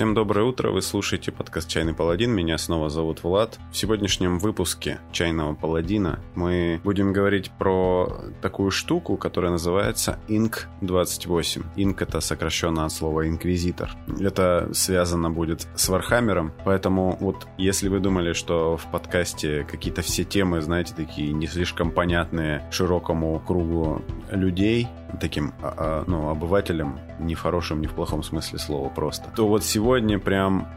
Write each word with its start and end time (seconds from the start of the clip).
Всем 0.00 0.14
доброе 0.14 0.46
утро, 0.46 0.70
вы 0.70 0.80
слушаете 0.80 1.30
подкаст 1.30 1.68
«Чайный 1.68 1.92
паладин», 1.92 2.30
меня 2.30 2.56
снова 2.56 2.88
зовут 2.88 3.22
Влад. 3.22 3.58
В 3.70 3.76
сегодняшнем 3.76 4.38
выпуске 4.38 4.98
«Чайного 5.12 5.54
паладина» 5.54 6.20
мы 6.34 6.80
будем 6.82 7.12
говорить 7.12 7.50
про 7.58 8.10
такую 8.40 8.70
штуку, 8.70 9.18
которая 9.18 9.50
называется 9.50 10.18
Инк-28. 10.28 11.66
Инк— 11.76 12.00
это 12.00 12.20
сокращенно 12.20 12.86
от 12.86 12.92
слова 12.92 13.28
«инквизитор». 13.28 13.90
Это 14.18 14.70
связано 14.72 15.30
будет 15.30 15.68
с 15.74 15.90
Вархаммером, 15.90 16.54
поэтому 16.64 17.18
вот 17.20 17.46
если 17.58 17.88
вы 17.88 18.00
думали, 18.00 18.32
что 18.32 18.78
в 18.78 18.90
подкасте 18.90 19.66
какие-то 19.70 20.00
все 20.00 20.24
темы, 20.24 20.62
знаете, 20.62 20.94
такие 20.96 21.34
не 21.34 21.46
слишком 21.46 21.90
понятные 21.90 22.66
широкому 22.70 23.38
кругу 23.40 24.00
людей, 24.30 24.88
таким 25.18 25.52
а, 25.62 25.74
а, 25.76 26.04
ну, 26.06 26.28
обывателям, 26.28 26.98
не 27.18 27.34
в 27.34 27.40
хорошем, 27.40 27.80
не 27.80 27.86
в 27.86 27.92
плохом 27.92 28.22
смысле 28.22 28.58
слова 28.58 28.88
просто, 28.88 29.30
то 29.34 29.46
вот 29.48 29.64
сегодня 29.64 30.18
прям 30.18 30.68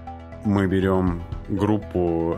мы 0.46 0.68
берем 0.68 1.24
группу 1.48 2.38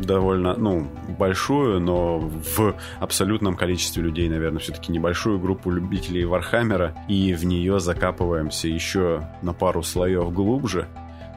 довольно, 0.00 0.54
ну, 0.54 0.86
большую, 1.18 1.80
но 1.80 2.18
в 2.18 2.74
абсолютном 2.98 3.56
количестве 3.56 4.02
людей, 4.02 4.28
наверное, 4.28 4.58
все-таки 4.58 4.92
небольшую 4.92 5.38
группу 5.38 5.70
любителей 5.70 6.24
Вархаммера, 6.24 6.94
и 7.08 7.34
в 7.34 7.44
нее 7.44 7.80
закапываемся 7.80 8.68
еще 8.68 9.28
на 9.42 9.52
пару 9.52 9.82
слоев 9.82 10.32
глубже 10.32 10.88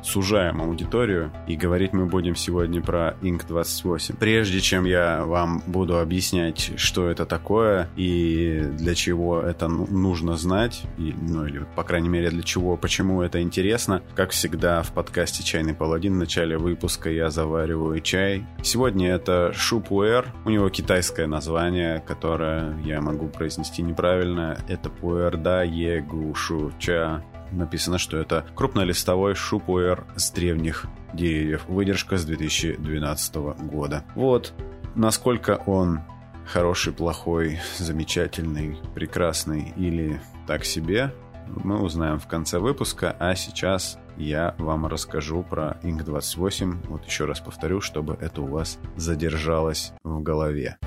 сужаем 0.05 0.61
аудиторию, 0.61 1.31
и 1.47 1.55
говорить 1.55 1.93
мы 1.93 2.05
будем 2.05 2.35
сегодня 2.35 2.81
про 2.81 3.15
Inq28. 3.21 4.15
Прежде 4.17 4.59
чем 4.61 4.85
я 4.85 5.25
вам 5.25 5.61
буду 5.65 5.99
объяснять, 5.99 6.71
что 6.77 7.09
это 7.09 7.25
такое 7.25 7.89
и 7.95 8.63
для 8.77 8.95
чего 8.95 9.41
это 9.41 9.67
ну, 9.67 9.87
нужно 9.87 10.37
знать, 10.37 10.83
и, 10.97 11.13
ну 11.19 11.45
или, 11.45 11.65
по 11.75 11.83
крайней 11.83 12.09
мере, 12.09 12.29
для 12.29 12.43
чего, 12.43 12.77
почему 12.77 13.21
это 13.21 13.41
интересно, 13.41 14.01
как 14.15 14.31
всегда 14.31 14.83
в 14.83 14.91
подкасте 14.91 15.43
«Чайный 15.43 15.73
паладин» 15.73 16.13
в 16.13 16.17
начале 16.17 16.57
выпуска 16.57 17.09
я 17.09 17.29
завариваю 17.29 17.99
чай. 18.01 18.45
Сегодня 18.63 19.11
это 19.11 19.51
шу 19.53 19.81
пуэр, 19.81 20.27
у 20.45 20.49
него 20.49 20.69
китайское 20.69 21.27
название, 21.27 22.03
которое 22.05 22.77
я 22.83 23.01
могу 23.01 23.27
произнести 23.27 23.81
неправильно. 23.81 24.57
Это 24.67 24.89
пуэрда 24.89 25.63
егушу 25.63 26.71
ча 26.79 27.23
написано, 27.55 27.97
что 27.97 28.17
это 28.17 28.45
крупнолистовой 28.55 29.35
шупуэр 29.35 30.05
с 30.15 30.31
древних 30.31 30.85
деревьев. 31.13 31.65
Выдержка 31.67 32.17
с 32.17 32.25
2012 32.25 33.35
года. 33.35 34.03
Вот 34.15 34.53
насколько 34.95 35.61
он 35.65 36.01
хороший, 36.45 36.93
плохой, 36.93 37.59
замечательный, 37.77 38.77
прекрасный 38.93 39.73
или 39.75 40.21
так 40.47 40.63
себе, 40.63 41.13
мы 41.47 41.81
узнаем 41.81 42.19
в 42.19 42.27
конце 42.27 42.59
выпуска, 42.59 43.15
а 43.19 43.35
сейчас 43.35 43.99
я 44.17 44.55
вам 44.57 44.87
расскажу 44.87 45.43
про 45.43 45.77
Inc. 45.83 46.03
28. 46.03 46.83
Вот 46.87 47.05
еще 47.05 47.25
раз 47.25 47.39
повторю, 47.39 47.81
чтобы 47.81 48.17
это 48.19 48.41
у 48.41 48.47
вас 48.47 48.79
задержалось 48.95 49.93
в 50.03 50.21
голове. 50.21 50.77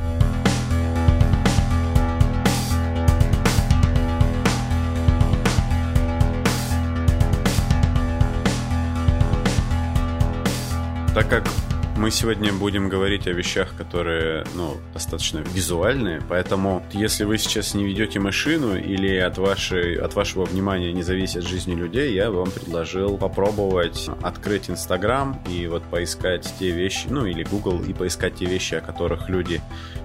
Так 11.19 11.29
как 11.31 11.49
мы 11.97 12.13
сегодня 12.13 12.53
будем 12.53 12.89
говорить 12.89 13.27
о 13.27 13.33
вещах, 13.33 13.75
которые, 13.77 14.45
ну, 14.55 14.77
достаточно 14.95 15.39
визуальные, 15.39 16.23
поэтому 16.29 16.85
если 16.93 17.25
вы 17.25 17.39
сейчас 17.39 17.75
не 17.75 17.85
ведете 17.85 18.21
машину 18.21 18.77
или 18.77 19.17
от, 19.17 19.37
вашей, 19.37 19.97
от 19.97 20.15
вашего 20.15 20.45
внимания 20.45 20.93
не 20.93 21.03
зависит 21.03 21.43
жизни 21.43 21.75
людей, 21.75 22.15
я 22.15 22.31
вам 22.31 22.49
предложил 22.53 23.19
попробовать 23.19 24.09
открыть 24.23 24.71
Инстаграм 24.71 25.43
и 25.51 25.67
вот 25.67 25.83
поискать 25.83 26.49
те 26.61 26.71
вещи, 26.71 27.09
ну, 27.11 27.27
или 27.27 27.43
Google, 27.43 27.83
и 27.83 27.93
поискать 27.93 28.37
те 28.37 28.45
вещи, 28.45 28.77
о 28.77 28.81
которых 28.81 29.29
люди 29.29 29.61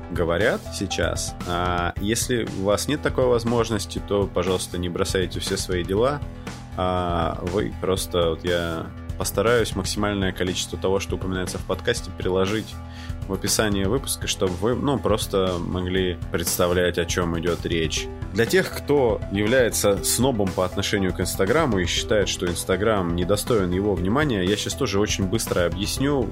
говорят 0.10 0.62
сейчас. 0.74 1.36
А 1.48 1.94
если 2.02 2.48
у 2.60 2.64
вас 2.64 2.88
нет 2.88 3.04
такой 3.04 3.28
возможности, 3.28 4.02
то, 4.08 4.26
пожалуйста, 4.26 4.80
не 4.80 4.90
бросайте 4.90 5.40
все 5.40 5.58
свои 5.58 5.84
дела, 5.84 6.20
а 6.76 7.38
вы 7.52 7.72
просто, 7.82 8.32
вот 8.32 8.44
я 8.44 8.88
постараюсь 9.24 9.74
максимальное 9.74 10.34
количество 10.34 10.78
того, 10.78 11.00
что 11.00 11.16
упоминается 11.16 11.58
в 11.58 11.62
подкасте, 11.62 12.12
приложить 12.18 12.68
в 13.30 13.32
описании 13.32 13.86
выпуска, 13.86 14.28
чтобы 14.28 14.52
вы 14.56 14.76
ну, 14.76 15.00
просто 15.00 15.56
могли 15.60 16.18
представлять, 16.34 16.98
о 16.98 17.06
чем 17.06 17.40
идет 17.40 17.66
речь. 17.66 18.06
Для 18.34 18.46
тех, 18.46 18.70
кто 18.70 19.22
является 19.32 20.04
снобом 20.04 20.50
по 20.52 20.66
отношению 20.66 21.14
к 21.14 21.22
Инстаграму 21.22 21.80
и 21.80 21.86
считает, 21.86 22.28
что 22.28 22.48
Инстаграм 22.48 23.16
недостоин 23.16 23.72
его 23.72 23.96
внимания, 23.96 24.44
я 24.44 24.58
сейчас 24.58 24.74
тоже 24.74 25.00
очень 25.00 25.24
быстро 25.24 25.68
объясню, 25.68 26.28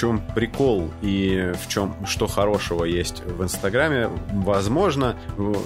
чем 0.00 0.22
прикол 0.34 0.90
и 1.02 1.52
в 1.62 1.68
чем 1.68 1.94
что 2.06 2.26
хорошего 2.26 2.84
есть 2.84 3.22
в 3.24 3.42
Инстаграме. 3.42 4.08
Возможно, 4.32 5.14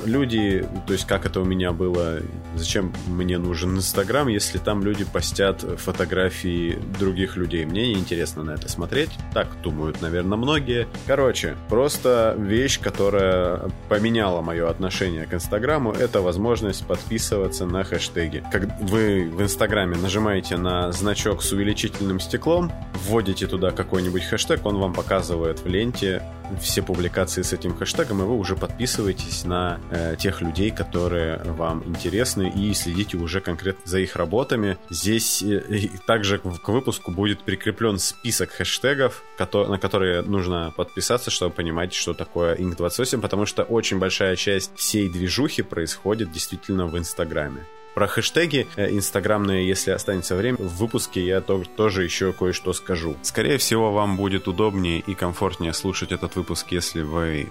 люди, 0.04 0.66
то 0.86 0.92
есть 0.92 1.06
как 1.06 1.24
это 1.24 1.40
у 1.40 1.44
меня 1.44 1.70
было, 1.70 2.18
зачем 2.56 2.92
мне 3.06 3.38
нужен 3.38 3.76
Инстаграм, 3.76 4.26
если 4.26 4.58
там 4.58 4.82
люди 4.82 5.04
постят 5.04 5.60
фотографии 5.60 6.78
других 6.98 7.36
людей. 7.36 7.64
Мне 7.64 7.94
неинтересно 7.94 8.42
на 8.42 8.52
это 8.52 8.68
смотреть. 8.68 9.10
Так 9.32 9.46
думают, 9.62 10.02
наверное, 10.02 10.36
многие. 10.36 10.88
Короче, 11.06 11.56
просто 11.68 12.34
вещь, 12.36 12.80
которая 12.80 13.70
поменяла 13.88 14.40
мое 14.42 14.68
отношение 14.68 15.26
к 15.26 15.34
Инстаграму, 15.34 15.92
это 15.92 16.20
возможность 16.20 16.84
подписываться 16.86 17.66
на 17.66 17.84
хэштеги. 17.84 18.42
Как 18.50 18.80
вы 18.80 19.30
в 19.30 19.40
Инстаграме 19.42 19.96
нажимаете 19.96 20.56
на 20.56 20.90
значок 20.90 21.42
с 21.42 21.52
увеличительным 21.52 22.18
стеклом, 22.18 22.72
вводите 23.06 23.46
туда 23.46 23.70
какой-нибудь 23.70 24.23
хэштег, 24.28 24.64
он 24.66 24.78
вам 24.78 24.92
показывает 24.92 25.60
в 25.60 25.66
ленте 25.66 26.22
все 26.60 26.82
публикации 26.82 27.42
с 27.42 27.52
этим 27.52 27.76
хэштегом, 27.76 28.22
и 28.22 28.24
вы 28.24 28.36
уже 28.36 28.56
подписываетесь 28.56 29.44
на 29.44 29.80
э, 29.90 30.16
тех 30.18 30.40
людей, 30.42 30.70
которые 30.70 31.38
вам 31.44 31.82
интересны, 31.86 32.52
и 32.54 32.74
следите 32.74 33.16
уже 33.16 33.40
конкретно 33.40 33.82
за 33.84 33.98
их 33.98 34.16
работами. 34.16 34.76
Здесь 34.90 35.42
э, 35.42 35.88
также 36.06 36.38
к 36.38 36.68
выпуску 36.68 37.10
будет 37.10 37.42
прикреплен 37.42 37.98
список 37.98 38.50
хэштегов, 38.50 39.22
который, 39.38 39.68
на 39.68 39.78
которые 39.78 40.22
нужно 40.22 40.72
подписаться, 40.76 41.30
чтобы 41.30 41.54
понимать, 41.54 41.94
что 41.94 42.14
такое 42.14 42.56
Inc28, 42.56 43.20
потому 43.20 43.46
что 43.46 43.62
очень 43.62 43.98
большая 43.98 44.36
часть 44.36 44.72
всей 44.76 45.08
движухи 45.08 45.62
происходит 45.62 46.30
действительно 46.30 46.86
в 46.86 46.98
Инстаграме. 46.98 47.66
Про 47.94 48.08
хэштеги 48.08 48.66
э, 48.76 48.90
инстаграмные, 48.90 49.66
если 49.66 49.92
останется 49.92 50.34
время, 50.34 50.58
в 50.58 50.76
выпуске 50.76 51.24
я 51.24 51.40
тоже 51.40 52.04
еще 52.04 52.32
кое-что 52.32 52.72
скажу. 52.72 53.16
Скорее 53.22 53.58
всего, 53.58 53.92
вам 53.92 54.16
будет 54.16 54.48
удобнее 54.48 54.98
и 54.98 55.14
комфортнее 55.14 55.72
слушать 55.72 56.10
этот 56.10 56.34
выпуск, 56.34 56.66
если 56.70 57.02
вы 57.02 57.48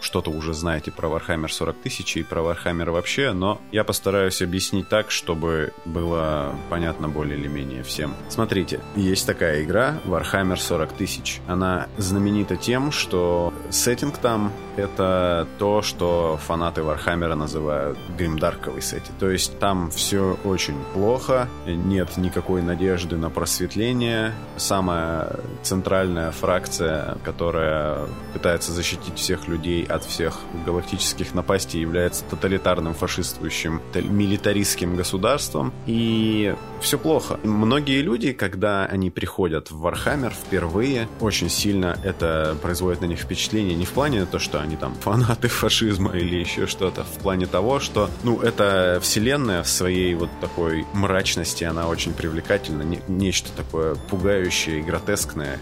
что-то 0.00 0.30
уже 0.30 0.54
знаете 0.54 0.90
про 0.90 1.08
Warhammer 1.08 1.48
40 1.48 1.76
тысяч 1.78 2.16
и 2.16 2.22
про 2.22 2.40
Warhammer 2.40 2.90
вообще, 2.90 3.32
но 3.32 3.60
я 3.72 3.84
постараюсь 3.84 4.42
объяснить 4.42 4.88
так, 4.88 5.10
чтобы 5.10 5.72
было 5.84 6.54
понятно 6.70 7.08
более 7.08 7.38
или 7.38 7.48
менее 7.48 7.82
всем. 7.82 8.14
Смотрите, 8.28 8.80
есть 8.96 9.26
такая 9.26 9.62
игра 9.62 9.98
Warhammer 10.04 10.56
40 10.56 10.92
тысяч. 10.92 11.40
Она 11.46 11.88
знаменита 11.96 12.56
тем, 12.56 12.92
что 12.92 13.52
сеттинг 13.70 14.18
там 14.18 14.52
это 14.78 15.46
то, 15.58 15.82
что 15.82 16.38
фанаты 16.46 16.82
Вархаммера 16.82 17.34
называют 17.34 17.98
гримдарковый 18.16 18.80
сеттинг. 18.80 19.18
То 19.18 19.30
есть 19.30 19.58
там 19.58 19.90
все 19.90 20.38
очень 20.44 20.76
плохо, 20.94 21.48
нет 21.66 22.16
никакой 22.16 22.62
надежды 22.62 23.16
на 23.16 23.30
просветление. 23.30 24.32
Самая 24.56 25.40
центральная 25.62 26.30
фракция, 26.30 27.18
которая 27.24 28.06
пытается 28.32 28.72
защитить 28.72 29.18
всех 29.18 29.48
людей 29.48 29.84
от 29.88 30.04
всех 30.04 30.40
галактических 30.64 31.34
напастей, 31.34 31.80
является 31.80 32.24
тоталитарным 32.24 32.94
фашистующим 32.94 33.80
милитаристским 33.94 34.96
государством. 34.96 35.72
И 35.86 36.54
все 36.80 36.98
плохо. 36.98 37.38
Многие 37.42 38.02
люди, 38.02 38.32
когда 38.32 38.86
они 38.86 39.10
приходят 39.10 39.70
в 39.70 39.78
Вархаммер 39.78 40.32
впервые, 40.32 41.08
очень 41.20 41.48
сильно 41.48 41.98
это 42.04 42.56
производит 42.62 43.00
на 43.00 43.06
них 43.06 43.20
впечатление 43.20 43.74
не 43.74 43.84
в 43.84 43.90
плане 43.90 44.24
то, 44.26 44.38
что 44.38 44.60
они 44.60 44.76
там 44.76 44.94
фанаты 44.94 45.48
фашизма 45.48 46.12
или 46.16 46.36
еще 46.36 46.66
что-то, 46.66 47.04
в 47.04 47.18
плане 47.22 47.46
того, 47.46 47.80
что, 47.80 48.10
ну, 48.22 48.40
эта 48.40 48.98
вселенная 49.02 49.62
в 49.62 49.68
своей 49.68 50.14
вот 50.14 50.30
такой 50.40 50.84
мрачности, 50.92 51.64
она 51.64 51.88
очень 51.88 52.12
привлекательна, 52.12 52.82
не, 52.82 53.00
нечто 53.08 53.50
такое 53.52 53.94
пугающее 53.94 54.80
и 54.80 54.82
гротескное, 54.82 55.58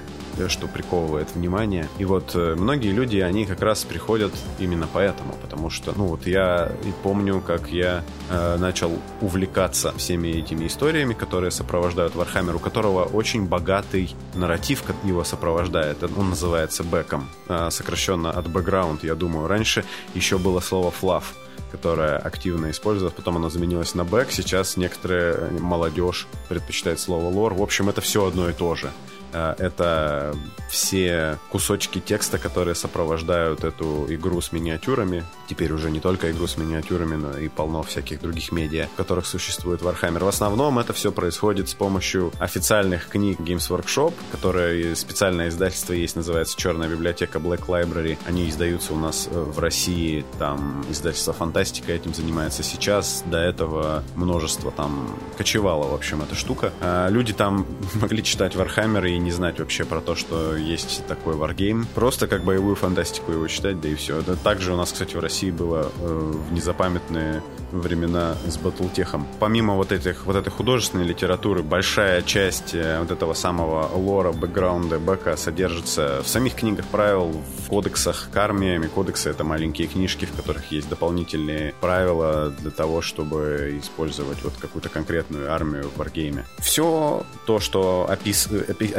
что 0.48 0.68
приковывает 0.68 1.34
внимание. 1.34 1.88
И 1.98 2.04
вот 2.04 2.32
э, 2.34 2.54
многие 2.56 2.92
люди, 2.92 3.18
они 3.18 3.46
как 3.46 3.60
раз 3.62 3.84
приходят 3.84 4.32
именно 4.58 4.88
поэтому, 4.92 5.34
потому 5.40 5.70
что, 5.70 5.92
ну 5.96 6.06
вот 6.06 6.26
я 6.26 6.72
и 6.84 6.92
помню, 7.02 7.40
как 7.40 7.68
я 7.68 8.04
э, 8.30 8.56
начал 8.58 8.92
увлекаться 9.20 9.92
всеми 9.96 10.28
этими 10.28 10.66
историями, 10.66 11.14
которые 11.14 11.50
сопровождают 11.50 12.14
Вархаммер, 12.14 12.56
у 12.56 12.58
которого 12.58 13.04
очень 13.04 13.46
богатый 13.46 14.14
нарратив 14.34 14.82
его 15.04 15.24
сопровождает. 15.24 16.02
Он 16.02 16.30
называется 16.30 16.84
бэком, 16.84 17.28
э, 17.48 17.68
сокращенно 17.70 18.30
от 18.30 18.48
бэкграунд, 18.48 19.04
я 19.04 19.14
думаю. 19.14 19.48
Раньше 19.48 19.84
еще 20.14 20.38
было 20.38 20.60
слово 20.60 20.90
fluff, 20.90 21.34
которое 21.70 22.16
активно 22.16 22.70
использовалось, 22.70 23.14
потом 23.14 23.36
оно 23.36 23.50
заменилось 23.50 23.94
на 23.94 24.04
бэк, 24.04 24.30
сейчас 24.30 24.76
некоторые 24.76 25.50
молодежь 25.60 26.26
предпочитает 26.48 27.00
слово 27.00 27.28
lore. 27.28 27.54
В 27.54 27.62
общем, 27.62 27.88
это 27.88 28.00
все 28.00 28.24
одно 28.24 28.48
и 28.48 28.52
то 28.52 28.74
же. 28.74 28.90
Э, 29.36 29.54
это 29.58 30.34
все 30.70 31.38
кусочки 31.50 32.00
текста, 32.00 32.38
которые 32.38 32.74
сопровождают 32.74 33.64
эту 33.64 34.06
игру 34.08 34.40
с 34.40 34.52
миниатюрами. 34.52 35.24
Теперь 35.48 35.72
уже 35.72 35.90
не 35.90 36.00
только 36.00 36.30
игру 36.32 36.46
с 36.46 36.56
миниатюрами, 36.56 37.16
но 37.16 37.38
и 37.38 37.48
полно 37.48 37.82
всяких 37.82 38.20
других 38.20 38.50
медиа, 38.50 38.88
в 38.94 38.96
которых 38.96 39.26
существует 39.26 39.82
Warhammer. 39.82 40.24
В 40.24 40.28
основном 40.28 40.78
это 40.78 40.92
все 40.92 41.12
происходит 41.12 41.68
с 41.68 41.74
помощью 41.74 42.32
официальных 42.38 43.08
книг 43.08 43.38
Games 43.40 43.68
Workshop, 43.70 44.14
которые 44.32 44.96
специальное 44.96 45.48
издательство 45.48 45.92
есть, 45.92 46.16
называется 46.16 46.56
Черная 46.56 46.88
библиотека 46.88 47.38
Black 47.38 47.66
Library. 47.66 48.18
Они 48.26 48.48
издаются 48.48 48.92
у 48.94 48.98
нас 48.98 49.28
э, 49.30 49.38
в 49.38 49.58
России, 49.58 50.24
там 50.38 50.84
издательство 50.90 51.32
Фантастика 51.32 51.92
этим 51.92 52.14
занимается 52.14 52.62
сейчас. 52.62 53.22
До 53.26 53.38
этого 53.38 54.02
множество 54.14 54.72
там 54.72 55.16
кочевало, 55.36 55.88
в 55.88 55.94
общем, 55.94 56.22
эта 56.22 56.34
штука. 56.34 56.72
А 56.80 57.08
люди 57.08 57.32
там 57.32 57.66
могли 57.94 58.22
читать 58.22 58.54
Warhammer 58.54 59.08
и 59.08 59.18
не 59.26 59.32
знать 59.32 59.58
вообще 59.58 59.84
про 59.84 60.00
то, 60.00 60.14
что 60.14 60.54
есть 60.54 61.04
такой 61.08 61.34
Wargame. 61.34 61.84
Просто 61.96 62.28
как 62.28 62.44
боевую 62.44 62.76
фантастику 62.76 63.32
его 63.32 63.48
читать, 63.48 63.80
да 63.80 63.88
и 63.88 63.96
все. 63.96 64.20
Это 64.20 64.36
также 64.36 64.72
у 64.72 64.76
нас, 64.76 64.92
кстати, 64.92 65.16
в 65.16 65.20
России 65.20 65.50
было 65.50 65.90
э, 66.00 66.32
в 66.48 66.52
незапамятные 66.52 67.42
времена 67.72 68.36
с 68.46 68.56
Батлтехом. 68.56 69.26
Помимо 69.40 69.74
вот 69.74 69.90
этих 69.90 70.26
вот 70.26 70.36
этой 70.36 70.50
художественной 70.50 71.04
литературы, 71.04 71.64
большая 71.64 72.22
часть 72.22 72.72
э, 72.72 73.00
вот 73.00 73.10
этого 73.10 73.34
самого 73.34 73.90
лора, 73.96 74.30
бэкграунда, 74.30 75.00
бэка 75.00 75.36
содержится 75.36 76.22
в 76.22 76.28
самих 76.28 76.54
книгах 76.54 76.86
правил, 76.86 77.32
в 77.64 77.68
кодексах 77.68 78.28
к 78.32 78.36
армиями. 78.36 78.86
Кодексы— 78.86 79.30
это 79.30 79.42
маленькие 79.42 79.88
книжки, 79.88 80.24
в 80.26 80.32
которых 80.32 80.70
есть 80.70 80.88
дополнительные 80.88 81.74
правила 81.80 82.54
для 82.60 82.70
того, 82.70 83.02
чтобы 83.02 83.76
использовать 83.82 84.40
вот 84.44 84.52
какую-то 84.60 84.88
конкретную 84.88 85.52
армию 85.52 85.90
в 85.94 86.00
Wargame. 86.00 86.44
Все 86.60 87.24
то, 87.44 87.58
что 87.58 88.06
опис... 88.08 88.48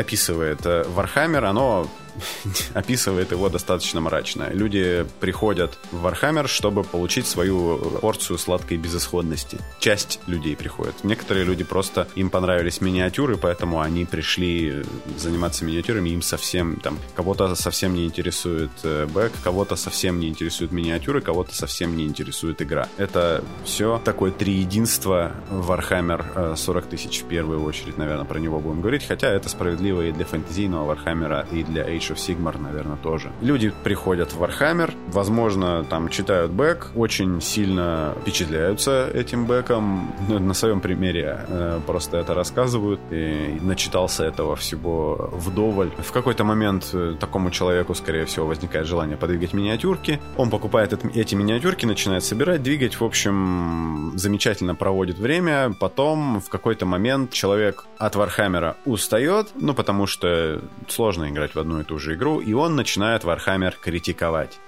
описывает 0.07 0.65
э, 0.65 0.85
Warhammer, 0.95 1.43
оно 1.43 1.89
описывает 2.73 3.31
его 3.31 3.49
достаточно 3.49 4.01
мрачно. 4.01 4.49
Люди 4.51 5.05
приходят 5.19 5.77
в 5.91 6.05
Warhammer, 6.05 6.47
чтобы 6.47 6.83
получить 6.83 7.27
свою 7.27 7.77
порцию 8.01 8.37
сладкой 8.37 8.77
безысходности. 8.77 9.59
Часть 9.79 10.19
людей 10.27 10.55
приходит. 10.55 11.03
Некоторые 11.03 11.45
люди 11.45 11.63
просто, 11.63 12.07
им 12.15 12.29
понравились 12.29 12.81
миниатюры, 12.81 13.37
поэтому 13.37 13.81
они 13.81 14.05
пришли 14.05 14.83
заниматься 15.17 15.65
миниатюрами, 15.65 16.09
им 16.09 16.21
совсем, 16.21 16.77
там, 16.77 16.99
кого-то 17.15 17.55
совсем 17.55 17.93
не 17.93 18.05
интересует 18.05 18.71
э, 18.83 19.07
бэк, 19.07 19.33
кого-то 19.43 19.75
совсем 19.75 20.19
не 20.19 20.29
интересует 20.29 20.71
миниатюры, 20.71 21.21
кого-то 21.21 21.53
совсем 21.53 21.95
не 21.95 22.05
интересует 22.05 22.61
игра. 22.61 22.87
Это 22.97 23.43
все 23.65 24.01
такое 24.03 24.31
три 24.31 24.53
единства 24.53 25.33
Warhammer 25.49 26.55
40 26.55 26.85
э, 26.85 26.89
тысяч 26.89 27.21
в 27.21 27.25
первую 27.25 27.63
очередь, 27.63 27.97
наверное, 27.97 28.25
про 28.25 28.39
него 28.39 28.59
будем 28.59 28.81
говорить, 28.81 29.05
хотя 29.07 29.29
это 29.29 29.49
справедливо 29.49 30.03
и 30.07 30.11
для 30.11 30.25
фэнтезийного 30.25 30.95
Warhammer, 30.95 31.47
и 31.51 31.63
для 31.63 31.83
Age 31.83 32.06
Age 32.07 32.13
of 32.13 32.17
Sigmar, 32.17 32.59
наверное, 32.61 32.97
тоже. 32.97 33.31
Люди 33.41 33.73
приходят 33.83 34.33
в 34.33 34.41
Warhammer, 34.41 34.93
возможно, 35.07 35.83
там 35.83 36.09
читают 36.09 36.51
бэк, 36.51 36.91
очень 36.95 37.41
сильно 37.41 38.13
впечатляются 38.21 39.07
этим 39.13 39.45
бэком. 39.45 40.13
На 40.27 40.53
своем 40.53 40.81
примере 40.81 41.45
э, 41.47 41.79
просто 41.85 42.17
это 42.17 42.33
рассказывают. 42.33 42.99
И 43.11 43.59
начитался 43.61 44.25
этого 44.25 44.55
всего 44.55 45.29
вдоволь. 45.33 45.91
В 45.97 46.11
какой-то 46.11 46.43
момент 46.43 46.89
э, 46.93 47.15
такому 47.19 47.51
человеку, 47.51 47.93
скорее 47.95 48.25
всего, 48.25 48.47
возникает 48.47 48.87
желание 48.87 49.17
подвигать 49.17 49.53
миниатюрки. 49.53 50.19
Он 50.37 50.49
покупает 50.49 50.93
эти 51.15 51.35
миниатюрки, 51.35 51.85
начинает 51.85 52.23
собирать, 52.23 52.63
двигать. 52.63 52.99
В 52.99 53.03
общем, 53.03 54.13
замечательно 54.15 54.75
проводит 54.75 55.17
время. 55.17 55.73
Потом 55.79 56.41
в 56.41 56.49
какой-то 56.49 56.85
момент 56.85 57.31
человек 57.31 57.85
от 57.97 58.15
Вархаммера 58.15 58.77
устает, 58.85 59.49
ну, 59.55 59.73
потому 59.73 60.07
что 60.07 60.61
сложно 60.87 61.29
играть 61.29 61.55
в 61.55 61.59
одну 61.59 61.81
и 61.81 61.83
ту 61.83 61.96
же 61.99 62.15
игру, 62.15 62.39
и 62.39 62.53
он 62.53 62.75
начинает 62.75 63.23
Warhammer 63.23 63.73
критиковать. 63.79 64.59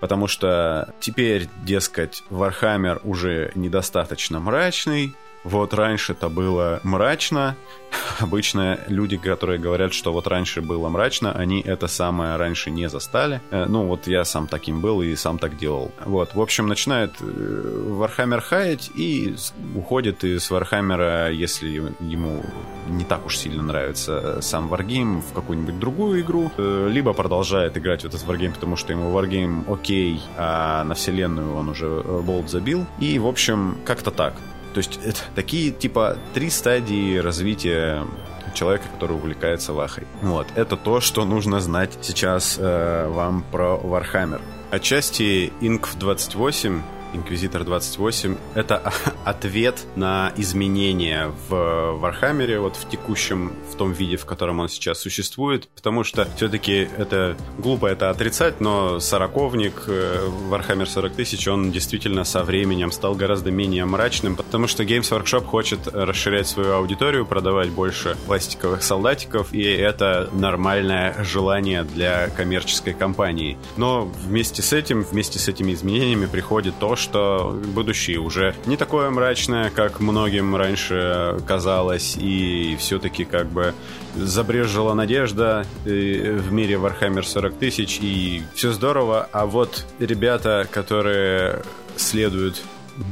Потому 0.00 0.26
что 0.26 0.94
теперь, 1.00 1.48
дескать, 1.64 2.22
Warhammer 2.30 3.00
уже 3.02 3.52
недостаточно 3.54 4.40
мрачный, 4.40 5.14
вот 5.46 5.74
раньше 5.74 6.12
это 6.12 6.28
было 6.28 6.80
мрачно. 6.82 7.56
Обычно 8.18 8.80
люди, 8.88 9.16
которые 9.16 9.60
говорят, 9.60 9.94
что 9.94 10.12
вот 10.12 10.26
раньше 10.26 10.60
было 10.60 10.88
мрачно, 10.88 11.32
они 11.32 11.60
это 11.60 11.86
самое 11.86 12.34
раньше 12.36 12.72
не 12.72 12.88
застали. 12.88 13.40
Э, 13.52 13.66
ну, 13.68 13.86
вот 13.86 14.08
я 14.08 14.24
сам 14.24 14.48
таким 14.48 14.80
был 14.80 15.02
и 15.02 15.14
сам 15.14 15.38
так 15.38 15.56
делал. 15.56 15.92
Вот, 16.04 16.34
в 16.34 16.40
общем, 16.40 16.66
начинает 16.66 17.12
э, 17.20 18.40
хаять 18.42 18.90
и 18.96 19.36
уходит 19.76 20.24
из 20.24 20.50
Warhammer, 20.50 21.32
если 21.32 21.68
ему 22.00 22.44
не 22.88 23.04
так 23.04 23.24
уж 23.24 23.36
сильно 23.36 23.62
нравится 23.62 24.40
сам 24.42 24.72
Wargame, 24.72 25.20
в 25.20 25.32
какую-нибудь 25.32 25.78
другую 25.78 26.22
игру. 26.22 26.50
Э, 26.56 26.88
либо 26.90 27.12
продолжает 27.12 27.76
играть 27.76 28.02
в 28.02 28.06
этот 28.06 28.20
Wargame, 28.24 28.54
потому 28.54 28.74
что 28.74 28.92
ему 28.92 29.16
Wargame 29.16 29.72
окей, 29.72 30.20
а 30.36 30.82
на 30.82 30.94
вселенную 30.94 31.54
он 31.54 31.68
уже 31.68 32.02
болт 32.02 32.50
забил. 32.50 32.84
И, 32.98 33.20
в 33.20 33.28
общем, 33.28 33.78
как-то 33.84 34.10
так. 34.10 34.34
То 34.76 34.80
есть 34.80 35.00
это 35.02 35.20
такие 35.34 35.70
типа 35.70 36.18
три 36.34 36.50
стадии 36.50 37.16
развития 37.16 38.06
человека, 38.52 38.84
который 38.92 39.16
увлекается 39.16 39.72
вахой. 39.72 40.06
Вот, 40.20 40.48
это 40.54 40.76
то, 40.76 41.00
что 41.00 41.24
нужно 41.24 41.60
знать 41.60 41.96
сейчас 42.02 42.58
э, 42.58 43.08
вам 43.08 43.42
про 43.50 43.80
Warhammer. 43.82 44.42
Отчасти 44.70 45.50
Inc 45.62 45.98
28 45.98 46.82
Инквизитор 47.16 47.64
28— 47.64 48.36
это 48.54 48.92
ответ 49.24 49.84
на 49.96 50.32
изменения 50.36 51.32
в 51.48 51.92
Вархаммере, 51.98 52.60
вот 52.60 52.76
в 52.76 52.88
текущем, 52.88 53.52
в 53.72 53.74
том 53.76 53.92
виде, 53.92 54.16
в 54.16 54.26
котором 54.26 54.60
он 54.60 54.68
сейчас 54.68 55.00
существует, 55.00 55.68
потому 55.74 56.04
что 56.04 56.28
все-таки 56.36 56.88
это 56.98 57.36
глупо 57.58 57.86
это 57.86 58.10
отрицать, 58.10 58.60
но 58.60 59.00
сороковник, 59.00 59.84
э, 59.86 60.28
Warhammer 60.50 60.86
40 60.86 61.14
тысяч, 61.14 61.48
он 61.48 61.72
действительно 61.72 62.24
со 62.24 62.44
временем 62.44 62.92
стал 62.92 63.14
гораздо 63.14 63.50
менее 63.50 63.86
мрачным, 63.86 64.36
потому 64.36 64.66
что 64.66 64.84
Games 64.84 65.10
Workshop 65.10 65.44
хочет 65.46 65.88
расширять 65.88 66.46
свою 66.46 66.74
аудиторию, 66.74 67.24
продавать 67.24 67.70
больше 67.70 68.16
пластиковых 68.26 68.82
солдатиков, 68.82 69.54
и 69.54 69.62
это 69.62 70.28
нормальное 70.34 71.24
желание 71.24 71.82
для 71.82 72.28
коммерческой 72.28 72.92
компании. 72.92 73.56
Но 73.78 74.04
вместе 74.26 74.60
с 74.60 74.74
этим, 74.74 75.02
вместе 75.02 75.38
с 75.38 75.48
этими 75.48 75.72
изменениями 75.72 76.26
приходит 76.26 76.74
то, 76.78 76.94
что 76.94 77.05
будущее 77.12 78.18
уже 78.18 78.54
не 78.66 78.76
такое 78.76 79.10
мрачное, 79.10 79.70
как 79.70 80.00
многим 80.00 80.56
раньше 80.56 81.38
казалось, 81.46 82.16
и 82.18 82.76
все-таки 82.78 83.24
как 83.24 83.48
бы 83.48 83.74
забрезжила 84.14 84.94
надежда 84.94 85.66
э, 85.84 86.38
в 86.38 86.52
мире 86.52 86.76
Warhammer 86.76 87.22
40 87.22 87.58
тысяч, 87.58 87.98
и 88.00 88.42
все 88.54 88.72
здорово, 88.72 89.28
а 89.32 89.46
вот 89.46 89.86
ребята, 89.98 90.66
которые 90.70 91.62
следуют 91.96 92.62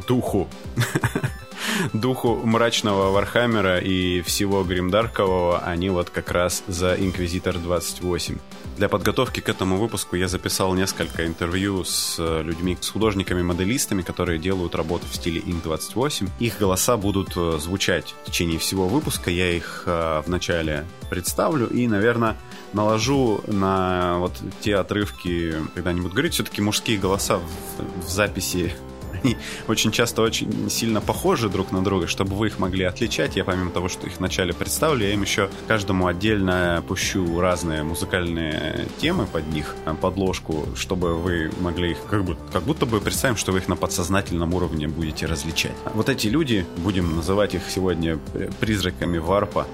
духу 0.08 0.48
духу 1.92 2.40
мрачного 2.44 3.10
Вархаммера 3.10 3.78
и 3.78 4.22
всего 4.22 4.64
Гримдаркового, 4.64 5.58
они 5.60 5.90
вот 5.90 6.10
как 6.10 6.30
раз 6.30 6.62
за 6.66 6.94
Инквизитор 6.94 7.58
28. 7.58 8.38
Для 8.76 8.88
подготовки 8.88 9.38
к 9.38 9.48
этому 9.48 9.78
выпуску 9.78 10.16
я 10.16 10.26
записал 10.26 10.74
несколько 10.74 11.26
интервью 11.26 11.84
с 11.84 12.16
э, 12.18 12.42
людьми, 12.42 12.76
с 12.80 12.88
художниками-моделистами, 12.88 14.02
которые 14.02 14.40
делают 14.40 14.74
работу 14.74 15.06
в 15.08 15.14
стиле 15.14 15.40
Inq 15.40 15.62
28. 15.62 16.28
Их 16.40 16.58
голоса 16.58 16.96
будут 16.96 17.36
э, 17.36 17.58
звучать 17.60 18.16
в 18.22 18.26
течение 18.26 18.58
всего 18.58 18.88
выпуска. 18.88 19.30
Я 19.30 19.52
их 19.52 19.84
э, 19.86 20.22
вначале 20.26 20.84
представлю 21.08 21.68
и, 21.68 21.86
наверное, 21.86 22.36
наложу 22.72 23.42
на 23.46 24.18
вот 24.18 24.32
те 24.60 24.74
отрывки, 24.74 25.54
когда 25.74 25.90
они 25.90 26.00
будут 26.00 26.14
говорить, 26.14 26.34
все-таки 26.34 26.60
мужские 26.60 26.98
голоса 26.98 27.38
в, 27.38 28.06
в 28.06 28.08
записи 28.08 28.74
они 29.22 29.36
очень 29.68 29.90
часто 29.92 30.22
очень 30.22 30.70
сильно 30.70 31.00
похожи 31.00 31.48
друг 31.48 31.72
на 31.72 31.82
друга, 31.82 32.06
чтобы 32.06 32.36
вы 32.36 32.48
их 32.48 32.58
могли 32.58 32.84
отличать. 32.84 33.36
Я 33.36 33.44
помимо 33.44 33.70
того, 33.70 33.88
что 33.88 34.06
их 34.06 34.18
вначале 34.18 34.52
представлю, 34.52 35.06
я 35.06 35.14
им 35.14 35.22
еще 35.22 35.50
каждому 35.66 36.06
отдельно 36.06 36.82
пущу 36.86 37.40
разные 37.40 37.82
музыкальные 37.82 38.88
темы 38.98 39.26
под 39.26 39.46
них, 39.48 39.74
э, 39.86 39.94
подложку, 40.00 40.66
чтобы 40.76 41.14
вы 41.16 41.50
могли 41.60 41.92
их 41.92 41.98
как, 42.08 42.24
бы, 42.24 42.36
как 42.52 42.62
будто 42.62 42.86
бы 42.86 43.00
представим, 43.00 43.36
что 43.36 43.52
вы 43.52 43.58
их 43.58 43.68
на 43.68 43.76
подсознательном 43.76 44.54
уровне 44.54 44.88
будете 44.88 45.26
различать. 45.26 45.74
Вот 45.94 46.08
эти 46.08 46.28
люди, 46.28 46.66
будем 46.78 47.16
называть 47.16 47.54
их 47.54 47.62
сегодня 47.68 48.18
призраками 48.60 49.18
варпа, 49.18 49.66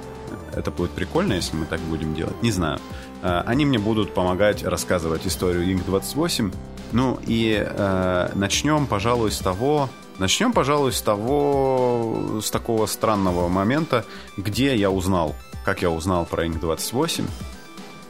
это 0.55 0.71
будет 0.71 0.91
прикольно, 0.91 1.35
если 1.35 1.57
мы 1.57 1.67
так 1.67 1.81
будем 1.81 2.15
делать. 2.15 2.43
Не 2.43 2.51
знаю. 2.51 2.79
Э, 3.23 3.43
они 3.47 3.65
мне 3.65 3.79
будут 3.79 4.15
помогать 4.15 4.65
рассказывать 4.65 5.27
историю 5.27 5.67
Ink 5.67 5.85
28 5.87 6.53
ну 6.93 7.19
и 7.27 7.65
э, 7.65 8.31
начнем, 8.35 8.87
пожалуй, 8.87 9.31
с 9.31 9.39
того, 9.39 9.89
начнем, 10.19 10.53
пожалуй, 10.53 10.93
с 10.93 11.01
того, 11.01 12.41
с 12.43 12.51
такого 12.51 12.87
странного 12.87 13.49
момента, 13.49 14.05
где 14.37 14.75
я 14.75 14.91
узнал, 14.91 15.35
как 15.65 15.83
я 15.83 15.91
узнал 15.91 16.27
про 16.27 16.47
Inc 16.47 16.59
28. 16.59 17.27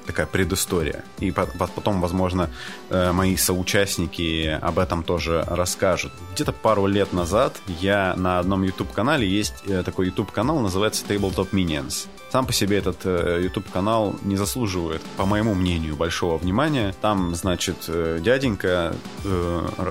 Такая 0.07 0.27
предыстория. 0.27 1.05
И 1.19 1.31
потом, 1.31 2.01
возможно, 2.01 2.51
э, 2.89 3.13
мои 3.13 3.37
соучастники 3.37 4.59
об 4.61 4.79
этом 4.79 5.03
тоже 5.03 5.45
расскажут. 5.49 6.13
Где-то 6.35 6.53
пару 6.53 6.87
лет 6.87 7.13
назад 7.13 7.61
я 7.67 8.15
на 8.17 8.39
одном 8.39 8.63
YouTube-канале, 8.63 9.29
есть 9.29 9.55
э, 9.67 9.83
такой 9.83 10.07
YouTube-канал, 10.07 10.61
называется 10.61 11.05
Tabletop 11.07 11.51
Minions. 11.51 12.07
Сам 12.31 12.47
по 12.47 12.53
себе 12.53 12.79
этот 12.79 12.99
э, 13.05 13.41
YouTube-канал 13.43 14.17
не 14.23 14.37
заслуживает, 14.37 15.03
по 15.17 15.27
моему 15.27 15.55
мнению, 15.55 15.97
большого 15.97 16.39
внимания. 16.39 16.95
Там, 17.01 17.35
значит, 17.35 17.89
дяденька 17.89 18.95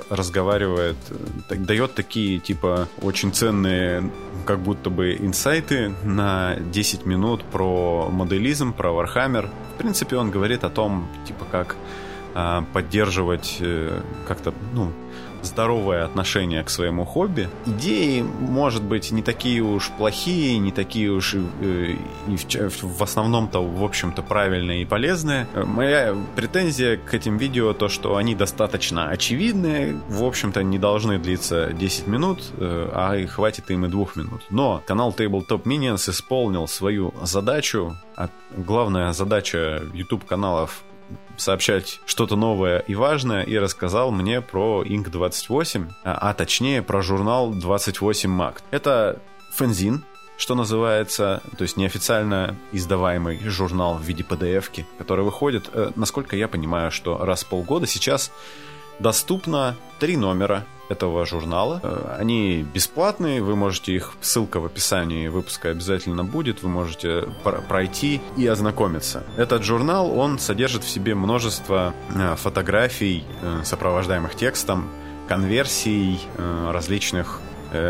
разговаривает, 0.10 0.96
дает 1.50 1.96
такие, 1.96 2.40
типа, 2.40 2.88
очень 3.02 3.34
ценные, 3.34 4.10
как 4.46 4.60
будто 4.60 4.90
бы, 4.90 5.16
инсайты 5.16 5.94
на 6.04 6.56
10 6.56 7.06
минут 7.06 7.44
про 7.44 8.10
моделизм, 8.10 8.74
про 8.74 8.90
Warhammer. 8.90 9.50
Принципе, 9.80 10.18
он 10.18 10.30
говорит 10.30 10.66
о 10.66 10.70
том, 10.70 11.08
типа, 11.26 11.46
как 11.50 11.78
э, 12.36 12.62
поддерживать 12.74 13.58
э, 13.62 14.02
как-то, 14.28 14.54
ну, 14.74 14.92
здоровое 15.42 16.06
отношение 16.06 16.64
к 16.64 16.70
своему 16.70 17.06
хобби. 17.06 17.50
Идеи, 17.66 18.22
может 18.22 18.84
быть, 18.84 19.12
не 19.12 19.22
такие 19.22 19.62
уж 19.62 19.90
плохие, 19.98 20.58
не 20.58 20.72
такие 20.72 21.10
уж 21.12 21.36
э, 21.36 21.96
и 22.28 22.36
в, 22.38 22.84
в 22.84 23.04
основном-то, 23.04 23.64
в 23.64 23.84
общем-то, 23.84 24.22
правильные 24.22 24.84
и 24.84 24.86
полезные. 24.86 25.48
Моя 25.56 26.16
претензия 26.36 26.98
к 26.98 27.14
этим 27.14 27.38
видео 27.38 27.74
то, 27.74 27.90
что 27.90 28.16
они 28.16 28.36
достаточно 28.36 29.10
очевидные, 29.10 30.00
в 30.10 30.24
общем-то, 30.24 30.64
не 30.64 30.80
должны 30.80 31.20
длиться 31.20 31.72
10 31.74 32.08
минут, 32.08 32.44
э, 32.58 32.90
а 32.94 33.16
и 33.16 33.26
хватит 33.26 33.72
им 33.72 33.86
и 33.86 33.90
двух 33.90 34.16
минут. 34.16 34.42
Но 34.50 34.82
канал 34.86 35.14
Tabletop 35.18 35.64
Minions 35.64 36.10
исполнил 36.10 36.68
свою 36.68 37.14
задачу, 37.22 37.96
а 38.16 38.30
главная 38.56 39.14
задача 39.14 39.84
YouTube 39.94 40.26
каналов 40.26 40.84
сообщать 41.38 42.00
что-то 42.06 42.36
новое 42.36 42.80
и 42.80 42.96
важное, 42.96 43.44
и 43.44 43.58
рассказал 43.58 44.12
мне 44.12 44.42
про 44.42 44.84
Inc. 44.84 45.10
28, 45.10 45.88
а, 46.04 46.30
а 46.30 46.34
точнее 46.34 46.82
про 46.82 47.02
журнал 47.02 47.52
28 47.54 48.30
Mag. 48.30 48.58
Это 48.72 49.20
фензин, 49.52 50.04
что 50.38 50.56
называется, 50.56 51.42
то 51.58 51.64
есть 51.64 51.76
неофициально 51.76 52.56
издаваемый 52.72 53.40
журнал 53.50 53.96
в 53.96 54.04
виде 54.04 54.24
PDF-ки, 54.24 54.88
который 54.98 55.26
выходит, 55.26 55.70
э, 55.74 55.92
насколько 55.96 56.36
я 56.36 56.48
понимаю, 56.48 56.92
что 56.92 57.18
раз 57.18 57.44
в 57.44 57.48
полгода 57.48 57.88
сейчас 57.88 58.32
доступно 59.00 59.76
три 60.00 60.18
номера 60.18 60.66
этого 60.90 61.26
журнала. 61.26 61.80
Э, 61.84 62.16
они 62.20 62.66
бесплатные, 62.74 63.42
вы 63.42 63.56
можете 63.56 63.94
их, 63.94 64.14
ссылка 64.22 64.60
в 64.60 64.66
описании 64.66 65.28
выпуска 65.28 65.70
обязательно 65.70 66.26
будет, 66.26 66.64
вы 66.64 66.70
можете 66.70 67.26
пройти 67.68 68.20
и 68.36 68.46
ознакомиться. 68.48 69.24
Этот 69.38 69.64
журнал, 69.64 70.18
он 70.18 70.40
содержит 70.40 70.84
в 70.84 70.90
себе 70.90 71.16
множество 71.16 71.94
э, 72.14 72.36
фотографий, 72.36 73.24
э, 73.42 73.62
сопровождаемых 73.64 74.36
текстом, 74.36 74.90
конверсий 75.28 76.20
различных 76.38 77.40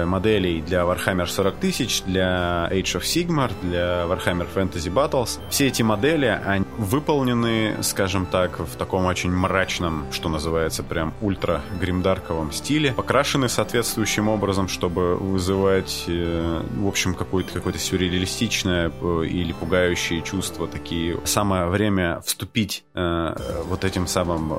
моделей 0.06 0.62
для 0.62 0.80
Warhammer 0.82 1.26
40 1.28 1.56
тысяч, 1.56 2.04
для 2.04 2.68
Age 2.72 3.00
of 3.00 3.02
Sigmar, 3.02 3.52
для 3.62 4.06
Warhammer 4.06 4.48
Fantasy 4.54 4.92
Battles. 4.92 5.40
Все 5.50 5.68
эти 5.68 5.82
модели, 5.82 6.40
они 6.46 6.66
выполнены, 6.78 7.78
скажем 7.82 8.26
так, 8.26 8.60
в 8.60 8.76
таком 8.76 9.06
очень 9.06 9.32
мрачном, 9.32 10.06
что 10.12 10.30
называется, 10.30 10.84
прям 10.84 11.14
ультра 11.22 11.62
гримдарковом 11.80 12.52
стиле, 12.52 12.94
покрашены 12.94 13.50
соответствующим 13.50 14.28
образом, 14.28 14.68
чтобы 14.68 15.16
вызывать, 15.16 16.06
э, 16.08 16.62
в 16.76 16.88
общем, 16.88 17.14
какое-то 17.14 17.54
какое 17.54 17.74
сюрреалистичное 17.74 18.92
э, 19.02 19.26
или 19.26 19.54
пугающее 19.54 20.22
чувство 20.22 20.68
такие. 20.68 21.20
Самое 21.26 21.66
время 21.68 22.22
вступить 22.26 22.84
вот 22.94 23.86
этим 23.86 24.08
самым 24.08 24.54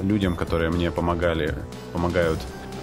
людям, 0.00 0.36
которые 0.36 0.70
мне 0.70 0.90
помогали, 0.90 1.54
помогают 1.92 2.38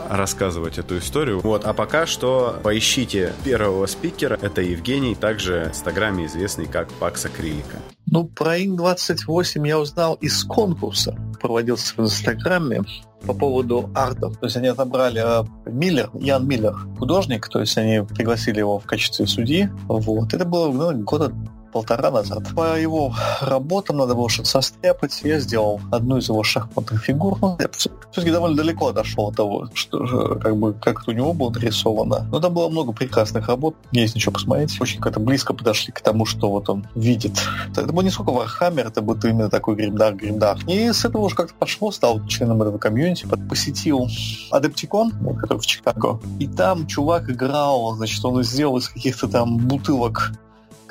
рассказывать 0.10 0.78
эту 0.78 0.98
историю. 0.98 1.40
Вот, 1.40 1.66
а 1.66 1.74
пока 1.74 2.06
что 2.06 2.60
поищите 2.64 3.34
первого 3.44 3.86
спикера. 3.86 4.38
Это 4.42 4.62
Евгений, 4.62 5.16
также 5.16 5.66
в 5.66 5.70
Инстаграме 5.70 6.26
известный 6.26 6.66
как 6.66 6.90
Пакс 6.94 7.26
Акрилика. 7.26 7.78
Ну, 8.08 8.26
про 8.26 8.58
Ин-28 8.58 9.68
я 9.68 9.80
узнал 9.80 10.16
из 10.16 10.44
конкурса. 10.44 11.16
Проводился 11.40 11.94
в 11.96 12.00
Инстаграме 12.00 12.84
по 13.26 13.34
поводу 13.34 13.90
артов. 13.96 14.38
То 14.38 14.48
есть 14.48 14.58
они 14.58 14.68
отобрали 14.68 15.22
э, 15.24 15.46
Миллер, 15.66 16.10
Ян 16.16 16.48
Миллер, 16.48 16.76
художник, 16.98 17.48
то 17.48 17.60
есть 17.60 17.78
они 17.78 18.04
пригласили 18.06 18.60
его 18.60 18.80
в 18.80 18.86
качестве 18.86 19.28
судьи. 19.28 19.70
Вот. 19.88 20.34
Это 20.34 20.46
было 20.46 20.72
ну, 20.72 21.04
года 21.04 21.32
полтора 21.72 22.12
назад. 22.12 22.44
По 22.56 22.78
его 22.78 23.14
работам 23.42 23.98
надо 23.98 24.16
было 24.16 24.30
что-то 24.30 24.50
состряпать. 24.50 25.22
Я 25.24 25.40
сделал 25.40 25.82
одну 25.92 26.18
из 26.18 26.30
его 26.30 26.44
шахматных 26.44 27.04
фигур. 27.04 27.38
Ну, 27.42 27.58
я 27.60 27.70
все-таки 27.70 28.32
довольно 28.32 28.58
далеко 28.58 28.92
дошел 28.92 29.30
от 29.30 29.36
того, 29.36 29.70
что 29.74 30.40
как 30.42 30.58
бы, 30.58 30.74
как 30.74 31.02
это 31.02 31.12
у 31.12 31.14
него 31.14 31.34
было 31.34 31.50
нарисовано. 31.50 32.28
Но 32.32 32.40
там 32.40 32.54
было 32.54 32.70
много 32.70 32.92
прекрасных 32.92 33.48
работ. 33.48 33.76
Есть 33.92 34.16
ничего 34.16 34.34
посмотреть. 34.34 34.80
Очень 34.80 35.02
как-то 35.02 35.20
близко 35.20 35.54
подошли 35.54 35.92
к 35.92 36.02
тому, 36.02 36.26
что 36.26 36.50
вот 36.50 36.70
он 36.70 36.88
видит. 36.96 37.40
Это 37.72 37.92
был 37.92 38.02
не 38.02 38.10
сколько 38.10 38.32
Warhammer, 38.32 38.88
это 38.88 39.02
был 39.02 39.18
именно 39.24 39.50
такой 39.50 39.76
гримдар, 39.76 40.16
гримдар. 40.16 40.58
И 40.68 40.92
с 40.92 41.06
этого 41.06 41.24
уже 41.24 41.36
как-то 41.36 41.54
пошло, 41.54 41.92
стал 41.92 42.26
членом 42.28 42.62
этого 42.62 42.78
комьюнити, 42.78 43.28
посетил 43.50 44.08
Адептикон, 44.52 45.12
который 45.40 45.60
в 45.60 45.66
Чикаго. 45.66 46.20
И 46.40 46.48
там 46.48 46.88
чувак 46.88 47.30
играл, 47.30 47.96
значит, 47.96 48.24
он 48.26 48.44
сделал 48.44 48.78
из 48.78 48.90
каких-то 48.90 49.28
там 49.28 49.58
бутылок 49.58 50.32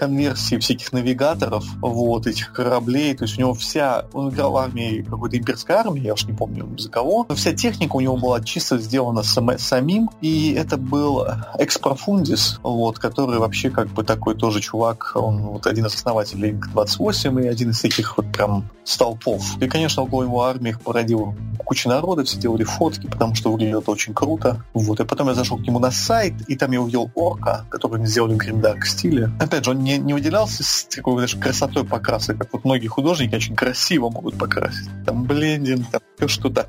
конверсии 0.00 0.56
всяких 0.56 0.92
навигаторов, 0.92 1.64
вот, 1.82 2.26
этих 2.26 2.52
кораблей, 2.52 3.14
то 3.14 3.24
есть 3.24 3.36
у 3.36 3.40
него 3.40 3.52
вся, 3.52 4.06
он 4.14 4.30
играл 4.30 4.52
в 4.52 4.56
армии 4.56 5.02
какой-то 5.02 5.36
имперской 5.36 5.76
армии, 5.76 6.02
я 6.02 6.14
уж 6.14 6.24
не 6.24 6.32
помню 6.32 6.66
за 6.78 6.88
кого, 6.88 7.26
но 7.28 7.34
вся 7.34 7.52
техника 7.52 7.96
у 7.96 8.00
него 8.00 8.16
была 8.16 8.40
чисто 8.40 8.78
сделана 8.78 9.22
сам, 9.22 9.58
самим, 9.58 10.10
и 10.22 10.52
это 10.52 10.78
был 10.78 11.26
Экспрофундис, 11.58 12.60
вот, 12.62 12.98
который 12.98 13.38
вообще 13.38 13.68
как 13.68 13.88
бы 13.88 14.02
такой 14.02 14.34
тоже 14.34 14.60
чувак, 14.60 15.12
он 15.14 15.42
вот 15.42 15.66
один 15.66 15.84
из 15.84 15.94
основателей 15.94 16.52
Link-28 16.52 17.44
и 17.44 17.48
один 17.48 17.70
из 17.70 17.80
таких 17.80 18.16
вот 18.16 18.32
прям 18.32 18.70
столпов. 18.84 19.58
И, 19.60 19.68
конечно, 19.68 20.02
около 20.02 20.22
его 20.22 20.42
армии 20.42 20.70
их 20.70 20.80
породил 20.80 21.34
куча 21.64 21.88
народа, 21.88 22.24
все 22.24 22.38
делали 22.38 22.64
фотки, 22.64 23.06
потому 23.06 23.34
что 23.34 23.52
выглядело 23.52 23.82
очень 23.86 24.14
круто. 24.14 24.64
Вот. 24.74 25.00
И 25.00 25.04
потом 25.04 25.28
я 25.28 25.34
зашел 25.34 25.58
к 25.58 25.60
нему 25.60 25.78
на 25.78 25.90
сайт, 25.90 26.34
и 26.48 26.56
там 26.56 26.72
я 26.72 26.80
увидел 26.80 27.10
орка, 27.14 27.64
который 27.68 28.04
сделали 28.06 28.34
в 28.34 28.38
гримдарк 28.38 28.84
стиле. 28.86 29.30
Опять 29.38 29.64
же, 29.64 29.72
он 29.72 29.78
не, 29.84 29.89
не 29.98 30.12
выделялся 30.14 30.62
с 30.62 30.84
такой 30.84 31.20
даже 31.20 31.38
красотой 31.38 31.84
покраса, 31.84 32.34
как 32.34 32.52
вот 32.52 32.64
многие 32.64 32.88
художники 32.88 33.34
очень 33.34 33.56
красиво 33.56 34.10
могут 34.10 34.38
покрасить. 34.38 34.88
Там 35.06 35.24
блендинг, 35.24 35.86
там 35.90 36.28
что-то 36.28 36.68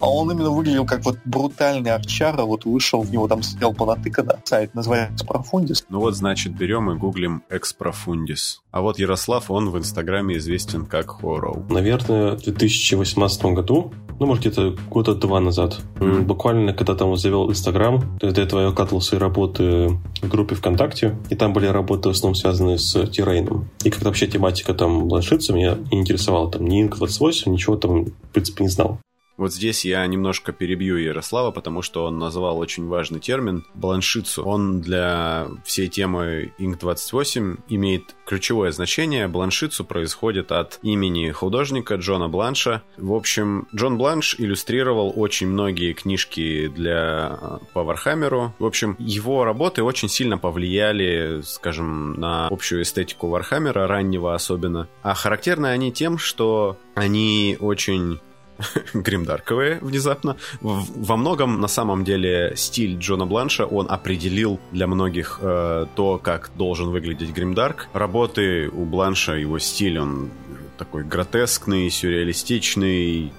а 0.00 0.10
он 0.10 0.30
именно 0.32 0.50
выглядел 0.50 0.86
как 0.86 1.04
вот 1.04 1.18
брутальный 1.24 1.92
арчара, 1.92 2.42
вот 2.42 2.64
вышел 2.64 3.02
в 3.02 3.10
него, 3.10 3.28
там 3.28 3.42
сидел 3.42 3.74
понатыкано, 3.74 4.40
сайт 4.44 4.74
называется 4.74 5.24
Профундис. 5.26 5.84
Ну 5.88 6.00
вот, 6.00 6.16
значит, 6.16 6.56
берем 6.56 6.90
и 6.90 6.96
гуглим 6.96 7.42
Экспрофундис. 7.50 8.62
А 8.70 8.80
вот 8.80 8.98
Ярослав, 8.98 9.50
он 9.50 9.70
в 9.70 9.78
Инстаграме 9.78 10.38
известен 10.38 10.86
как 10.86 11.10
Хорроу. 11.20 11.66
Наверное, 11.68 12.36
в 12.36 12.42
2018 12.42 13.44
году, 13.46 13.92
ну, 14.18 14.26
может, 14.26 14.42
где-то 14.42 14.76
года 14.90 15.14
два 15.14 15.40
назад. 15.40 15.80
Mm. 15.96 16.22
Буквально, 16.22 16.72
когда 16.72 16.94
там 16.94 17.16
завел 17.16 17.50
Инстаграм, 17.50 18.02
до 18.18 18.28
этого 18.28 18.68
я 18.68 18.72
катал 18.72 19.00
свои 19.00 19.18
работы 19.18 19.98
в 20.22 20.28
группе 20.28 20.54
ВКонтакте, 20.54 21.16
и 21.30 21.34
там 21.34 21.52
были 21.52 21.66
работы 21.66 22.08
в 22.08 22.12
основном 22.12 22.34
связанные 22.34 22.78
с 22.78 23.06
Тирейном. 23.06 23.68
И 23.82 23.90
как-то 23.90 24.06
вообще 24.06 24.26
тематика 24.26 24.74
там 24.74 25.08
бланшица 25.08 25.52
меня 25.52 25.78
интересовала. 25.90 26.50
Там 26.50 26.66
ни 26.66 26.82
Инк-28, 26.82 27.48
ничего 27.48 27.76
там, 27.76 28.04
в 28.04 28.32
принципе, 28.32 28.64
не 28.64 28.70
знал. 28.70 29.00
Вот 29.40 29.54
здесь 29.54 29.86
я 29.86 30.06
немножко 30.06 30.52
перебью 30.52 30.98
Ярослава, 30.98 31.50
потому 31.50 31.80
что 31.80 32.04
он 32.04 32.18
назвал 32.18 32.58
очень 32.58 32.86
важный 32.86 33.20
термин– 33.20 33.64
Blanchitsu. 33.74 34.44
Он 34.44 34.82
для 34.82 35.46
всей 35.64 35.88
темы 35.88 36.52
Inq 36.58 36.78
28 36.78 37.56
имеет 37.70 38.14
ключевое 38.26 38.70
значение. 38.70 39.28
Blanchitsu 39.28 39.86
происходит 39.86 40.52
от 40.52 40.78
имени 40.82 41.30
художника 41.30 41.94
Джона 41.94 42.28
Бланша. 42.28 42.82
В 42.98 43.14
общем, 43.14 43.66
Джон 43.74 43.96
Бланш 43.96 44.36
иллюстрировал 44.36 45.10
очень 45.16 45.46
многие 45.46 45.94
книжки 45.94 46.68
для 46.68 47.60
по 47.72 47.82
Вархаммеру. 47.82 48.54
В 48.58 48.66
общем, 48.66 48.94
его 48.98 49.46
работы 49.46 49.82
очень 49.82 50.10
сильно 50.10 50.36
повлияли, 50.36 51.40
скажем, 51.44 52.12
на 52.20 52.48
общую 52.48 52.82
эстетику 52.82 53.28
Вархаммера, 53.28 53.86
раннего 53.86 54.34
особенно. 54.34 54.86
А 55.02 55.14
характерны 55.14 55.68
они 55.68 55.92
тем, 55.92 56.18
что 56.18 56.76
они 56.94 57.56
очень 57.58 58.20
гримдарковые 58.94 59.78
внезапно. 59.80 60.36
Во 60.60 61.16
многом, 61.16 61.60
на 61.60 61.68
самом 61.68 62.04
деле, 62.04 62.54
стиль 62.56 62.98
Джона 62.98 63.26
Бланша, 63.26 63.66
он 63.66 63.86
определил 63.90 64.58
для 64.72 64.86
многих 64.86 65.38
э, 65.42 65.86
то, 65.94 66.18
как 66.18 66.50
должен 66.56 66.90
выглядеть 66.90 67.32
гримдарк. 67.32 67.88
Работы 67.92 68.68
у 68.68 68.84
Бланша, 68.84 69.34
его 69.34 69.58
стиль, 69.58 69.98
он 69.98 70.30
такой 70.78 71.04
гротескный, 71.04 71.90
сюрреалистичный, 71.90 73.32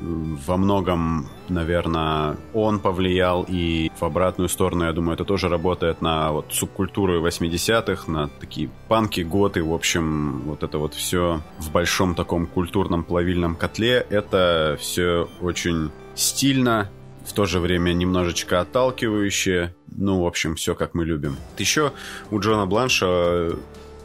во 0.00 0.56
многом, 0.56 1.28
наверное, 1.48 2.36
он 2.54 2.80
повлиял 2.80 3.44
и 3.48 3.90
в 3.98 4.04
обратную 4.04 4.48
сторону, 4.48 4.84
я 4.84 4.92
думаю, 4.92 5.14
это 5.14 5.24
тоже 5.24 5.48
работает 5.48 6.00
на 6.00 6.32
вот 6.32 6.46
субкультуру 6.50 7.26
80-х, 7.26 8.10
на 8.10 8.28
такие 8.28 8.70
панки, 8.88 9.20
готы, 9.20 9.62
в 9.62 9.72
общем, 9.72 10.42
вот 10.42 10.62
это 10.62 10.78
вот 10.78 10.94
все 10.94 11.40
в 11.58 11.70
большом 11.72 12.14
таком 12.14 12.46
культурном 12.46 13.04
плавильном 13.04 13.56
котле, 13.56 14.06
это 14.10 14.76
все 14.80 15.28
очень 15.40 15.90
стильно, 16.14 16.90
в 17.28 17.32
то 17.32 17.44
же 17.44 17.60
время 17.60 17.92
немножечко 17.92 18.60
отталкивающее. 18.60 19.74
Ну, 19.94 20.22
в 20.22 20.26
общем, 20.26 20.54
все 20.54 20.74
как 20.74 20.94
мы 20.94 21.04
любим. 21.04 21.36
Еще 21.58 21.92
у 22.30 22.40
Джона 22.40 22.66
Бланша 22.66 23.50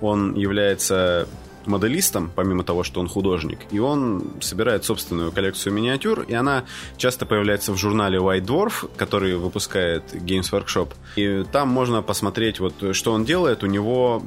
он 0.02 0.36
является 0.36 1.28
моделистом, 1.66 2.32
помимо 2.36 2.64
того, 2.64 2.84
что 2.84 3.00
он 3.00 3.08
художник, 3.08 3.60
и 3.72 3.80
он 3.80 4.24
собирает 4.42 4.86
собственную 4.86 5.32
коллекцию 5.32 5.74
миниатюр, 5.74 6.22
и 6.22 6.34
она 6.34 6.66
часто 6.98 7.26
появляется 7.26 7.72
в 7.74 7.78
журнале 7.78 8.20
White 8.20 8.46
Dwarf, 8.46 8.90
который 8.98 9.36
выпускает 9.36 10.04
Games 10.14 10.52
Workshop. 10.52 10.90
И 11.16 11.44
там 11.52 11.70
можно 11.70 12.02
посмотреть, 12.02 12.60
вот 12.60 12.96
что 12.96 13.14
он 13.14 13.26
делает. 13.26 13.64
У 13.64 13.68
него 13.68 14.24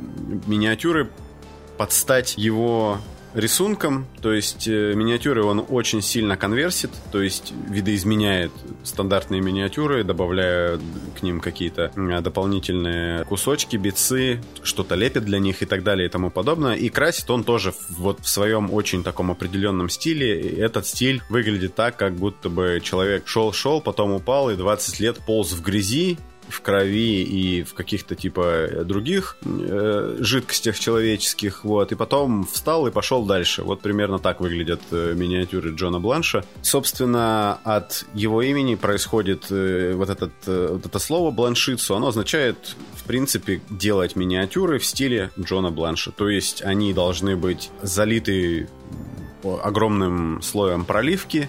миниатюры 0.47 1.11
под 1.77 1.93
стать 1.93 2.35
его 2.37 2.99
рисунком, 3.35 4.07
то 4.23 4.33
есть 4.33 4.67
э, 4.69 4.95
миниатюры 4.95 5.45
он 5.45 5.65
очень 5.69 6.03
сильно 6.03 6.37
конверсит, 6.37 6.91
то 7.13 7.21
есть 7.21 7.53
видоизменяет 7.69 8.53
стандартные 8.83 9.41
миниатюры, 9.41 10.05
добавляя 10.05 10.79
к 11.19 11.23
ним 11.23 11.41
какие-то 11.41 11.91
дополнительные 12.23 13.25
кусочки, 13.25 13.77
бицы, 13.77 14.41
что-то 14.63 14.95
лепит 14.95 15.25
для 15.25 15.39
них 15.39 15.63
и 15.63 15.67
так 15.67 15.83
далее 15.83 16.07
и 16.07 16.11
тому 16.11 16.31
подобное. 16.31 16.75
И 16.75 16.89
красит 16.89 17.31
он 17.31 17.45
тоже 17.45 17.75
вот 17.91 18.21
в 18.21 18.29
своем 18.29 18.73
очень 18.73 19.03
таком 19.03 19.31
определенном 19.31 19.89
стиле. 19.89 20.41
И 20.41 20.57
этот 20.57 20.87
стиль 20.87 21.23
выглядит 21.29 21.75
так, 21.75 21.97
как 21.97 22.15
будто 22.15 22.49
бы 22.49 22.81
человек 22.83 23.27
шел-шел, 23.27 23.81
потом 23.81 24.13
упал 24.13 24.51
и 24.51 24.57
20 24.57 25.01
лет 25.01 25.19
полз 25.27 25.53
в 25.53 25.63
грязи, 25.63 26.19
в 26.49 26.61
крови 26.61 27.23
и 27.23 27.63
в 27.63 27.75
каких-то 27.75 28.15
типа 28.15 28.85
других 28.85 29.37
э, 29.45 30.17
жидкостях 30.21 30.79
человеческих, 30.79 31.65
вот, 31.65 31.93
и 31.93 31.95
потом 31.95 32.47
встал 32.47 32.87
и 32.87 32.91
пошел 32.91 33.25
дальше. 33.25 33.63
Вот 33.63 33.81
примерно 33.81 34.19
так 34.19 34.41
выглядят 34.41 34.81
э, 34.91 35.15
миниатюры 35.15 35.75
Джона 35.75 36.01
Бланша. 36.01 36.45
Собственно, 36.63 37.59
от 37.65 38.05
его 38.15 38.43
имени 38.43 38.75
происходит 38.75 39.47
э, 39.51 39.95
вот, 39.95 40.11
этот, 40.11 40.33
э, 40.47 40.69
вот 40.73 40.87
это 40.87 40.99
слово 40.99 41.31
бланшицу, 41.31 41.97
оно 41.97 42.09
означает, 42.09 42.77
в 42.95 43.05
принципе, 43.05 43.61
делать 43.71 44.17
миниатюры 44.17 44.79
в 44.79 44.85
стиле 44.85 45.31
Джона 45.39 45.71
Бланша. 45.71 46.11
То 46.13 46.29
есть 46.29 46.63
они 46.63 46.93
должны 46.93 47.37
быть 47.37 47.71
залиты 47.83 48.69
огромным 49.63 50.41
слоем 50.43 50.85
проливки, 50.85 51.49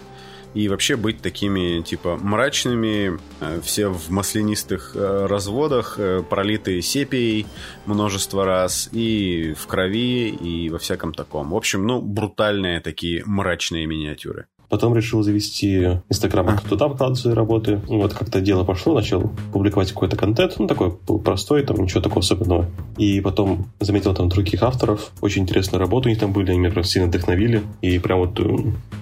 и 0.57 0.69
вообще 0.69 0.95
быть 0.95 1.21
такими, 1.21 1.81
типа, 1.81 2.17
мрачными, 2.19 3.19
э, 3.41 3.61
все 3.61 3.89
в 3.89 4.09
маслянистых 4.09 4.95
э, 4.95 5.25
разводах, 5.27 5.99
э, 5.99 6.23
пролитые 6.27 6.81
сепией 6.81 7.45
множество 7.85 8.43
раз, 8.43 8.89
и 8.91 9.53
в 9.55 9.67
крови, 9.67 10.29
и 10.29 10.69
во 10.71 10.79
всяком 10.79 11.13
таком. 11.13 11.51
В 11.51 11.55
общем, 11.55 11.85
ну, 11.85 12.01
брутальные 12.01 12.79
такие 12.79 13.23
мрачные 13.25 13.85
миниатюры. 13.85 14.47
Потом 14.69 14.95
решил 14.95 15.23
завести 15.23 15.99
Инстаграм, 16.09 16.47
а. 16.49 16.57
туда 16.69 16.87
выкладывать 16.87 17.19
свои 17.19 17.33
работы. 17.33 17.81
Вот 17.87 18.13
как-то 18.13 18.41
дело 18.41 18.63
пошло, 18.63 18.93
начал 18.95 19.31
публиковать 19.53 19.89
какой-то 19.91 20.17
контент. 20.17 20.55
Ну, 20.59 20.67
такой 20.67 20.93
был 21.07 21.19
простой, 21.19 21.63
там 21.63 21.77
ничего 21.77 22.01
такого 22.01 22.19
особенного. 22.19 22.69
И 22.97 23.21
потом 23.21 23.67
заметил 23.79 24.13
там 24.13 24.29
других 24.29 24.63
авторов. 24.63 25.11
Очень 25.21 25.43
интересные 25.43 25.79
работы 25.79 26.09
у 26.09 26.11
них 26.11 26.19
там 26.19 26.33
были, 26.33 26.51
они 26.51 26.59
меня 26.59 26.71
прям 26.71 26.83
сильно 26.83 27.07
вдохновили. 27.07 27.63
И 27.81 27.99
прям 27.99 28.19
вот 28.19 28.39
э, 28.39 28.43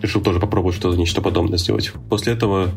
решил 0.02 0.22
тоже 0.22 0.40
попробовать 0.40 0.76
что-то, 0.76 0.98
нечто 0.98 1.22
подобное 1.22 1.58
сделать. 1.58 1.92
После 2.10 2.34
этого 2.34 2.70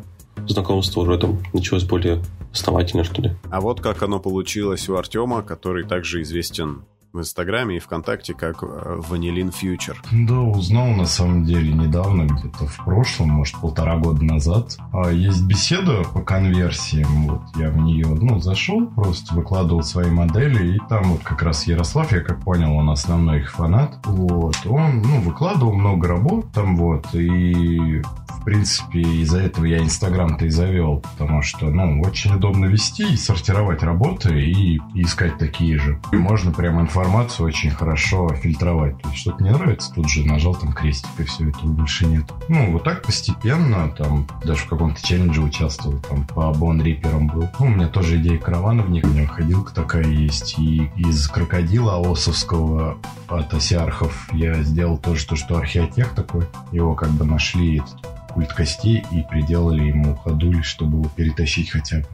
знакомство 0.46 1.00
уже 1.00 1.18
там 1.18 1.38
началось 1.52 1.84
более 1.84 2.22
основательно, 2.52 3.04
что 3.04 3.22
ли. 3.22 3.32
А 3.50 3.60
вот 3.60 3.80
как 3.80 4.02
оно 4.02 4.18
получилось 4.18 4.88
у 4.88 4.96
Артема, 4.96 5.42
который 5.42 5.84
также 5.84 6.22
известен 6.22 6.82
в 7.18 7.20
Инстаграме 7.20 7.76
и 7.76 7.78
ВКонтакте 7.80 8.32
как 8.32 8.62
Vanillin 8.62 9.52
Future. 9.52 9.96
Да, 10.12 10.40
узнал 10.40 10.86
на 10.88 11.04
самом 11.04 11.44
деле 11.44 11.72
недавно, 11.72 12.22
где-то 12.22 12.66
в 12.66 12.76
прошлом, 12.84 13.30
может, 13.30 13.56
полтора 13.56 13.96
года 13.96 14.24
назад. 14.24 14.76
А 14.92 15.10
есть 15.10 15.44
беседа 15.44 16.04
по 16.14 16.20
конверсиям, 16.20 17.28
вот 17.28 17.42
я 17.56 17.70
в 17.70 17.78
нее, 17.78 18.06
ну, 18.06 18.38
зашел, 18.40 18.86
просто 18.86 19.34
выкладывал 19.34 19.82
свои 19.82 20.10
модели, 20.10 20.76
и 20.76 20.78
там 20.88 21.04
вот 21.04 21.22
как 21.22 21.42
раз 21.42 21.66
Ярослав, 21.66 22.12
я 22.12 22.20
как 22.20 22.40
понял, 22.42 22.74
он 22.76 22.88
основной 22.90 23.40
их 23.40 23.50
фанат, 23.50 23.98
вот, 24.04 24.56
он, 24.64 25.02
ну, 25.02 25.20
выкладывал 25.20 25.74
много 25.74 26.08
работ 26.08 26.52
там, 26.52 26.76
вот, 26.76 27.14
и 27.14 28.02
в 28.28 28.44
принципе, 28.44 29.00
из-за 29.00 29.40
этого 29.40 29.64
я 29.64 29.78
Инстаграм-то 29.78 30.46
и 30.46 30.48
завел, 30.48 31.00
потому 31.00 31.42
что, 31.42 31.66
ну, 31.66 32.00
очень 32.00 32.34
удобно 32.34 32.66
вести 32.66 33.12
и 33.12 33.16
сортировать 33.16 33.82
работы 33.82 34.40
и 34.40 34.78
искать 34.94 35.36
такие 35.38 35.78
же. 35.78 36.00
И 36.12 36.16
можно 36.16 36.52
прям 36.52 36.80
информацию 36.80 37.07
очень 37.42 37.70
хорошо 37.70 38.28
фильтровать. 38.34 39.00
То 39.00 39.08
есть 39.08 39.20
что-то 39.20 39.42
не 39.42 39.50
нравится, 39.50 39.92
тут 39.92 40.08
же 40.08 40.26
нажал 40.26 40.54
там 40.54 40.72
крестик, 40.72 41.10
и 41.18 41.24
все, 41.24 41.48
этого 41.48 41.66
больше 41.66 42.06
нет. 42.06 42.24
Ну, 42.48 42.72
вот 42.72 42.84
так 42.84 43.02
постепенно, 43.02 43.90
там, 43.90 44.26
даже 44.44 44.60
в 44.60 44.68
каком-то 44.68 45.04
челлендже 45.04 45.42
участвовал, 45.42 45.98
там, 46.00 46.26
по 46.26 46.52
Бон 46.52 46.82
Риперам 46.82 47.28
был. 47.28 47.48
Ну, 47.58 47.66
у 47.66 47.68
меня 47.68 47.88
тоже 47.88 48.16
идея 48.16 48.38
них, 48.90 49.04
у 49.04 49.08
меня 49.08 49.26
ходилка 49.26 49.74
такая 49.74 50.04
есть, 50.04 50.58
и 50.58 50.90
из 50.96 51.26
крокодила 51.28 51.98
осовского 52.00 52.98
от 53.28 53.52
осиархов 53.54 54.28
я 54.32 54.62
сделал 54.62 54.98
тоже 54.98 55.26
то, 55.26 55.36
что 55.36 55.58
археотех 55.58 56.14
такой. 56.14 56.46
Его 56.72 56.94
как 56.94 57.10
бы 57.10 57.24
нашли 57.24 57.82
культ 58.30 58.52
костей 58.52 59.04
и 59.10 59.24
приделали 59.28 59.84
ему 59.84 60.16
ходуль, 60.16 60.62
чтобы 60.62 60.98
его 60.98 61.10
перетащить 61.14 61.70
хотя 61.70 61.98
бы 61.98 62.06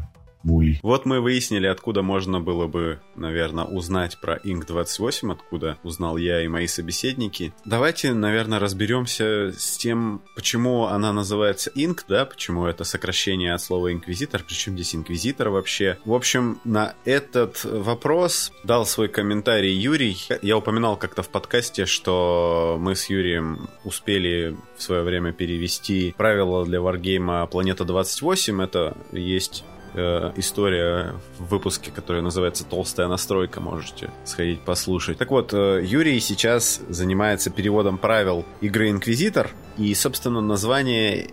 булей. 0.45 0.79
Вот 0.83 1.07
мы 1.07 1.21
выяснили, 1.21 1.67
откуда 1.67 2.03
можно 2.03 2.41
было 2.41 2.67
бы, 2.67 3.01
наверное, 3.17 3.65
узнать 3.65 4.19
про 4.21 4.37
Inc. 4.37 4.67
28, 4.67 5.33
откуда 5.33 5.79
узнал 5.83 6.17
я 6.17 6.43
и 6.43 6.49
мои 6.49 6.67
собеседники. 6.67 7.53
Давайте, 7.65 8.13
наверное, 8.13 8.59
разберемся 8.59 9.53
с 9.57 9.77
тем, 9.77 10.23
почему 10.37 10.85
она 10.85 11.13
называется 11.13 11.71
Inc., 11.75 12.01
да, 12.09 12.25
почему 12.27 12.67
это 12.67 12.85
сокращение 12.85 13.55
от 13.55 13.63
слова 13.63 13.93
инквизитор, 13.93 14.45
причем 14.47 14.75
здесь 14.75 14.95
инквизитор 14.95 15.49
вообще. 15.49 15.99
В 16.05 16.13
общем, 16.13 16.61
на 16.65 16.95
этот 17.05 17.65
вопрос 17.65 18.53
дал 18.63 18.87
свой 18.87 19.09
комментарий 19.09 19.73
Юрий. 19.73 20.17
Я 20.43 20.59
упоминал 20.59 20.97
как-то 20.97 21.23
в 21.23 21.29
подкасте, 21.31 21.87
что 21.87 22.77
мы 22.79 22.95
с 22.95 23.09
Юрием 23.09 23.69
успели 23.85 24.57
в 24.77 24.83
свое 24.83 25.03
время 25.03 25.33
перевести 25.33 26.15
правила 26.17 26.65
для 26.65 26.81
варгейма 26.81 27.47
Планета 27.47 27.85
28. 27.85 28.63
Это 28.63 28.97
есть 29.13 29.65
э, 29.95 30.33
история 30.37 31.15
в 31.39 31.49
выпуске, 31.49 31.91
которая 31.91 32.23
называется 32.23 32.65
«Толстая 32.65 33.09
настройка», 33.09 33.61
можете 33.61 34.11
сходить 34.25 34.61
послушать. 34.61 35.19
Так 35.19 35.31
вот, 35.31 35.53
э, 35.55 35.83
Юрий 35.85 36.21
сейчас 36.21 36.81
занимается 36.89 37.51
переводом 37.51 37.99
правил 37.99 38.45
игры 38.61 38.91
«Инквизитор», 38.91 39.51
и, 39.77 39.95
собственно, 39.95 40.41
название 40.41 41.31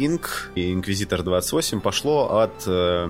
Inc. 0.00 0.22
и 0.54 0.72
Inquisitor 0.72 1.22
28 1.22 1.80
пошло 1.80 2.40
от 2.40 2.64
э, 2.66 3.08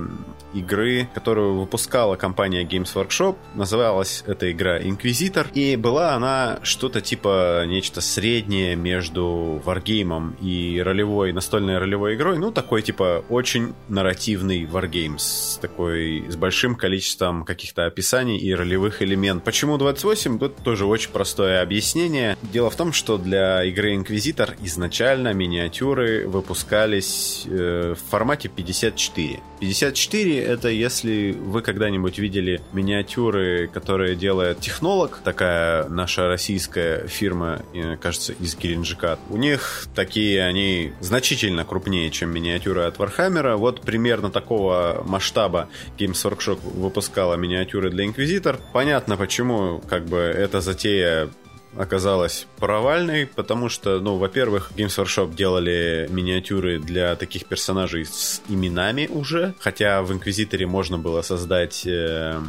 игры, 0.54 1.08
которую 1.14 1.60
выпускала 1.60 2.16
компания 2.16 2.64
Games 2.64 2.92
Workshop. 2.94 3.36
Называлась 3.54 4.24
эта 4.26 4.50
игра 4.50 4.80
Inquisitor. 4.80 5.46
И 5.54 5.76
была 5.76 6.14
она 6.14 6.58
что-то 6.62 7.00
типа 7.00 7.64
нечто 7.66 8.00
среднее 8.00 8.76
между 8.76 9.60
варгеймом 9.64 10.36
и 10.40 10.80
ролевой, 10.84 11.32
настольной 11.32 11.78
ролевой 11.78 12.14
игрой. 12.14 12.38
Ну, 12.38 12.50
такой 12.50 12.82
типа 12.82 13.24
очень 13.28 13.74
нарративный 13.88 14.66
варгейм 14.66 15.18
с 15.18 15.58
такой, 15.60 16.24
с 16.28 16.36
большим 16.36 16.74
количеством 16.74 17.44
каких-то 17.44 17.86
описаний 17.86 18.38
и 18.38 18.52
ролевых 18.54 19.02
элементов. 19.02 19.44
Почему 19.44 19.78
28? 19.78 20.38
Тут 20.38 20.56
тоже 20.56 20.86
очень 20.86 21.10
простое 21.10 21.62
объяснение. 21.62 22.36
Дело 22.42 22.70
в 22.70 22.76
том, 22.76 22.92
что 22.92 23.18
для 23.18 23.64
игры 23.64 23.94
Inquisitor 23.94 24.56
изначально 24.62 25.32
миниатюры 25.32 26.28
выпускались 26.80 27.44
э, 27.46 27.94
в 27.94 28.10
формате 28.10 28.48
54. 28.48 29.40
54 29.60 30.42
это 30.42 30.68
если 30.68 31.32
вы 31.32 31.62
когда-нибудь 31.62 32.18
видели 32.18 32.60
миниатюры, 32.72 33.68
которые 33.68 34.16
делает 34.16 34.60
Технолог, 34.60 35.20
такая 35.22 35.88
наша 35.88 36.28
российская 36.28 37.06
фирма, 37.06 37.62
кажется, 38.00 38.32
из 38.32 38.56
Геленджика. 38.56 39.18
У 39.28 39.36
них 39.36 39.86
такие, 39.94 40.42
они 40.44 40.92
значительно 41.00 41.64
крупнее, 41.64 42.10
чем 42.10 42.30
миниатюры 42.32 42.82
от 42.82 42.98
Вархаммера. 42.98 43.56
Вот 43.56 43.82
примерно 43.82 44.30
такого 44.30 45.02
масштаба 45.06 45.68
Games 45.98 46.12
Workshop 46.12 46.60
выпускала 46.62 47.34
миниатюры 47.34 47.90
для 47.90 48.04
Инквизитор. 48.04 48.58
Понятно, 48.72 49.16
почему 49.16 49.82
как 49.88 50.06
бы 50.06 50.18
эта 50.18 50.60
затея 50.60 51.28
оказалась 51.76 52.46
провальной, 52.58 53.26
потому 53.26 53.68
что, 53.68 54.00
ну, 54.00 54.16
во-первых, 54.16 54.72
Games 54.76 54.96
Workshop 54.98 55.34
делали 55.34 56.08
миниатюры 56.10 56.78
для 56.78 57.16
таких 57.16 57.46
персонажей 57.46 58.04
с 58.04 58.42
именами 58.48 59.06
уже, 59.06 59.54
хотя 59.60 60.02
в 60.02 60.12
Инквизиторе 60.12 60.66
можно 60.66 60.98
было 60.98 61.22
создать 61.22 61.86
э, 61.86 62.40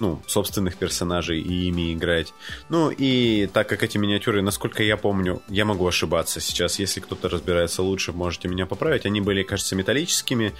ну, 0.00 0.22
собственных 0.26 0.76
персонажей 0.76 1.40
и 1.40 1.68
ими 1.68 1.94
играть. 1.94 2.34
Ну, 2.68 2.90
и 2.90 3.46
так 3.52 3.68
как 3.68 3.82
эти 3.82 3.98
миниатюры, 3.98 4.42
насколько 4.42 4.82
я 4.82 4.96
помню, 4.96 5.42
я 5.48 5.64
могу 5.64 5.86
ошибаться 5.86 6.40
сейчас, 6.40 6.78
если 6.78 7.00
кто-то 7.00 7.28
разбирается 7.28 7.82
лучше, 7.82 8.12
можете 8.12 8.48
меня 8.48 8.66
поправить, 8.66 9.06
они 9.06 9.20
были, 9.20 9.42
кажется, 9.42 9.76
металлическими, 9.76 10.52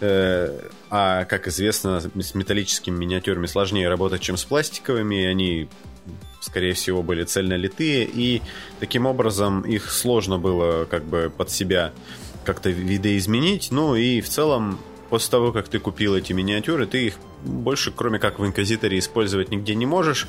э, 0.00 0.68
а, 0.90 1.24
как 1.24 1.48
известно, 1.48 2.00
с 2.00 2.34
металлическими 2.34 2.96
миниатюрами 2.96 3.46
сложнее 3.46 3.88
работать, 3.88 4.22
чем 4.22 4.36
с 4.36 4.44
пластиковыми, 4.44 5.24
они 5.24 5.68
скорее 6.40 6.74
всего, 6.74 7.02
были 7.02 7.24
цельнолитые, 7.24 8.04
и 8.04 8.42
таким 8.80 9.06
образом 9.06 9.62
их 9.62 9.90
сложно 9.90 10.38
было 10.38 10.84
как 10.84 11.04
бы 11.04 11.32
под 11.34 11.50
себя 11.50 11.92
как-то 12.44 12.70
видоизменить. 12.70 13.68
Ну 13.70 13.94
и 13.94 14.20
в 14.20 14.28
целом, 14.28 14.78
после 15.10 15.30
того, 15.30 15.52
как 15.52 15.68
ты 15.68 15.78
купил 15.78 16.14
эти 16.14 16.32
миниатюры, 16.32 16.86
ты 16.86 17.06
их 17.06 17.14
больше, 17.44 17.92
кроме 17.92 18.18
как 18.18 18.38
в 18.38 18.46
Инквизиторе, 18.46 18.98
использовать 18.98 19.50
нигде 19.50 19.74
не 19.74 19.86
можешь. 19.86 20.28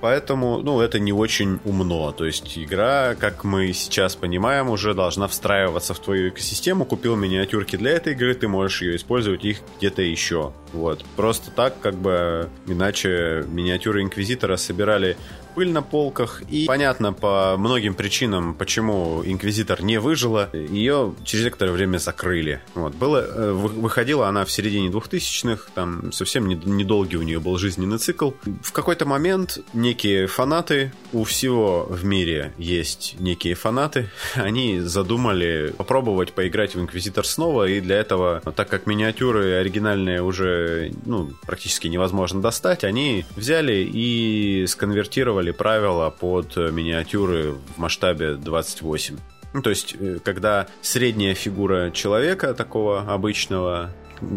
Поэтому, 0.00 0.58
ну, 0.58 0.80
это 0.80 0.98
не 0.98 1.12
очень 1.12 1.60
умно. 1.64 2.12
То 2.12 2.24
есть 2.24 2.58
игра, 2.58 3.14
как 3.14 3.44
мы 3.44 3.72
сейчас 3.72 4.16
понимаем, 4.16 4.70
уже 4.70 4.94
должна 4.94 5.28
встраиваться 5.28 5.94
в 5.94 5.98
твою 5.98 6.30
экосистему. 6.30 6.84
Купил 6.84 7.16
миниатюрки 7.16 7.76
для 7.76 7.92
этой 7.92 8.14
игры, 8.14 8.34
ты 8.34 8.48
можешь 8.48 8.82
ее 8.82 8.96
использовать 8.96 9.44
их 9.44 9.58
где-то 9.78 10.02
еще. 10.02 10.52
Вот. 10.72 11.04
Просто 11.16 11.50
так, 11.50 11.78
как 11.80 11.96
бы, 11.96 12.48
иначе 12.66 13.44
миниатюры 13.48 14.02
Инквизитора 14.02 14.56
собирали 14.56 15.16
пыль 15.54 15.70
на 15.70 15.82
полках. 15.82 16.42
И 16.48 16.66
понятно 16.66 17.12
по 17.12 17.56
многим 17.58 17.94
причинам, 17.94 18.54
почему 18.54 19.22
Инквизитор 19.24 19.82
не 19.82 19.98
выжила. 19.98 20.50
Ее 20.52 21.14
через 21.24 21.44
некоторое 21.44 21.72
время 21.72 21.98
закрыли. 21.98 22.60
Вот. 22.74 22.94
Было, 22.94 23.18
э, 23.18 23.52
выходила 23.52 24.28
она 24.28 24.44
в 24.44 24.50
середине 24.50 24.88
2000-х, 24.88 25.70
там 25.74 26.12
совсем 26.12 26.48
недолгий 26.48 27.18
у 27.18 27.22
нее 27.22 27.40
был 27.40 27.58
жизненный 27.58 27.98
цикл. 27.98 28.32
В 28.62 28.72
какой-то 28.72 29.06
момент 29.06 29.58
некие 29.72 30.26
фанаты, 30.26 30.92
у 31.12 31.24
всего 31.24 31.86
в 31.88 32.04
мире 32.04 32.52
есть 32.58 33.16
некие 33.18 33.54
фанаты, 33.54 34.08
они 34.34 34.80
задумали 34.80 35.72
попробовать 35.76 36.32
поиграть 36.32 36.74
в 36.74 36.80
Инквизитор 36.80 37.26
снова, 37.26 37.66
и 37.66 37.80
для 37.80 37.96
этого, 37.96 38.40
так 38.54 38.68
как 38.68 38.86
миниатюры 38.86 39.54
оригинальные 39.54 40.22
уже 40.22 40.92
ну, 41.04 41.30
практически 41.46 41.88
невозможно 41.88 42.40
достать, 42.40 42.84
они 42.84 43.24
взяли 43.36 43.88
и 43.92 44.66
сконвертировали 44.66 45.39
адаптировали 45.40 45.50
правила 45.50 46.10
под 46.10 46.56
э, 46.56 46.70
миниатюры 46.70 47.52
в 47.52 47.78
масштабе 47.78 48.34
28. 48.34 49.16
Ну, 49.52 49.62
то 49.62 49.70
есть, 49.70 49.96
э, 49.98 50.18
когда 50.22 50.66
средняя 50.82 51.34
фигура 51.34 51.90
человека, 51.90 52.54
такого 52.54 53.00
обычного, 53.00 53.90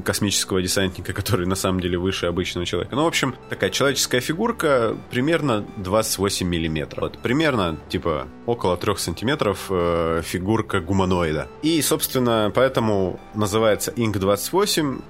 космического 0.05 0.61
десантника, 0.61 1.13
который 1.13 1.45
на 1.45 1.55
самом 1.55 1.81
деле 1.81 1.97
выше 1.97 2.27
обычного 2.27 2.65
человека. 2.65 2.95
Ну, 2.95 3.03
в 3.03 3.07
общем, 3.07 3.35
такая 3.49 3.69
человеческая 3.69 4.21
фигурка 4.21 4.95
примерно 5.11 5.65
28 5.77 6.47
миллиметров. 6.47 7.01
Вот, 7.01 7.17
примерно, 7.17 7.77
типа, 7.89 8.27
около 8.45 8.77
3 8.77 8.95
сантиметров 8.95 9.67
э, 9.69 10.21
фигурка 10.23 10.79
гуманоида. 10.79 11.47
И, 11.63 11.81
собственно, 11.81 12.51
поэтому 12.55 13.19
называется 13.35 13.91
Ink 13.91 14.19
28 14.19 15.01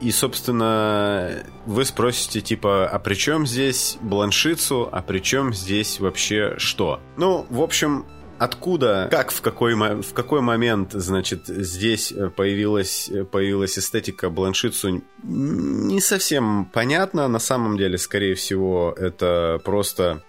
и, 0.00 0.10
собственно, 0.10 1.44
вы 1.66 1.84
спросите, 1.84 2.40
типа, 2.40 2.86
а 2.86 2.98
при 2.98 3.14
чем 3.14 3.46
здесь 3.46 3.96
Бланшицу, 4.00 4.88
а 4.90 5.02
при 5.02 5.20
чем 5.20 5.54
здесь 5.54 6.00
вообще 6.00 6.54
что? 6.58 7.00
Ну, 7.16 7.46
в 7.48 7.62
общем, 7.62 8.04
откуда, 8.38 9.08
как, 9.10 9.30
в 9.30 9.40
какой, 9.40 9.74
в 9.74 10.12
какой 10.12 10.40
момент, 10.40 10.92
значит, 10.92 11.46
здесь 11.46 12.12
появилась, 12.36 13.10
появилась 13.30 13.78
эстетика 13.78 14.30
Бланшицу, 14.30 15.02
не 15.22 16.00
совсем 16.00 16.66
понятно. 16.66 17.28
На 17.28 17.38
самом 17.38 17.78
деле, 17.78 17.96
скорее 17.98 18.34
всего, 18.34 18.94
это 18.96 19.60
просто 19.64 20.22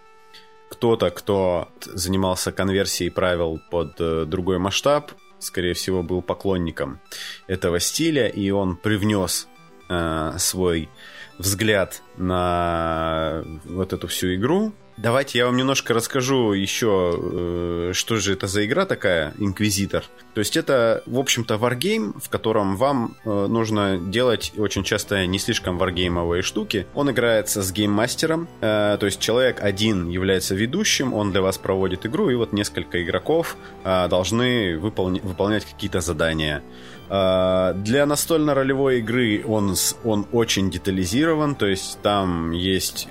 кто-то, 0.70 1.10
кто 1.10 1.70
занимался 1.86 2.52
конверсией 2.52 3.12
правил 3.12 3.60
под 3.70 4.00
э, 4.00 4.26
другой 4.26 4.58
масштаб, 4.58 5.12
скорее 5.40 5.74
всего, 5.74 6.04
был 6.04 6.22
поклонником 6.22 7.00
этого 7.48 7.80
стиля, 7.80 8.28
и 8.28 8.50
он 8.50 8.76
привнес 8.76 9.48
э, 9.90 10.34
свой 10.38 10.90
взгляд 11.38 12.02
на 12.18 13.44
вот 13.66 13.94
эту 13.94 14.08
всю 14.08 14.36
игру. 14.36 14.74
Давайте 14.98 15.40
я 15.40 15.48
вам 15.48 15.58
немножко 15.58 15.94
расскажу 15.94 16.54
еще, 16.54 17.20
э, 17.22 17.92
что 17.94 18.16
же 18.16 18.32
это 18.32 18.48
за 18.48 18.66
игра 18.66 18.86
такая, 18.86 19.34
Инквизитор. 19.38 20.06
То 20.34 20.40
есть 20.40 20.56
это, 20.56 21.04
в 21.06 21.20
общем-то, 21.20 21.58
варгейм, 21.58 22.14
в 22.14 22.30
котором 22.30 22.78
вам 22.78 23.18
э, 23.26 23.48
нужно 23.48 23.98
делать 23.98 24.54
очень 24.58 24.86
часто 24.86 25.26
не 25.26 25.38
слишком 25.38 25.78
варгеймовые 25.78 26.44
штуки. 26.44 26.88
Он 26.94 27.12
играется 27.12 27.62
с 27.62 27.74
гейммастером, 27.74 28.48
э, 28.62 28.96
то 28.98 29.06
есть 29.06 29.20
человек 29.20 29.62
один 29.62 30.08
является 30.08 30.56
ведущим, 30.56 31.14
он 31.14 31.32
для 31.32 31.42
вас 31.42 31.58
проводит 31.58 32.06
игру, 32.06 32.30
и 32.30 32.36
вот 32.36 32.54
несколько 32.54 33.04
игроков 33.04 33.58
должны 33.84 34.78
выполнять, 34.78 35.24
выполнять 35.24 35.66
какие-то 35.66 36.00
задания. 36.00 36.64
А, 37.10 37.74
для 37.74 38.06
настольно-ролевой 38.06 39.00
игры 39.00 39.44
он, 39.46 39.76
он 40.04 40.26
очень 40.32 40.70
детализирован, 40.72 41.56
то 41.56 41.66
есть 41.68 42.00
там 42.02 42.52
есть 42.52 43.08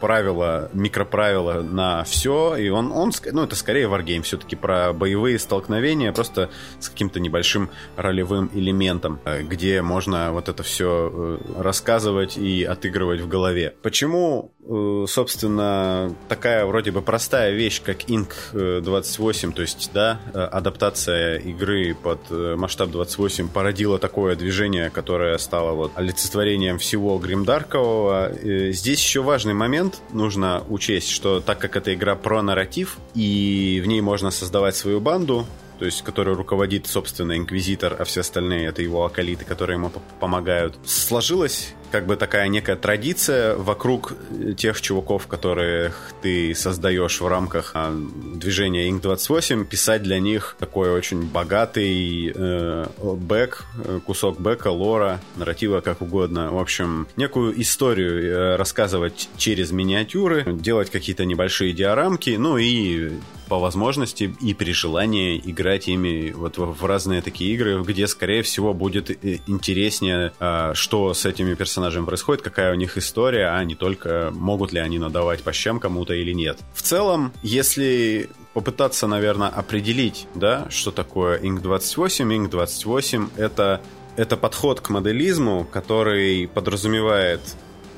правила, 0.00 0.70
микроправила 0.72 1.62
на 1.62 2.04
все, 2.04 2.56
и 2.56 2.68
он, 2.68 2.92
он 2.92 3.12
ну, 3.32 3.44
это 3.44 3.56
скорее 3.56 3.88
варгейм, 3.88 4.22
все-таки 4.22 4.56
про 4.56 4.92
боевые 4.92 5.38
столкновения, 5.38 6.12
просто 6.12 6.50
с 6.78 6.88
каким-то 6.88 7.20
небольшим 7.20 7.70
ролевым 7.96 8.50
элементом, 8.54 9.20
э, 9.24 9.42
где 9.42 9.82
можно 9.82 10.32
вот 10.32 10.48
это 10.48 10.62
все 10.62 11.10
э, 11.12 11.62
рассказывать 11.62 12.36
и 12.36 12.64
отыгрывать 12.64 13.20
в 13.20 13.28
голове. 13.28 13.74
Почему 13.82 14.52
Э, 14.68 15.04
собственно, 15.08 16.12
такая 16.28 16.66
вроде 16.66 16.90
бы 16.90 17.00
простая 17.00 17.52
вещь, 17.52 17.80
как 17.82 18.04
Inc. 18.08 18.80
28, 18.80 19.52
то 19.52 19.62
есть, 19.62 19.90
да, 19.94 20.20
адаптация 20.34 21.38
игры 21.38 21.94
под 21.94 22.30
масштаб 22.30 22.90
28 22.90 23.35
породила 23.44 23.98
такое 23.98 24.36
движение, 24.36 24.90
которое 24.90 25.38
стало 25.38 25.72
вот 25.72 25.92
олицетворением 25.94 26.78
всего 26.78 27.18
гримдаркового. 27.18 28.32
Здесь 28.72 29.00
еще 29.00 29.22
важный 29.22 29.54
момент 29.54 30.00
нужно 30.12 30.62
учесть, 30.68 31.10
что 31.10 31.40
так 31.40 31.58
как 31.58 31.76
эта 31.76 31.94
игра 31.94 32.16
про 32.16 32.42
нарратив, 32.42 32.98
и 33.14 33.80
в 33.84 33.88
ней 33.88 34.00
можно 34.00 34.30
создавать 34.30 34.76
свою 34.76 35.00
банду, 35.00 35.46
то 35.78 35.84
есть 35.84 36.02
который 36.02 36.34
руководит, 36.34 36.86
собственно, 36.86 37.36
инквизитор, 37.36 37.96
а 37.98 38.04
все 38.04 38.20
остальные 38.20 38.68
это 38.68 38.82
его 38.82 39.04
акалиты, 39.04 39.44
которые 39.44 39.76
ему 39.76 39.92
помогают. 40.20 40.74
Сложилась 40.86 41.74
как 41.96 42.04
бы 42.04 42.16
такая 42.16 42.48
некая 42.48 42.76
традиция 42.76 43.56
вокруг 43.56 44.12
тех 44.58 44.78
чуваков, 44.82 45.26
которых 45.28 46.12
ты 46.20 46.54
создаешь 46.54 47.22
в 47.22 47.26
рамках 47.26 47.70
а, 47.72 47.90
движения 48.34 48.90
Inc.28, 48.90 49.64
писать 49.64 50.02
для 50.02 50.20
них 50.20 50.56
такой 50.58 50.90
очень 50.90 51.22
богатый 51.22 52.34
э, 52.34 52.86
бэк, 52.98 53.64
кусок 54.04 54.38
бэка, 54.38 54.68
лора, 54.68 55.22
нарратива, 55.36 55.80
как 55.80 56.02
угодно. 56.02 56.52
В 56.52 56.58
общем, 56.58 57.08
некую 57.16 57.58
историю 57.62 58.22
э, 58.22 58.56
рассказывать 58.56 59.30
через 59.38 59.70
миниатюры, 59.70 60.44
делать 60.52 60.90
какие-то 60.90 61.24
небольшие 61.24 61.72
диорамки, 61.72 62.36
ну 62.38 62.58
и 62.58 63.12
по 63.48 63.58
возможности 63.58 64.34
и 64.40 64.54
при 64.54 64.72
желании 64.72 65.40
играть 65.44 65.88
ими 65.88 66.32
вот 66.32 66.58
в 66.58 66.84
разные 66.84 67.22
такие 67.22 67.54
игры, 67.54 67.82
где, 67.82 68.06
скорее 68.06 68.42
всего, 68.42 68.74
будет 68.74 69.10
э, 69.10 69.38
интереснее, 69.46 70.32
а, 70.40 70.74
что 70.74 71.14
с 71.14 71.24
этими 71.24 71.54
персонажами 71.54 72.04
происходит, 72.04 72.42
какая 72.42 72.72
у 72.72 72.76
них 72.76 72.96
история, 72.98 73.48
а 73.48 73.64
не 73.64 73.74
только 73.74 74.30
могут 74.34 74.72
ли 74.72 74.80
они 74.80 74.98
надавать 74.98 75.42
по 75.42 75.52
щам 75.52 75.80
кому-то 75.80 76.14
или 76.14 76.32
нет. 76.32 76.58
В 76.74 76.82
целом, 76.82 77.32
если 77.42 78.28
попытаться, 78.54 79.06
наверное, 79.06 79.48
определить, 79.48 80.26
да, 80.34 80.66
что 80.70 80.90
такое 80.90 81.38
Ink 81.40 81.60
28, 81.60 82.32
Ink 82.32 82.48
28 82.48 83.28
это 83.36 83.80
это 84.16 84.36
подход 84.38 84.80
к 84.80 84.88
моделизму, 84.88 85.66
который 85.70 86.48
подразумевает 86.48 87.40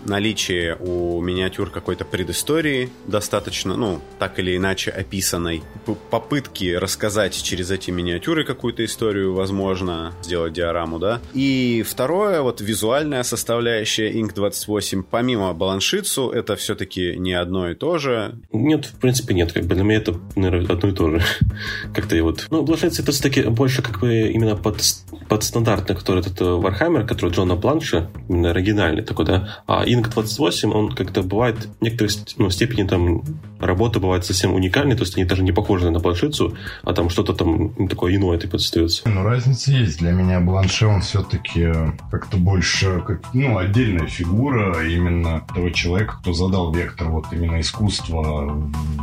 наличие 0.05 0.77
у 0.77 1.21
миниатюр 1.21 1.71
какой-то 1.71 2.05
предыстории 2.05 2.91
достаточно, 3.07 3.77
ну, 3.77 4.01
так 4.19 4.39
или 4.39 4.57
иначе 4.57 4.91
описанной, 4.91 5.63
попытки 6.11 6.75
рассказать 6.75 7.41
через 7.43 7.71
эти 7.71 7.91
миниатюры 7.91 8.45
какую-то 8.45 8.85
историю, 8.85 9.35
возможно, 9.35 10.15
сделать 10.23 10.53
диораму, 10.53 10.99
да. 10.99 11.21
И 11.35 11.85
второе, 11.87 12.43
вот 12.43 12.61
визуальная 12.61 13.23
составляющая 13.23 14.13
Ink 14.13 14.35
28, 14.35 15.03
помимо 15.03 15.53
баланшицу, 15.55 16.31
это 16.31 16.57
все-таки 16.57 17.17
не 17.17 17.33
одно 17.33 17.71
и 17.71 17.75
то 17.75 17.99
же. 17.99 18.37
Нет, 18.53 18.87
в 18.87 19.01
принципе, 19.01 19.35
нет, 19.35 19.53
как 19.53 19.65
бы 19.65 19.75
для 19.75 19.85
меня 19.85 19.99
это, 19.99 20.17
наверное, 20.37 20.71
одно 20.71 20.89
и 20.89 20.93
то 20.93 21.11
же. 21.11 21.23
Как-то 21.95 22.17
я 22.17 22.23
вот... 22.23 22.47
Ну, 22.51 22.63
баланшица 22.63 23.03
это 23.03 23.13
все-таки 23.13 23.43
больше 23.43 23.83
как 23.83 24.01
бы 24.01 24.29
именно 24.29 24.57
под, 24.57 24.83
под 25.29 25.45
стандартный, 25.45 25.97
который 25.97 26.21
этот 26.21 26.41
Warhammer, 26.41 27.07
который 27.07 27.31
Джона 27.31 27.57
Планша, 27.57 28.11
именно 28.29 28.51
оригинальный 28.51 29.03
такой, 29.03 29.25
да, 29.25 29.63
а 29.67 29.85
Inc. 29.89 30.09
28, 30.09 30.73
он 30.73 30.93
как-то 30.93 31.23
бывает 31.23 31.69
в 31.81 31.83
некоторой 31.83 32.13
ну, 32.37 32.51
степени 32.51 32.87
там 32.87 33.23
работа 33.61 34.01
бывает 34.01 34.25
совсем 34.25 34.55
уникальной, 34.55 34.97
то 34.97 35.03
есть 35.03 35.17
они 35.17 35.25
даже 35.25 35.43
не 35.43 35.53
похожи 35.53 35.91
на 35.91 36.01
планшетцу, 36.01 36.57
а 36.83 36.93
там 36.93 37.11
что-то 37.11 37.35
там 37.35 37.89
такое 37.89 38.17
иное 38.17 38.39
типа 38.39 38.57
остается. 38.57 39.09
Ну, 39.09 39.23
разница 39.23 39.73
есть. 39.73 39.99
Для 39.99 40.13
меня 40.13 40.41
Бланше, 40.41 40.87
он 40.87 41.01
все-таки 41.01 41.73
как-то 42.11 42.37
больше, 42.37 43.03
как, 43.07 43.23
ну, 43.35 43.59
отдельная 43.59 44.07
фигура 44.07 44.87
именно 44.87 45.45
того 45.55 45.71
человека, 45.71 46.19
кто 46.21 46.33
задал 46.33 46.73
вектор 46.73 47.09
вот 47.09 47.27
именно 47.33 47.61
искусства 47.61 48.53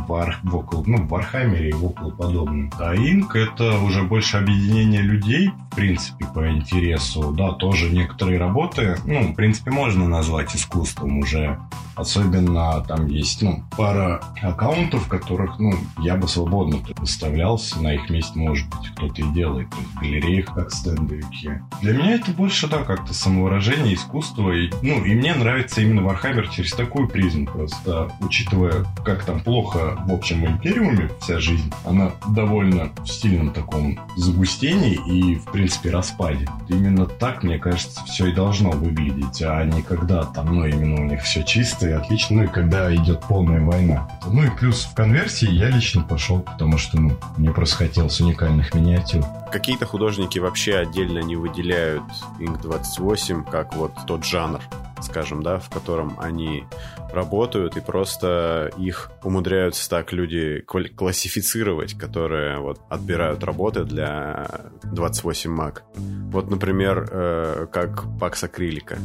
в, 0.08 0.12
Ар... 0.14 0.38
в, 0.42 0.56
около, 0.56 0.84
ну, 0.86 0.98
в 0.98 1.08
Вархаммере 1.08 1.70
и 1.70 1.72
в 1.72 1.84
около 1.84 2.10
подобном. 2.10 2.72
А 2.78 2.94
Инк— 2.94 3.36
это 3.36 3.78
уже 3.78 4.02
больше 4.02 4.38
объединение 4.38 5.02
людей, 5.02 5.50
принципе, 5.76 6.26
по 6.34 6.50
интересу. 6.50 7.32
Да, 7.32 7.52
тоже 7.52 7.90
некоторые 7.90 8.38
работы, 8.40 8.96
ну, 9.04 9.32
в 9.32 9.34
принципе, 9.34 9.70
можно 9.70 10.08
назвать 10.08 10.56
искусством 10.56 11.18
уже. 11.18 11.58
Особенно 11.94 12.82
там 12.82 13.06
есть, 13.06 13.40
ну, 13.40 13.64
пара 13.74 14.20
аккаунтов, 14.42 15.08
которых, 15.08 15.58
ну, 15.58 15.72
я 15.98 16.16
бы 16.16 16.28
свободно 16.28 16.78
выставлялся, 16.98 17.80
на 17.80 17.94
их 17.94 18.10
месте, 18.10 18.38
может 18.38 18.68
быть, 18.68 18.90
кто-то 18.90 19.22
и 19.22 19.32
делает, 19.32 19.68
в 19.72 20.00
галереях, 20.00 20.46
как 20.54 20.70
стендовики. 20.72 21.52
Для 21.80 21.94
меня 21.94 22.16
это 22.16 22.32
больше, 22.32 22.68
да, 22.68 22.82
как-то 22.82 23.14
самовыражение, 23.14 23.94
искусство, 23.94 24.50
и, 24.50 24.70
ну, 24.82 25.02
и 25.04 25.14
мне 25.14 25.34
нравится 25.34 25.80
именно 25.80 26.02
Вархаммер 26.02 26.48
через 26.48 26.74
такую 26.74 27.08
призму, 27.08 27.46
просто 27.46 28.12
учитывая, 28.20 28.84
как 29.02 29.24
там 29.24 29.40
плохо, 29.40 29.98
в 30.06 30.12
общем, 30.12 30.42
в 30.42 30.46
Империуме 30.46 31.10
вся 31.20 31.38
жизнь, 31.38 31.72
она 31.84 32.12
довольно 32.28 32.90
в 32.98 33.06
сильном 33.06 33.52
таком 33.52 33.98
запустении 34.16 35.00
и, 35.06 35.36
в 35.36 35.44
принципе, 35.44 35.65
распаде. 35.90 36.46
Именно 36.68 37.06
так, 37.06 37.42
мне 37.42 37.58
кажется, 37.58 38.04
все 38.04 38.26
и 38.26 38.34
должно 38.34 38.70
выглядеть, 38.70 39.42
а 39.42 39.64
не 39.64 39.82
когда 39.82 40.24
там, 40.24 40.54
ну, 40.54 40.66
именно 40.66 41.00
у 41.00 41.04
них 41.04 41.22
все 41.22 41.42
чисто 41.42 41.88
и 41.88 41.92
отлично, 41.92 42.36
ну, 42.36 42.44
и 42.44 42.46
когда 42.46 42.94
идет 42.94 43.20
полная 43.22 43.60
война. 43.60 44.08
Ну 44.26 44.44
и 44.44 44.50
плюс 44.50 44.84
в 44.84 44.94
конверсии 44.94 45.50
я 45.50 45.68
лично 45.70 46.02
пошел, 46.02 46.40
потому 46.40 46.78
что 46.78 47.00
ну, 47.00 47.16
мне 47.36 47.50
просто 47.50 47.76
хотелось 47.76 48.20
уникальных 48.20 48.74
миниатюр. 48.74 49.24
Какие-то 49.50 49.86
художники 49.86 50.38
вообще 50.38 50.76
отдельно 50.76 51.20
не 51.20 51.36
выделяют 51.36 52.04
Ink 52.40 52.60
28 52.62 53.44
как 53.44 53.74
вот 53.74 53.92
тот 54.06 54.24
жанр, 54.24 54.60
скажем, 55.02 55.42
да, 55.42 55.58
в 55.58 55.68
котором 55.70 56.16
они 56.18 56.64
работают, 57.12 57.76
и 57.76 57.80
просто 57.80 58.70
их 58.78 59.10
умудряются 59.22 59.88
так 59.88 60.12
люди 60.12 60.60
классифицировать, 60.60 61.94
которые 61.94 62.58
вот 62.58 62.80
отбирают 62.88 63.44
работы 63.44 63.84
для 63.84 64.48
28 64.84 65.58
Mac. 65.58 65.80
Вот, 66.30 66.50
например, 66.50 67.08
э, 67.10 67.66
как 67.70 68.04
пакс 68.18 68.42
акрилика 68.44 68.98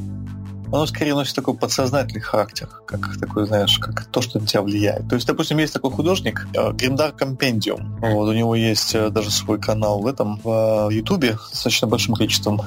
оно 0.72 0.86
скорее 0.86 1.14
носит 1.16 1.36
такой 1.36 1.54
подсознательный 1.54 2.22
характер, 2.22 2.70
как 2.86 3.18
такой, 3.20 3.46
знаешь, 3.46 3.78
как 3.78 4.06
то, 4.06 4.22
что 4.22 4.40
на 4.40 4.48
тебя 4.48 4.62
влияет. 4.62 5.08
То 5.10 5.16
есть, 5.16 5.28
допустим, 5.28 5.58
есть 5.58 5.74
такой 5.74 5.92
художник, 5.92 6.48
Гримдар 6.54 7.12
Компендиум. 7.12 7.98
Вот, 8.00 8.30
у 8.30 8.34
него 8.34 8.56
есть 8.56 8.96
э, 8.96 9.10
даже 9.10 9.32
свой 9.32 9.60
канал 9.60 10.00
в 10.00 10.08
этом, 10.08 10.40
в 10.42 10.90
э, 10.90 10.94
Ютубе 10.94 11.38
с 11.38 11.52
достаточно 11.52 11.88
большим 11.88 12.16
количеством 12.16 12.62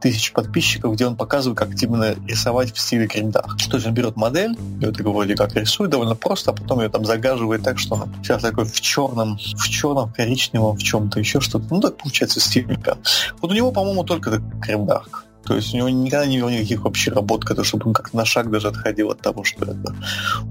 тысяч 0.00 0.32
подписчиков, 0.32 0.94
где 0.94 1.06
он 1.06 1.16
показывает, 1.16 1.58
как 1.58 1.70
именно 1.82 2.14
рисовать 2.26 2.72
в 2.72 2.78
стиле 2.78 3.06
гриндар. 3.06 3.44
То 3.68 3.76
есть 3.76 3.86
он 3.86 3.94
берет 3.94 4.16
модель, 4.16 4.56
ее 4.80 4.92
так 4.92 5.06
вроде 5.06 5.34
как 5.34 5.54
рисует 5.54 5.90
довольно 5.90 6.14
просто, 6.14 6.50
а 6.50 6.54
потом 6.54 6.80
ее 6.80 6.88
там 6.88 7.04
загаживает 7.04 7.62
так, 7.62 7.78
что 7.78 7.96
она 7.96 8.08
вся 8.22 8.38
такой 8.38 8.64
в 8.64 8.80
черном, 8.80 9.36
в 9.38 9.68
черном, 9.68 10.12
коричневом, 10.12 10.76
в 10.76 10.82
чем-то 10.82 11.18
еще 11.18 11.40
что-то. 11.40 11.66
Ну, 11.70 11.80
так 11.80 11.96
получается 11.96 12.40
стильненько. 12.40 12.98
Вот 13.40 13.50
у 13.50 13.54
него, 13.54 13.72
по-моему, 13.72 14.04
только 14.04 14.30
гримдарк. 14.38 15.24
То 15.44 15.56
есть 15.56 15.72
у 15.72 15.78
него 15.78 15.88
никогда 15.88 16.26
не 16.26 16.40
было 16.40 16.50
никаких 16.50 16.82
вообще 16.82 17.10
работ, 17.10 17.42
которые, 17.42 17.64
чтобы 17.64 17.86
он 17.86 17.94
как-то 17.94 18.16
на 18.16 18.26
шаг 18.26 18.50
даже 18.50 18.68
отходил 18.68 19.10
от 19.10 19.20
того, 19.20 19.44
что 19.44 19.64
это. 19.64 19.94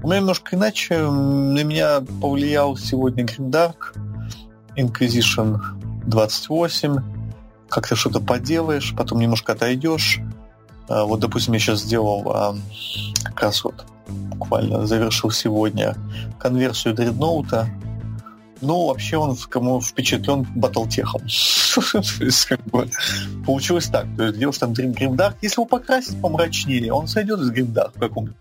У 0.02 0.08
меня 0.08 0.18
немножко 0.18 0.56
иначе. 0.56 0.98
На 0.98 1.62
меня 1.62 2.00
повлиял 2.20 2.76
сегодня 2.76 3.24
Grim 3.24 3.50
Dark, 3.50 3.94
Inquisition 4.76 5.60
28. 6.06 7.17
Как 7.68 7.86
то 7.88 7.96
что-то 7.96 8.20
поделаешь, 8.20 8.94
потом 8.96 9.20
немножко 9.20 9.52
отойдешь. 9.52 10.20
А, 10.88 11.04
вот, 11.04 11.20
допустим, 11.20 11.54
я 11.54 11.60
сейчас 11.60 11.80
сделал 11.80 12.30
а, 12.34 12.56
как 13.24 13.42
раз 13.42 13.64
вот 13.64 13.84
буквально 14.08 14.86
завершил 14.86 15.30
сегодня 15.30 15.94
конверсию 16.38 16.94
дредноута 16.94 17.68
ну, 18.60 18.86
вообще 18.86 19.16
он 19.16 19.36
кому 19.36 19.80
впечатлен 19.80 20.46
батлтехом. 20.54 21.20
Получилось 23.46 23.86
так. 23.86 24.06
То 24.16 24.24
есть 24.24 24.38
делаешь 24.38 24.58
там 24.58 24.72
Dream 24.72 24.94
Grim 24.94 25.14
Dark. 25.16 25.34
Если 25.42 25.60
его 25.60 25.66
покрасить 25.66 26.20
помрачнее, 26.20 26.92
он 26.92 27.06
сойдет 27.06 27.40
из 27.40 27.52
Grim 27.52 27.72
Dark 27.72 27.92
в 27.94 28.00
каком-то 28.00 28.34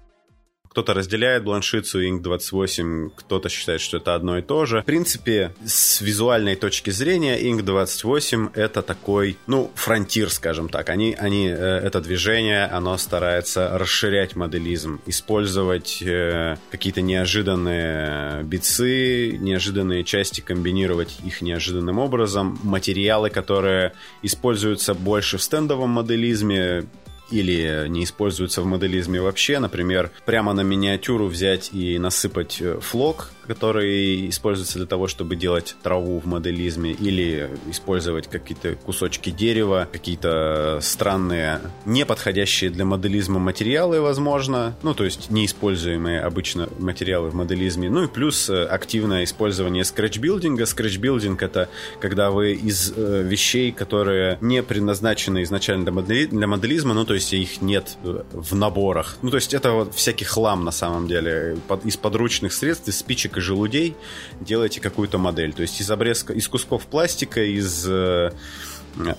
кто-то 0.78 0.94
разделяет 0.94 1.44
бланшицу 1.44 2.04
Ink 2.04 2.20
28, 2.20 3.10
кто-то 3.16 3.50
считает, 3.50 3.82
что 3.82 3.98
это 3.98 4.14
одно 4.14 4.38
и 4.38 4.44
то 4.44 4.68
же. 4.68 4.84
В 4.84 4.86
принципе, 4.86 5.56
с 5.66 6.02
визуальной 6.02 6.56
точки 6.56 6.92
зрения 6.92 7.36
Ink 7.42 7.64
28 7.64 8.50
это 8.54 8.84
такой, 8.84 9.40
ну, 9.48 9.72
фронтир, 9.74 10.30
скажем 10.30 10.70
так. 10.70 10.90
Они, 10.90 11.16
они, 11.18 11.48
э, 11.48 11.56
это 11.56 12.00
движение, 12.00 12.66
оно 12.66 12.96
старается 13.00 13.76
расширять 13.76 14.36
моделизм, 14.36 15.02
использовать 15.08 16.00
э, 16.04 16.58
какие-то 16.70 17.02
неожиданные 17.02 18.44
бицы, 18.44 19.36
неожиданные 19.36 20.04
части, 20.04 20.42
комбинировать 20.42 21.18
их 21.26 21.42
неожиданным 21.42 21.98
образом. 21.98 22.60
Материалы, 22.62 23.32
которые 23.32 23.94
используются 24.22 24.94
больше 24.94 25.40
в 25.40 25.42
стендовом 25.42 25.90
моделизме, 25.90 26.86
или 27.30 27.88
не 27.88 28.04
используются 28.04 28.62
в 28.62 28.66
моделизме 28.66 29.22
вообще. 29.22 29.60
Например, 29.60 30.12
прямо 30.26 30.54
на 30.54 30.62
миниатюру 30.62 31.28
взять 31.28 31.72
и 31.74 32.00
насыпать 32.00 32.62
э, 32.62 32.80
флок, 32.80 33.32
который 33.48 34.30
используется 34.30 34.78
для 34.78 34.88
того, 34.88 35.08
чтобы 35.08 35.36
делать 35.36 35.76
траву 35.82 36.20
в 36.20 36.26
моделизме, 36.26 36.92
или 36.92 37.50
использовать 37.70 38.28
какие-то 38.28 38.76
кусочки 38.76 39.30
дерева, 39.30 39.88
какие-то 39.92 40.80
странные, 40.82 41.62
не 41.86 42.06
подходящие 42.06 42.70
для 42.70 42.86
моделизма 42.86 43.40
материалы, 43.40 44.02
возможно, 44.02 44.76
ну, 44.84 44.94
то 44.94 45.06
есть 45.06 45.30
неиспользуемые 45.30 46.22
обычно 46.22 46.70
материалы 46.80 47.30
в 47.30 47.36
моделизме. 47.36 47.90
Ну 47.90 48.04
и 48.04 48.08
плюс 48.08 48.50
э, 48.50 48.66
активное 48.66 49.24
использование 49.24 49.84
скретчбилдинга. 49.86 50.66
Скретчбилдинг— 50.66 51.42
это 51.42 51.70
когда 52.00 52.32
вы 52.32 52.54
из 52.54 52.94
э, 52.96 53.24
вещей, 53.24 53.72
которые 53.72 54.38
не 54.42 54.62
предназначены 54.64 55.44
изначально 55.44 55.86
для, 55.86 55.94
модели, 55.94 56.26
для 56.26 56.48
моделизма, 56.48 56.94
ну, 56.94 57.06
то 57.06 57.14
есть 57.14 57.34
их 57.34 57.62
нет 57.62 57.98
э, 58.04 58.24
в 58.32 58.56
наборах. 58.56 59.18
Ну, 59.22 59.30
то 59.30 59.38
есть 59.38 59.54
это 59.54 59.72
вот 59.72 59.94
всякий 59.96 60.26
хлам 60.26 60.66
на 60.66 60.72
самом 60.72 61.08
деле. 61.08 61.58
Под, 61.68 61.86
из 61.86 61.98
подручных 61.98 62.54
средств, 62.54 62.88
из 62.88 62.98
спичек 62.98 63.37
и 63.38 63.40
желудей 63.40 63.96
делаете 64.42 64.82
какую-то 64.82 65.18
модель. 65.18 65.54
То 65.54 65.62
есть 65.62 65.80
из 65.80 65.90
обрезка, 65.90 66.34
из 66.34 66.48
кусков 66.48 66.86
пластика, 66.88 67.44
из 67.44 67.86
э, 67.88 68.32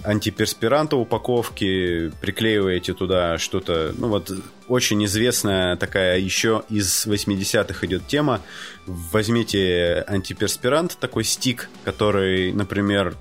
антиперспиранта 0.04 0.96
упаковки, 0.96 2.12
приклеиваете 2.20 2.94
туда 2.94 3.38
что-то, 3.38 3.94
ну 3.96 4.08
вот 4.08 4.30
очень 4.66 5.04
известная 5.04 5.76
такая 5.76 6.18
еще 6.18 6.64
из 6.68 7.06
80-х 7.06 7.86
идет 7.86 8.06
тема. 8.06 8.40
Возьмите 8.86 10.04
антиперспирант, 10.06 10.98
такой 10.98 11.24
стик, 11.24 11.68
который, 11.84 12.52
например, 12.52 13.16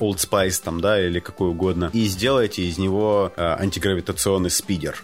Old 0.00 0.16
Spice 0.16 0.60
там, 0.62 0.80
да, 0.80 1.00
или 1.04 1.20
какой 1.20 1.50
угодно, 1.50 1.90
и 1.92 2.04
сделайте 2.06 2.62
из 2.62 2.78
него 2.78 3.32
э, 3.36 3.42
антигравитационный 3.42 4.50
спидер. 4.50 5.02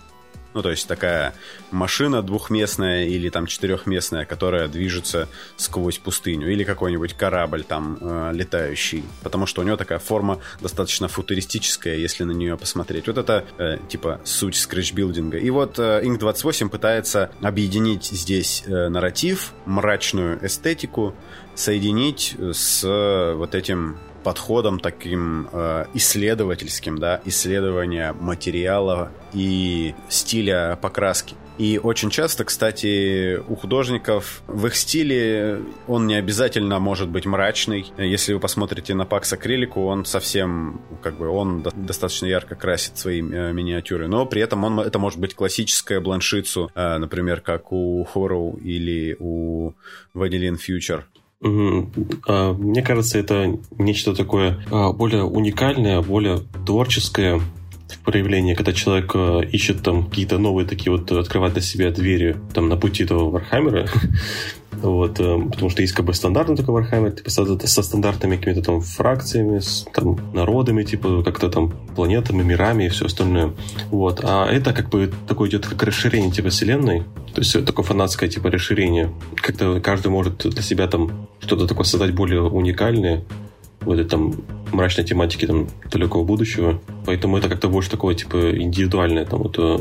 Ну, 0.53 0.63
то 0.63 0.71
есть 0.71 0.89
такая 0.89 1.35
машина 1.71 2.23
двухместная 2.23 3.05
или 3.05 3.29
там 3.29 3.47
четырехместная, 3.47 4.25
которая 4.25 4.67
движется 4.69 5.29
сквозь 5.57 5.99
пустыню. 5.99 6.51
Или 6.51 6.65
какой-нибудь 6.65 7.15
корабль 7.15 7.63
там 7.63 7.99
э, 8.01 8.33
летающий. 8.35 9.05
Потому 9.23 9.47
что 9.47 9.61
у 9.61 9.65
него 9.65 9.77
такая 9.77 10.01
форма 10.01 10.41
достаточно 10.61 11.07
футуристическая, 11.09 11.97
если 11.97 12.25
на 12.25 12.33
нее 12.33 12.57
посмотреть. 12.57 13.07
Вот 13.07 13.19
это 13.19 13.45
э, 13.59 13.79
типа 13.89 14.21
суть 14.25 14.57
скретчбилдинга. 14.57 15.39
И 15.39 15.51
вот 15.51 15.79
э, 15.79 16.03
Ink 16.03 16.19
28 16.19 16.69
пытается 16.69 17.31
объединить 17.41 18.07
здесь 18.07 18.65
э, 18.67 18.89
нарратив, 18.89 19.53
мрачную 19.67 20.45
эстетику, 20.45 21.15
соединить 21.55 22.37
с 22.39 22.83
э, 22.85 23.35
вот 23.35 23.55
этим 23.55 23.99
подходом 24.23 24.81
таким 24.81 25.49
э, 25.53 25.87
исследовательским, 25.95 26.99
да, 26.99 27.21
исследования 27.25 28.13
материала 28.13 29.11
и 29.33 29.95
стиля 30.09 30.79
покраски. 30.81 31.37
И 31.61 31.79
очень 31.79 32.09
часто, 32.09 32.47
кстати, 32.47 33.37
у 33.37 33.55
художников 33.55 34.43
в 34.47 34.67
их 34.67 34.75
стиле 34.75 35.61
он 35.87 36.07
не 36.07 36.15
обязательно 36.15 36.79
может 36.79 37.11
быть 37.11 37.27
мрачный. 37.27 37.93
Если 37.99 38.33
вы 38.33 38.41
посмотрите 38.41 38.95
на 38.95 39.05
Пакс 39.05 39.31
Акрилику, 39.35 39.85
он 39.85 40.07
совсем, 40.07 40.81
как 41.03 41.19
бы, 41.19 41.29
он 41.29 41.63
достаточно 41.63 42.25
ярко 42.25 42.55
красит 42.55 42.97
свои 42.97 43.21
э, 43.21 43.53
миниатюры. 43.53 44.09
Но 44.09 44.25
при 44.25 44.41
этом 44.41 44.65
он, 44.65 44.81
это 44.81 44.99
может 44.99 45.19
быть 45.19 45.35
классическая 45.35 46.01
бланшицу, 46.01 46.71
э, 46.75 46.97
например, 46.97 47.43
как 47.43 47.73
у 47.73 48.05
Хорроу 48.05 48.57
или 48.57 49.15
у 49.19 49.75
Vanillin 50.15 50.57
Future. 50.57 51.03
А, 51.43 52.53
мне 52.53 52.83
кажется, 52.83 53.19
это 53.19 53.59
нечто 53.79 54.15
такое 54.15 54.63
а, 54.71 54.93
более 54.93 55.25
уникальное, 55.25 56.03
более 56.03 56.41
творческое, 56.67 57.41
проявление, 57.99 58.55
когда 58.55 58.73
человек 58.73 59.13
э, 59.15 59.43
ищет 59.53 59.83
там 59.83 60.07
какие-то 60.07 60.39
новые 60.39 60.67
такие 60.67 60.93
вот, 60.93 61.11
открывать 61.13 61.53
для 61.53 61.63
себя 61.63 61.91
двери 61.91 62.37
там 62.55 62.69
на 62.69 62.77
пути 62.77 63.05
этого 63.05 63.31
Вархаммера, 63.31 63.89
вот, 64.73 65.21
э, 65.21 65.39
потому 65.51 65.71
что 65.71 65.83
есть 65.83 65.95
как 65.95 66.07
бы 66.07 66.15
стандартный 66.15 66.57
такой 66.57 66.83
Warhammer, 66.83 67.13
типа 67.15 67.31
со, 67.31 67.67
со 67.67 67.83
стандартными 67.83 68.37
какими-то 68.37 68.63
там 68.63 68.81
фракциями, 68.81 69.59
с 69.59 69.87
там 69.93 70.19
народами, 70.33 70.83
типа 70.83 71.23
как-то 71.23 71.49
там 71.49 71.73
планетами, 71.95 72.43
мирами 72.43 72.85
и 72.85 72.89
все 72.89 73.07
остальное. 73.07 73.53
Вот. 73.91 74.21
А 74.23 74.47
это 74.51 74.73
как 74.73 74.89
бы 74.89 75.13
такое 75.29 75.49
идет 75.49 75.67
как 75.67 75.83
расширение 75.83 76.31
типа 76.31 76.51
вселенной, 76.51 77.05
то 77.35 77.41
есть 77.41 77.65
такое 77.65 77.85
фанатское 77.85 78.29
типа 78.29 78.51
расширение. 78.51 79.13
Как-то 79.37 79.81
каждый 79.81 80.09
может 80.09 80.39
для 80.39 80.63
себя 80.63 80.87
там 80.87 81.29
что-то 81.41 81.67
такое 81.67 81.85
создать 81.85 82.15
более 82.15 82.43
уникальное, 82.43 83.25
в 83.81 83.91
этой 83.91 84.05
там 84.05 84.35
мрачной 84.73 85.05
тематике 85.05 85.47
там 85.47 85.69
далекого 85.91 86.25
будущего. 86.25 86.81
Поэтому 87.07 87.39
это 87.39 87.49
как-то 87.49 87.69
больше 87.69 87.91
такое, 87.91 88.15
типа, 88.15 88.57
индивидуальное 88.57 89.25
там 89.25 89.43
вот 89.43 89.59
э, 89.59 89.79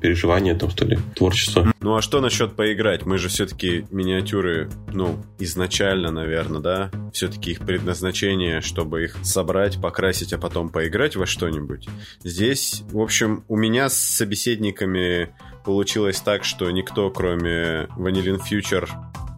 переживание, 0.00 0.54
там, 0.54 0.70
что 0.70 0.84
ли, 0.84 0.98
творчество. 1.14 1.72
Ну, 1.80 1.96
а 1.96 2.02
что 2.02 2.20
насчет 2.20 2.54
поиграть? 2.54 3.06
Мы 3.06 3.18
же 3.18 3.28
все-таки 3.28 3.86
миниатюры, 3.90 4.70
ну, 4.92 5.16
изначально, 5.38 6.10
наверное, 6.10 6.60
да? 6.60 6.90
Все-таки 7.12 7.52
их 7.52 7.60
предназначение, 7.60 8.60
чтобы 8.60 9.04
их 9.04 9.16
собрать, 9.22 9.80
покрасить, 9.80 10.32
а 10.32 10.38
потом 10.38 10.68
поиграть 10.68 11.16
во 11.16 11.26
что-нибудь. 11.26 11.88
Здесь, 12.22 12.82
в 12.90 13.00
общем, 13.00 13.44
у 13.48 13.56
меня 13.56 13.88
с 13.88 13.96
собеседниками 13.96 15.30
получилось 15.68 16.18
так, 16.22 16.44
что 16.44 16.70
никто, 16.70 17.10
кроме 17.10 17.88
Vanillin 17.98 18.40
Future, 18.40 18.88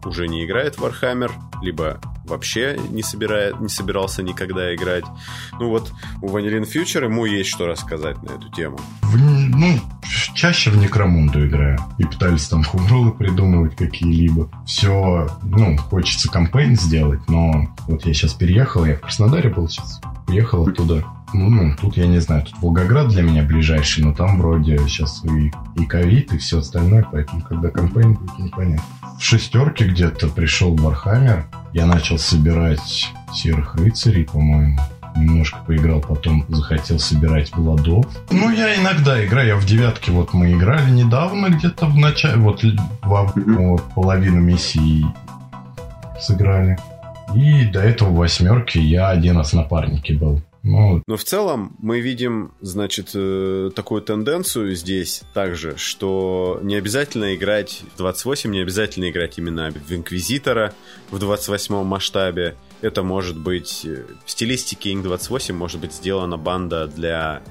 уже 0.05 0.29
не 0.29 0.45
играет 0.45 0.77
в 0.77 0.81
Warhammer, 0.81 1.29
либо 1.61 1.99
вообще 2.23 2.79
не, 2.89 3.03
собирает, 3.03 3.59
не 3.59 3.67
собирался 3.67 4.23
никогда 4.23 4.73
играть. 4.73 5.03
Ну 5.59 5.67
вот 5.67 5.91
у 6.21 6.29
Vanillin 6.29 6.63
Future 6.63 7.03
ему 7.03 7.25
есть 7.25 7.49
что 7.49 7.67
рассказать 7.67 8.23
на 8.23 8.31
эту 8.31 8.49
тему. 8.49 8.79
В, 9.01 9.17
ну, 9.17 9.77
чаще 10.33 10.69
в 10.71 10.77
Некромунду 10.77 11.45
играю. 11.45 11.77
И 11.97 12.05
пытались 12.05 12.47
там 12.47 12.63
хумрулы 12.63 13.11
придумывать 13.11 13.75
какие-либо. 13.75 14.49
Все, 14.65 15.27
ну, 15.43 15.75
хочется 15.75 16.31
кампейн 16.31 16.77
сделать, 16.77 17.27
но 17.27 17.75
вот 17.87 18.05
я 18.05 18.13
сейчас 18.13 18.33
переехал, 18.35 18.85
я 18.85 18.95
в 18.95 19.01
Краснодаре 19.01 19.49
был 19.49 19.67
сейчас. 19.67 19.99
Приехал 20.27 20.65
оттуда. 20.65 21.03
Ну, 21.33 21.49
ну, 21.49 21.75
тут 21.79 21.97
я 21.97 22.07
не 22.07 22.19
знаю, 22.19 22.43
тут 22.43 22.55
Волгоград 22.61 23.07
для 23.09 23.21
меня 23.21 23.43
ближайший, 23.43 24.03
но 24.03 24.13
там 24.13 24.37
вроде 24.37 24.77
сейчас 24.79 25.23
и, 25.23 25.51
и 25.81 25.85
ковид, 25.85 26.33
и 26.33 26.37
все 26.37 26.59
остальное, 26.59 27.05
поэтому 27.09 27.41
когда 27.41 27.69
campaign 27.69 28.15
будет, 28.15 28.37
непонятно. 28.39 28.83
В 29.17 29.23
шестерке 29.23 29.87
где-то 29.87 30.27
пришел 30.27 30.75
Вархаммер, 30.75 31.45
я 31.73 31.85
начал 31.85 32.17
собирать 32.17 33.13
серых 33.33 33.75
рыцарей, 33.75 34.25
по-моему. 34.25 34.77
Немножко 35.15 35.59
поиграл, 35.67 35.99
потом 35.99 36.45
захотел 36.47 36.97
собирать 36.97 37.53
Владов. 37.53 38.05
Ну, 38.29 38.49
я 38.49 38.81
иногда 38.81 39.23
играю. 39.23 39.47
Я 39.47 39.55
в 39.57 39.65
девятке, 39.65 40.11
вот 40.11 40.33
мы 40.33 40.53
играли 40.53 40.89
недавно, 40.89 41.47
где-то 41.49 41.85
в 41.85 41.97
начале, 41.97 42.37
вот 42.37 42.63
во, 43.03 43.25
вот, 43.35 43.83
половину 43.93 44.39
миссии 44.39 45.05
сыграли. 46.19 46.77
И 47.35 47.65
до 47.65 47.81
этого 47.81 48.09
в 48.09 48.15
восьмерке 48.15 48.81
я 48.81 49.09
один 49.09 49.37
раз 49.37 49.53
напарнике 49.53 50.13
был. 50.13 50.41
Ну, 50.63 51.01
Но 51.07 51.17
в 51.17 51.23
целом 51.23 51.75
мы 51.79 52.01
видим, 52.01 52.53
значит, 52.61 53.11
э, 53.15 53.71
такую 53.75 54.01
тенденцию 54.01 54.75
здесь 54.75 55.23
также, 55.33 55.75
что 55.77 56.59
не 56.61 56.75
обязательно 56.75 57.35
играть 57.35 57.83
в 57.95 57.97
28, 57.97 58.51
не 58.51 58.59
обязательно 58.59 59.09
играть 59.09 59.37
именно 59.39 59.71
в 59.71 59.91
Инквизитора 59.91 60.73
в 61.09 61.17
28 61.17 61.83
масштабе. 61.83 62.55
Это 62.81 63.01
может 63.01 63.39
быть 63.39 63.85
э, 63.85 64.05
в 64.25 64.29
стилистике 64.29 64.93
Ink 64.93 65.01
28 65.01 65.55
может 65.55 65.81
быть 65.81 65.93
сделана 65.93 66.37
банда 66.37 66.87
для 66.87 67.41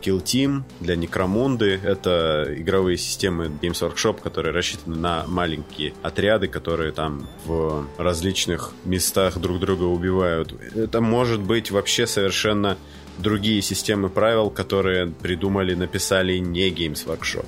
Kill 0.00 0.22
Team, 0.22 0.62
для 0.80 0.96
Некромунды. 0.96 1.80
Это 1.82 2.46
игровые 2.56 2.96
системы 2.96 3.46
Games 3.46 3.80
Workshop, 3.80 4.20
которые 4.22 4.52
рассчитаны 4.52 4.96
на 4.96 5.24
маленькие 5.26 5.94
отряды, 6.02 6.48
которые 6.48 6.92
там 6.92 7.26
в 7.44 7.86
различных 7.98 8.72
местах 8.84 9.38
друг 9.38 9.60
друга 9.60 9.84
убивают. 9.84 10.54
Это 10.74 11.00
может 11.00 11.40
быть 11.40 11.70
вообще 11.70 12.06
совершенно 12.06 12.76
другие 13.18 13.62
системы 13.62 14.08
правил, 14.08 14.50
которые 14.50 15.08
придумали, 15.08 15.74
написали 15.74 16.38
не 16.38 16.70
Games 16.70 17.06
Workshop. 17.06 17.46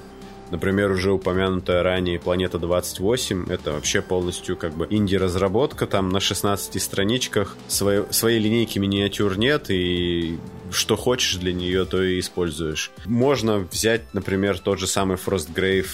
Например, 0.52 0.90
уже 0.90 1.12
упомянутая 1.12 1.82
ранее 1.82 2.18
Планета 2.20 2.58
28, 2.58 3.46
это 3.48 3.72
вообще 3.72 4.02
полностью 4.02 4.54
как 4.58 4.74
бы 4.74 4.86
инди-разработка, 4.90 5.86
там 5.86 6.10
на 6.10 6.20
16 6.20 6.80
страничках, 6.82 7.56
своей, 7.68 8.02
своей 8.10 8.38
линейки 8.38 8.78
миниатюр 8.78 9.38
нет, 9.38 9.70
и 9.70 10.38
что 10.72 10.96
хочешь 10.96 11.36
для 11.36 11.52
нее, 11.52 11.84
то 11.84 12.02
и 12.02 12.18
используешь. 12.18 12.90
Можно 13.06 13.58
взять, 13.58 14.02
например, 14.12 14.58
тот 14.58 14.78
же 14.78 14.86
самый 14.86 15.16
Frostgrave 15.16 15.88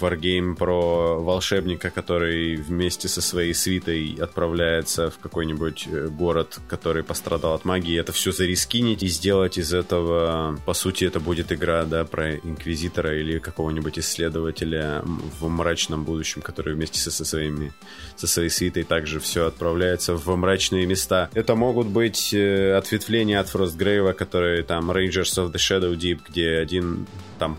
Wargame 0.00 0.56
про 0.56 1.20
волшебника, 1.20 1.90
который 1.90 2.56
вместе 2.56 3.08
со 3.08 3.20
своей 3.20 3.54
свитой 3.54 4.16
отправляется 4.20 5.10
в 5.10 5.18
какой-нибудь 5.18 5.88
э, 5.90 6.08
город, 6.08 6.60
который 6.68 7.02
пострадал 7.02 7.54
от 7.54 7.64
магии, 7.64 7.98
это 7.98 8.12
все 8.12 8.32
зарискинить 8.32 9.02
и 9.02 9.08
сделать 9.08 9.58
из 9.58 9.72
этого, 9.74 10.58
по 10.66 10.74
сути, 10.74 11.04
это 11.04 11.20
будет 11.20 11.52
игра, 11.52 11.84
да, 11.84 12.04
про 12.04 12.36
инквизитора 12.36 13.18
или 13.18 13.38
какого-нибудь 13.38 13.98
исследователя 13.98 15.02
в 15.04 15.48
мрачном 15.48 16.04
будущем, 16.04 16.42
который 16.42 16.74
вместе 16.74 16.98
со, 16.98 17.10
со 17.10 17.24
своими, 17.24 17.72
со 18.16 18.26
своей 18.26 18.50
свитой 18.50 18.84
также 18.84 19.20
все 19.20 19.46
отправляется 19.46 20.14
в 20.14 20.36
мрачные 20.36 20.86
места. 20.86 21.30
Это 21.34 21.54
могут 21.54 21.86
быть 21.86 22.32
э, 22.32 22.74
ответвления 22.76 23.40
от 23.40 23.48
Frostgrave, 23.48 24.10
которые 24.24 24.62
там 24.62 24.90
Rangers 24.90 25.36
of 25.38 25.52
the 25.52 25.58
Shadow 25.58 25.96
Deep, 25.96 26.20
где 26.28 26.58
один 26.58 27.06
там 27.42 27.56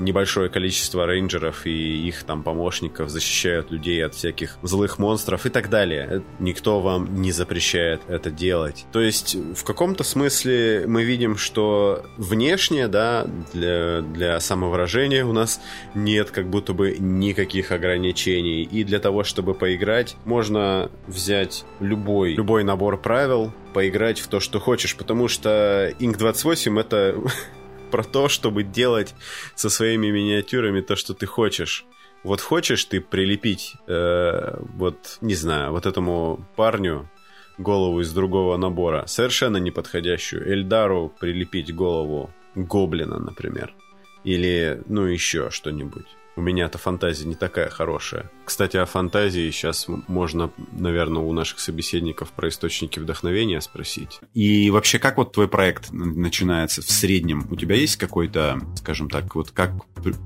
небольшое 0.00 0.48
количество 0.48 1.06
рейнджеров 1.06 1.66
и 1.66 2.08
их 2.08 2.24
там 2.24 2.42
помощников 2.42 3.10
защищают 3.10 3.70
людей 3.70 4.04
от 4.04 4.14
всяких 4.14 4.58
злых 4.62 4.98
монстров 4.98 5.46
и 5.46 5.50
так 5.50 5.70
далее. 5.70 6.24
Никто 6.40 6.80
вам 6.80 7.22
не 7.22 7.30
запрещает 7.30 8.00
это 8.08 8.32
делать. 8.32 8.86
То 8.90 9.00
есть 9.00 9.36
в 9.36 9.62
каком-то 9.62 10.02
смысле 10.02 10.84
мы 10.88 11.04
видим, 11.04 11.36
что 11.36 12.04
внешне, 12.16 12.88
да, 12.88 13.24
для, 13.52 14.00
для 14.00 14.40
самовыражения 14.40 15.24
у 15.24 15.32
нас 15.32 15.60
нет 15.94 16.32
как 16.32 16.48
будто 16.48 16.72
бы 16.72 16.96
никаких 16.98 17.70
ограничений. 17.70 18.62
И 18.62 18.82
для 18.82 18.98
того, 18.98 19.22
чтобы 19.22 19.54
поиграть, 19.54 20.16
можно 20.24 20.90
взять 21.06 21.64
любой, 21.78 22.34
любой 22.34 22.64
набор 22.64 23.00
правил, 23.00 23.52
поиграть 23.74 24.18
в 24.18 24.26
то, 24.26 24.40
что 24.40 24.58
хочешь, 24.58 24.96
потому 24.96 25.28
что 25.28 25.92
Ink 26.00 26.18
28 26.18 26.80
это 26.80 27.16
про 27.94 28.02
то, 28.02 28.28
чтобы 28.28 28.64
делать 28.64 29.14
со 29.54 29.70
своими 29.70 30.10
миниатюрами 30.10 30.80
то, 30.80 30.96
что 30.96 31.14
ты 31.14 31.26
хочешь. 31.26 31.84
Вот 32.24 32.40
хочешь 32.40 32.84
ты 32.86 33.00
прилепить, 33.00 33.76
э, 33.86 34.56
вот, 34.76 35.18
не 35.20 35.36
знаю, 35.36 35.70
вот 35.70 35.86
этому 35.86 36.44
парню 36.56 37.08
голову 37.56 38.00
из 38.00 38.12
другого 38.12 38.56
набора, 38.56 39.04
совершенно 39.06 39.58
неподходящую. 39.58 40.42
Эльдару 40.52 41.14
прилепить 41.20 41.72
голову 41.72 42.30
гоблина, 42.56 43.20
например. 43.20 43.72
Или, 44.24 44.82
ну, 44.88 45.02
еще 45.02 45.50
что-нибудь. 45.50 46.08
У 46.36 46.40
меня-то 46.40 46.78
фантазия 46.78 47.26
не 47.26 47.36
такая 47.36 47.70
хорошая. 47.70 48.30
Кстати, 48.44 48.76
о 48.76 48.86
фантазии 48.86 49.50
сейчас 49.50 49.86
можно, 50.08 50.50
наверное, 50.72 51.22
у 51.22 51.32
наших 51.32 51.60
собеседников 51.60 52.32
про 52.32 52.48
источники 52.48 52.98
вдохновения 52.98 53.60
спросить. 53.60 54.20
И 54.34 54.70
вообще, 54.70 54.98
как 54.98 55.16
вот 55.16 55.32
твой 55.32 55.48
проект 55.48 55.92
начинается 55.92 56.82
в 56.82 56.90
среднем? 56.90 57.46
У 57.50 57.56
тебя 57.56 57.76
есть 57.76 57.96
какой-то, 57.96 58.60
скажем 58.76 59.08
так, 59.08 59.34
вот 59.34 59.50
как 59.52 59.72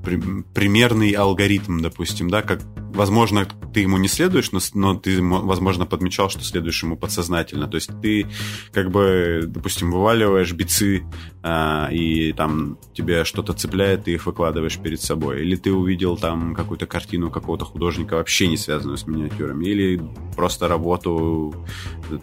при 0.03 0.19
примерный 0.55 1.13
алгоритм, 1.13 1.81
допустим, 1.81 2.31
да, 2.31 2.43
как, 2.43 2.61
возможно, 2.93 3.47
ты 3.73 3.81
ему 3.81 3.99
не 3.99 4.09
следуешь, 4.09 4.51
но, 4.51 4.61
но 4.75 4.95
ты, 4.95 5.23
возможно, 5.23 5.87
подмечал, 5.87 6.31
что 6.31 6.43
следуешь 6.43 6.83
ему 6.83 6.97
подсознательно. 6.97 7.69
То 7.69 7.77
есть 7.77 7.91
ты, 8.03 8.27
как 8.73 8.91
бы, 8.91 9.45
допустим, 9.47 9.93
вываливаешь 9.93 10.53
бицы, 10.53 11.05
а, 11.43 11.89
и 11.93 12.33
там 12.33 12.79
тебе 12.95 13.25
что-то 13.25 13.53
цепляет, 13.53 14.05
ты 14.05 14.15
их 14.15 14.27
выкладываешь 14.27 14.79
перед 14.79 15.01
собой. 15.01 15.43
Или 15.43 15.57
ты 15.57 15.73
увидел 15.99 16.17
там 16.17 16.55
какую-то 16.55 16.87
картину 16.87 17.31
какого-то 17.31 17.65
художника, 17.65 18.15
вообще 18.15 18.47
не 18.47 18.57
связанную 18.57 18.97
с 18.97 19.07
миниатюрами. 19.07 19.67
Или 19.67 20.01
просто 20.37 20.69
работу 20.69 21.55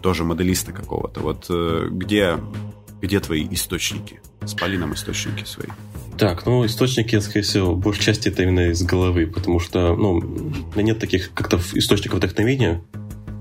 тоже 0.00 0.24
моделиста 0.24 0.72
какого-то. 0.72 1.20
Вот 1.20 1.46
э, 1.50 1.88
где, 1.90 2.38
где 3.02 3.20
твои 3.20 3.46
источники? 3.50 4.20
Спали 4.46 4.78
нам 4.78 4.94
источники 4.94 5.44
свои. 5.44 5.68
Так, 6.16 6.46
ну, 6.46 6.64
источники, 6.64 7.20
скорее 7.20 7.42
всего, 7.42 7.74
в 7.74 7.78
большей 7.78 8.04
части 8.04 8.28
это 8.28 8.42
именно 8.42 8.70
из 8.70 8.82
головы, 8.82 9.26
потому 9.26 9.60
что, 9.60 9.94
ну, 9.94 10.22
нет 10.74 10.98
таких 10.98 11.34
как-то 11.34 11.60
источников 11.74 12.18
вдохновения. 12.18 12.82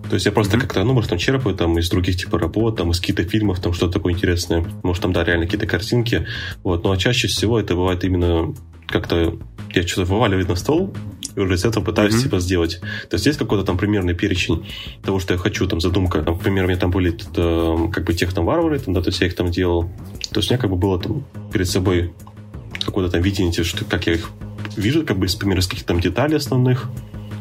То 0.09 0.15
есть 0.15 0.25
я 0.25 0.33
просто 0.33 0.57
mm-hmm. 0.57 0.59
как-то, 0.59 0.83
ну, 0.83 0.93
может, 0.93 1.09
там 1.09 1.17
черпаю 1.17 1.55
там 1.55 1.79
из 1.79 1.89
других 1.89 2.17
типа 2.17 2.37
работ, 2.37 2.75
там 2.75 2.91
из 2.91 2.99
каких-то 2.99 3.23
фильмов, 3.23 3.61
там 3.61 3.73
что-то 3.73 3.93
такое 3.93 4.13
интересное. 4.13 4.65
Может, 4.83 5.01
там, 5.01 5.13
да, 5.13 5.23
реально 5.23 5.45
какие-то 5.45 5.65
картинки. 5.65 6.27
Вот, 6.63 6.83
ну, 6.83 6.91
а 6.91 6.97
чаще 6.97 7.29
всего 7.29 7.57
это 7.57 7.75
бывает 7.75 8.03
именно 8.03 8.53
как-то 8.87 9.37
я 9.73 9.87
что-то 9.87 10.11
вываливаю 10.11 10.47
на 10.47 10.55
стол, 10.55 10.93
и 11.35 11.39
уже 11.39 11.57
с 11.57 11.65
этого 11.65 11.83
пытаюсь 11.83 12.15
mm-hmm. 12.15 12.23
типа 12.23 12.39
сделать. 12.39 12.79
То 13.09 13.15
есть 13.15 13.25
есть 13.25 13.37
какой-то 13.37 13.65
там 13.65 13.77
примерный 13.77 14.13
перечень 14.13 14.65
того, 15.03 15.19
что 15.19 15.33
я 15.33 15.39
хочу, 15.39 15.67
там 15.67 15.81
задумка. 15.81 16.21
Например, 16.21 16.63
у 16.65 16.67
меня 16.67 16.77
там 16.77 16.91
были 16.91 17.13
э, 17.13 17.91
как 17.91 18.05
бы 18.05 18.13
техно-варвары, 18.13 18.79
там, 18.79 18.93
да, 18.93 19.01
то 19.01 19.09
есть 19.09 19.19
я 19.19 19.27
их 19.27 19.35
там 19.35 19.51
делал. 19.51 19.89
То 20.31 20.39
есть 20.39 20.49
у 20.49 20.53
меня 20.53 20.61
как 20.61 20.69
бы 20.69 20.77
было 20.77 20.99
там 20.99 21.25
перед 21.51 21.67
собой 21.67 22.13
какое-то 22.85 23.11
там 23.11 23.21
видение, 23.21 23.51
что, 23.63 23.83
как 23.85 24.07
я 24.07 24.13
их 24.13 24.29
вижу, 24.77 25.05
как 25.05 25.17
бы, 25.17 25.27
например, 25.27 25.59
из 25.59 25.67
каких-то 25.67 25.89
там 25.89 25.99
деталей 25.99 26.37
основных. 26.37 26.89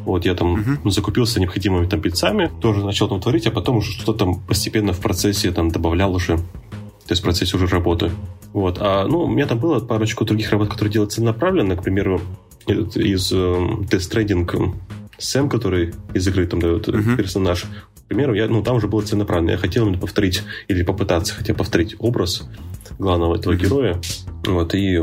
Вот 0.05 0.27
я 0.27 0.35
там 0.35 0.57
uh-huh. 0.57 0.91
закупился 0.91 1.41
необходимыми 1.41 1.87
там 1.87 2.01
пиццами, 2.01 2.51
тоже 2.61 2.85
начал 2.85 3.09
там 3.09 3.21
творить, 3.21 3.47
а 3.47 3.51
потом 3.51 3.79
уже 3.79 3.93
что-то 3.93 4.13
там 4.13 4.41
постепенно 4.41 4.93
в 4.93 5.01
процессе 5.01 5.51
там 5.51 5.71
добавлял 5.71 6.15
уже. 6.15 6.37
То 6.37 7.11
есть 7.11 7.23
в 7.23 7.25
процессе 7.25 7.57
уже 7.57 7.67
работы. 7.67 8.11
Вот. 8.55 8.79
А, 8.81 9.07
ну, 9.07 9.25
у 9.25 9.29
меня 9.29 9.47
там 9.47 9.59
было 9.59 9.81
парочку 9.81 10.25
других 10.25 10.51
работ, 10.53 10.69
которые 10.69 10.93
делают 10.93 11.13
целенаправленно. 11.13 11.77
К 11.77 11.83
примеру, 11.83 12.21
из 12.67 13.33
э, 13.33 13.37
Death 13.37 13.89
Stranding 13.91 14.77
Сэм, 15.19 15.49
который 15.49 15.93
из 16.15 16.27
игры 16.29 16.47
там 16.47 16.61
дает 16.61 16.89
uh-huh. 16.89 17.17
персонаж. 17.17 17.65
К 17.65 18.07
примеру, 18.07 18.33
я, 18.35 18.47
ну, 18.47 18.63
там 18.63 18.77
уже 18.77 18.87
было 18.87 19.03
целенаправленно. 19.03 19.51
Я 19.51 19.57
хотел 19.57 19.85
именно 19.85 19.99
повторить, 19.99 20.45
или 20.69 20.85
попытаться 20.85 21.35
хотя 21.35 21.53
повторить 21.53 21.97
образ 21.99 22.49
главного 22.97 23.35
этого 23.37 23.57
героя. 23.57 24.01
Вот, 24.47 24.73
и 24.75 25.03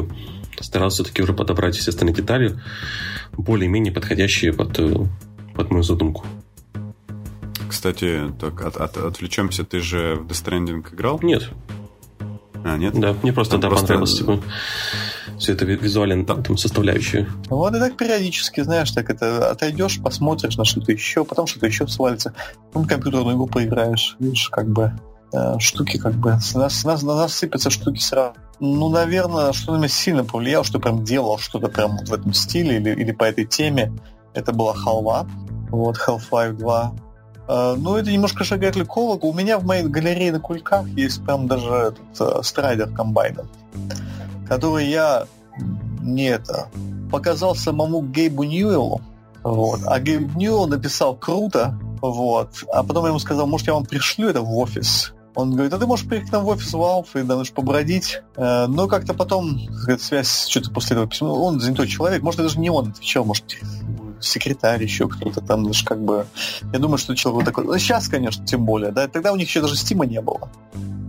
старался 0.61 1.03
все-таки 1.03 1.21
уже 1.21 1.33
подобрать 1.33 1.75
все 1.75 1.89
остальные 1.89 2.15
детали, 2.15 2.57
более-менее 3.33 3.91
подходящие 3.91 4.53
под, 4.53 4.79
э, 4.79 4.95
под 5.55 5.71
мою 5.71 5.83
задумку. 5.83 6.25
Кстати, 7.67 8.31
так 8.39 8.65
от, 8.65 8.77
от, 8.77 8.95
отвлечемся, 8.95 9.65
ты 9.65 9.81
же 9.81 10.15
в 10.15 10.27
Death 10.27 10.45
Stranding 10.45 10.93
играл? 10.93 11.19
Нет. 11.21 11.49
А, 12.63 12.77
нет? 12.77 12.99
Да, 12.99 13.15
мне 13.21 13.33
просто, 13.33 13.53
там 13.53 13.61
да, 13.61 13.67
просто... 13.69 13.87
понравилось, 13.87 14.17
типа, 14.17 14.39
все 15.37 15.53
это 15.53 15.65
визуально 15.65 16.25
там, 16.25 16.43
там 16.43 16.57
составляющие. 16.57 17.27
Вот 17.49 17.75
и 17.75 17.79
так 17.79 17.97
периодически, 17.97 18.61
знаешь, 18.61 18.91
так 18.91 19.09
это 19.09 19.49
отойдешь, 19.49 19.99
посмотришь 20.01 20.57
на 20.57 20.65
что-то 20.65 20.91
еще, 20.91 21.25
потом 21.25 21.47
что-то 21.47 21.65
еще 21.65 21.87
свалится, 21.87 22.33
потом 22.67 22.87
компьютерную 22.87 23.35
игру 23.35 23.47
поиграешь, 23.47 24.15
видишь, 24.19 24.49
как 24.49 24.69
бы 24.69 24.93
э, 25.33 25.59
штуки 25.59 25.97
как 25.97 26.13
бы, 26.13 26.37
с 26.39 26.53
нас, 26.53 26.83
нас, 26.83 27.01
на 27.01 27.15
нас 27.15 27.33
сыпятся 27.33 27.69
штуки 27.69 27.99
сразу. 27.99 28.35
Ну, 28.59 28.89
наверное, 28.89 29.53
что 29.53 29.73
на 29.73 29.77
меня 29.77 29.87
сильно 29.87 30.23
повлияло, 30.23 30.63
что 30.63 30.79
прям 30.79 31.03
делал 31.03 31.39
что-то 31.39 31.67
прям 31.67 31.97
в 31.97 32.13
этом 32.13 32.33
стиле 32.33 32.77
или, 32.77 32.91
или 32.91 33.11
по 33.11 33.23
этой 33.23 33.45
теме. 33.45 33.91
Это 34.33 34.53
была 34.53 34.73
халва, 34.75 35.27
вот, 35.71 35.97
Half-Life 35.97 36.53
2. 36.53 36.93
Uh, 37.51 37.75
ну, 37.75 37.97
это 37.97 38.09
немножко 38.09 38.45
шагает 38.45 38.77
экологу. 38.77 39.27
У 39.27 39.33
меня 39.33 39.59
в 39.59 39.65
моей 39.65 39.83
галерее 39.83 40.31
на 40.31 40.39
кульках 40.39 40.87
есть 40.87 41.21
прям 41.25 41.47
даже 41.47 41.67
этот 41.67 41.99
uh, 42.17 42.43
страйдер 42.43 42.87
комбайна, 42.93 43.45
который 44.47 44.87
я 44.87 45.25
не 46.01 46.29
это 46.29 46.69
показал 47.11 47.53
самому 47.53 48.03
Гейбу 48.03 48.43
Ньюэллу. 48.43 49.01
Вот. 49.43 49.81
А 49.85 49.99
Гейб 49.99 50.33
Ньюэлл 50.33 50.67
написал 50.67 51.13
круто, 51.13 51.77
вот. 51.99 52.63
А 52.71 52.83
потом 52.83 53.03
я 53.03 53.09
ему 53.09 53.19
сказал, 53.19 53.47
может, 53.47 53.67
я 53.67 53.73
вам 53.73 53.83
пришлю 53.83 54.29
это 54.29 54.41
в 54.41 54.55
офис. 54.55 55.13
Он 55.35 55.51
говорит, 55.51 55.73
а 55.73 55.77
ты 55.77 55.85
можешь 55.85 56.07
приехать 56.07 56.29
к 56.29 56.33
нам 56.33 56.45
в 56.45 56.47
офис 56.47 56.73
Valve 56.73 57.21
и 57.21 57.23
даже 57.23 57.51
побродить. 57.53 58.21
Э, 58.35 58.67
но 58.67 58.87
как-то 58.87 59.13
потом 59.13 59.59
связь 59.99 60.47
что-то 60.47 60.71
после 60.71 60.95
этого 60.95 61.07
письма. 61.07 61.27
Он 61.27 61.59
занятой 61.59 61.87
человек. 61.87 62.21
Может, 62.21 62.41
даже 62.41 62.59
не 62.59 62.69
он 62.69 62.89
отвечал, 62.89 63.23
может, 63.23 63.45
секретарь 64.21 64.83
еще 64.83 65.07
кто-то 65.07 65.41
там 65.41 65.65
даже 65.65 65.85
как 65.85 66.01
бы... 66.01 66.25
Я 66.71 66.79
думаю, 66.79 66.97
что 66.97 67.15
человек 67.15 67.45
такой... 67.45 67.65
Ну, 67.65 67.77
сейчас, 67.77 68.07
конечно, 68.07 68.45
тем 68.45 68.65
более. 68.65 68.91
Да? 68.91 69.07
Тогда 69.07 69.33
у 69.33 69.35
них 69.35 69.47
еще 69.47 69.61
даже 69.61 69.75
стима 69.75 70.05
не 70.05 70.21
было. 70.21 70.49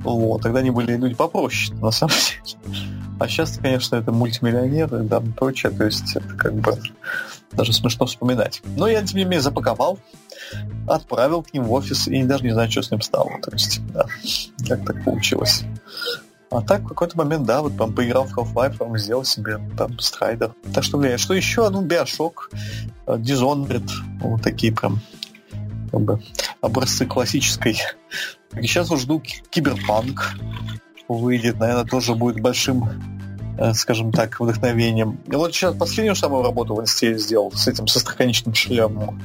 Вот. 0.02 0.42
Тогда 0.42 0.60
они 0.60 0.70
были 0.70 0.96
люди 0.96 1.14
попроще, 1.14 1.76
на 1.78 1.90
самом 1.90 2.14
деле. 2.44 2.80
А 3.20 3.28
сейчас, 3.28 3.58
конечно, 3.58 3.96
это 3.96 4.10
мультимиллионеры, 4.10 5.04
да, 5.04 5.18
и 5.18 5.30
прочее. 5.30 5.72
То 5.72 5.84
есть 5.84 6.16
это 6.16 6.34
как 6.34 6.54
бы 6.54 6.76
даже 7.52 7.72
смешно 7.72 8.06
вспоминать. 8.06 8.62
Но 8.76 8.88
я, 8.88 9.02
тем 9.02 9.18
не 9.18 9.24
менее, 9.24 9.42
запаковал 9.42 9.98
отправил 10.86 11.42
к 11.42 11.52
ним 11.52 11.64
в 11.64 11.72
офис 11.72 12.08
и 12.08 12.22
даже 12.24 12.44
не 12.44 12.52
знаю, 12.52 12.70
что 12.70 12.82
с 12.82 12.90
ним 12.90 13.00
стало. 13.00 13.30
То 13.42 13.52
есть, 13.52 13.80
да, 13.92 14.06
как 14.68 14.84
так 14.84 15.04
получилось. 15.04 15.64
А 16.52 16.60
так, 16.60 16.82
в 16.82 16.88
какой-то 16.88 17.16
момент, 17.16 17.46
да, 17.46 17.62
вот 17.62 17.78
там 17.78 17.94
поиграл 17.94 18.24
в 18.24 18.38
Half-Life, 18.38 18.76
там 18.76 18.98
сделал 18.98 19.24
себе 19.24 19.58
там 19.76 19.98
strider. 19.98 20.54
Так 20.74 20.84
что, 20.84 20.98
влияет. 20.98 21.18
Что 21.18 21.32
еще? 21.32 21.68
Ну, 21.70 21.80
BioShock, 21.80 22.50
Dishonored, 23.06 23.88
вот 24.20 24.42
такие 24.42 24.70
прям 24.74 25.00
как 25.90 26.00
бы 26.02 26.22
образцы 26.60 27.06
классической. 27.06 27.78
И 28.54 28.62
сейчас 28.66 28.90
вот 28.90 29.00
жду 29.00 29.22
Киберпанк 29.50 30.34
выйдет, 31.08 31.58
наверное, 31.58 31.84
тоже 31.84 32.14
будет 32.14 32.40
большим 32.40 32.86
э, 33.58 33.72
скажем 33.72 34.12
так, 34.12 34.38
вдохновением. 34.38 35.20
И 35.26 35.36
вот 35.36 35.54
сейчас 35.54 35.74
последнюю 35.74 36.16
самую 36.16 36.42
работу 36.42 36.74
в 36.74 36.82
инсте 36.82 37.16
сделал 37.16 37.50
с 37.52 37.66
этим, 37.66 37.86
с 37.86 37.98
остроконечным 37.98 38.54
шлемом. 38.54 39.18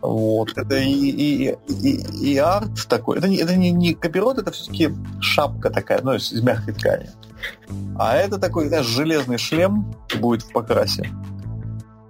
Вот. 0.00 0.56
Это 0.56 0.76
и, 0.76 0.92
и, 0.92 1.56
и, 1.68 2.32
и 2.32 2.36
арт 2.38 2.86
такой. 2.88 3.18
Это 3.18 3.28
не, 3.28 3.38
это 3.38 3.56
не, 3.56 3.70
не 3.70 3.94
копирот, 3.94 4.38
это 4.38 4.50
все-таки 4.52 4.90
шапка 5.20 5.70
такая, 5.70 6.00
ну, 6.02 6.14
из, 6.14 6.32
из 6.32 6.42
мягкой 6.42 6.74
ткани. 6.74 7.10
А 7.98 8.16
это 8.16 8.38
такой, 8.38 8.68
знаешь, 8.68 8.86
железный 8.86 9.38
шлем 9.38 9.94
будет 10.20 10.42
в 10.42 10.52
покрасе. 10.52 11.10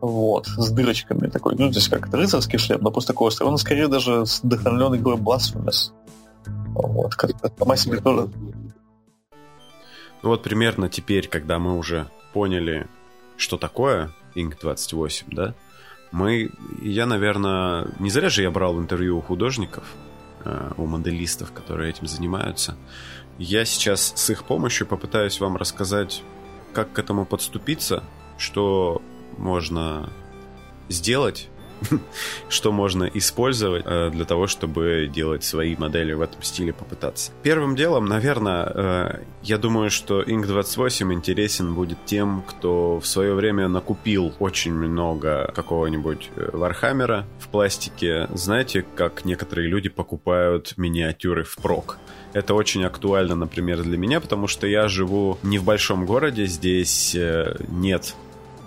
Вот, 0.01 0.47
с 0.47 0.71
дырочками 0.71 1.29
такой. 1.29 1.57
Ну, 1.57 1.71
здесь 1.71 1.89
как 1.89 2.09
это 2.09 2.17
рыцарский 2.17 2.59
шлем, 2.59 2.81
но 2.83 2.91
просто 2.91 3.13
такой 3.13 3.29
острый. 3.29 3.45
Он 3.45 3.59
скорее 3.59 3.89
даже 3.89 4.25
вдохновлен 4.43 4.97
игрой 4.97 5.17
Blasphemous. 5.17 5.93
Вот, 6.75 7.15
как 7.15 7.31
сама 7.59 7.77
себе 7.77 8.01
тоже. 8.01 8.29
Ну 10.23 10.31
вот 10.31 10.43
примерно 10.43 10.89
теперь, 10.89 11.29
когда 11.29 11.59
мы 11.59 11.77
уже 11.79 12.09
поняли, 12.33 12.87
что 13.37 13.57
такое 13.57 14.11
Inq28, 14.35 15.27
да, 15.31 15.55
мы, 16.13 16.51
я, 16.81 17.07
наверное, 17.07 17.89
не 17.99 18.11
зря 18.11 18.29
же 18.29 18.43
я 18.43 18.51
брал 18.51 18.79
интервью 18.79 19.19
у 19.19 19.21
художников, 19.21 19.85
э, 20.45 20.73
у 20.77 20.87
моделистов, 20.87 21.53
которые 21.53 21.91
этим 21.91 22.07
занимаются. 22.07 22.77
Я 23.39 23.65
сейчас 23.65 24.13
с 24.17 24.31
их 24.31 24.45
помощью 24.45 24.87
попытаюсь 24.87 25.41
вам 25.41 25.57
рассказать, 25.57 26.23
как 26.73 26.93
к 26.93 26.99
этому 26.99 27.27
подступиться, 27.27 28.03
что 28.39 29.03
можно 29.37 30.11
сделать 30.89 31.49
что 32.49 32.73
можно 32.73 33.05
использовать 33.05 33.85
э, 33.87 34.11
для 34.11 34.25
того, 34.25 34.47
чтобы 34.47 35.11
делать 35.13 35.45
свои 35.45 35.77
модели 35.77 36.13
в 36.13 36.21
этом 36.21 36.43
стиле, 36.43 36.73
попытаться. 36.73 37.33
Первым 37.43 37.77
делом, 37.77 38.07
наверное, 38.07 38.73
э, 38.75 39.23
я 39.43 39.59
думаю, 39.59 39.91
что 39.91 40.23
Inq28 40.23 41.13
интересен 41.13 41.75
будет 41.75 41.99
тем, 42.05 42.43
кто 42.47 42.99
в 42.99 43.07
свое 43.07 43.35
время 43.35 43.69
накупил 43.69 44.35
очень 44.39 44.75
много 44.75 45.53
какого-нибудь 45.55 46.31
Вархаммера 46.53 47.27
в 47.39 47.49
пластике. 47.49 48.29
Знаете, 48.35 48.85
как 48.95 49.25
некоторые 49.25 49.69
люди 49.69 49.89
покупают 49.89 50.75
миниатюры 50.77 51.45
впрок. 51.45 51.99
Это 52.33 52.55
очень 52.55 52.85
актуально, 52.85 53.35
например, 53.35 53.83
для 53.83 53.97
меня, 53.97 54.21
потому 54.21 54.47
что 54.47 54.67
я 54.67 54.89
живу 54.89 55.39
не 55.43 55.59
в 55.59 55.65
большом 55.65 56.05
городе, 56.05 56.47
здесь 56.47 57.15
э, 57.15 57.57
нет 57.69 58.15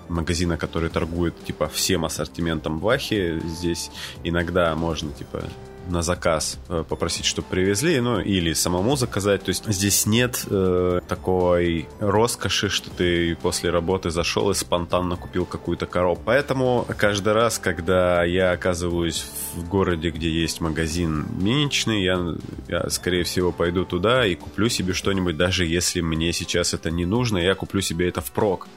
магазина, 0.10 0.58
который 0.58 0.90
торгует, 0.90 1.34
типа, 1.46 1.70
всем 1.70 2.06
ассортиментом 2.06 2.80
Вахи. 2.80 3.42
Здесь 3.46 3.92
иногда 4.24 4.76
можно, 4.76 5.12
типа, 5.12 5.44
на 5.90 6.02
заказ 6.02 6.60
э, 6.70 6.84
попросить, 6.88 7.26
чтобы 7.26 7.48
привезли, 7.50 8.00
ну, 8.00 8.20
или 8.20 8.54
самому 8.54 8.96
заказать. 8.96 9.44
То 9.44 9.50
есть 9.50 9.66
здесь 9.66 10.06
нет 10.06 10.46
э, 10.50 11.02
такой 11.08 11.88
роскоши, 12.00 12.70
что 12.70 12.90
ты 12.90 13.36
после 13.36 13.70
работы 13.70 14.10
зашел 14.10 14.50
и 14.52 14.54
спонтанно 14.54 15.16
купил 15.16 15.46
какую-то 15.46 15.86
коробку. 15.86 16.24
Поэтому 16.26 16.86
каждый 16.98 17.34
раз, 17.34 17.60
когда 17.60 18.24
я 18.24 18.52
оказываюсь 18.52 19.26
в 19.56 19.68
городе, 19.68 20.12
где 20.12 20.30
есть 20.30 20.62
магазин 20.62 21.26
миничный, 21.40 22.04
я, 22.04 22.20
я 22.68 22.90
скорее 22.90 23.24
всего, 23.24 23.52
пойду 23.52 23.86
туда 23.86 24.26
и 24.26 24.36
куплю 24.36 24.70
себе 24.70 24.94
что-нибудь, 24.94 25.38
даже 25.38 25.66
если 25.66 26.02
мне 26.02 26.34
сейчас 26.34 26.74
это 26.74 26.92
не 26.92 27.06
нужно, 27.06 27.38
я 27.38 27.56
куплю 27.56 27.82
себе 27.82 28.08
это 28.08 28.22
впрок 28.22 28.68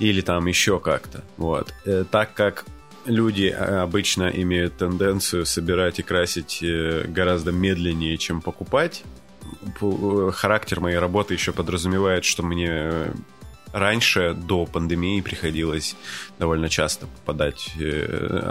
или 0.00 0.22
там 0.22 0.46
еще 0.46 0.80
как-то. 0.80 1.22
Вот. 1.36 1.72
Э, 1.84 2.04
так 2.10 2.34
как 2.34 2.64
люди 3.04 3.54
э, 3.56 3.76
обычно 3.80 4.28
имеют 4.28 4.78
тенденцию 4.78 5.46
собирать 5.46 6.00
и 6.00 6.02
красить 6.02 6.60
э, 6.62 7.04
гораздо 7.06 7.52
медленнее, 7.52 8.16
чем 8.16 8.40
покупать, 8.40 9.04
характер 10.32 10.80
моей 10.80 10.98
работы 10.98 11.34
еще 11.34 11.52
подразумевает, 11.52 12.24
что 12.24 12.42
мне 12.42 13.12
раньше, 13.72 14.32
до 14.34 14.64
пандемии, 14.64 15.20
приходилось 15.20 15.96
довольно 16.38 16.68
часто 16.68 17.06
попадать, 17.06 17.72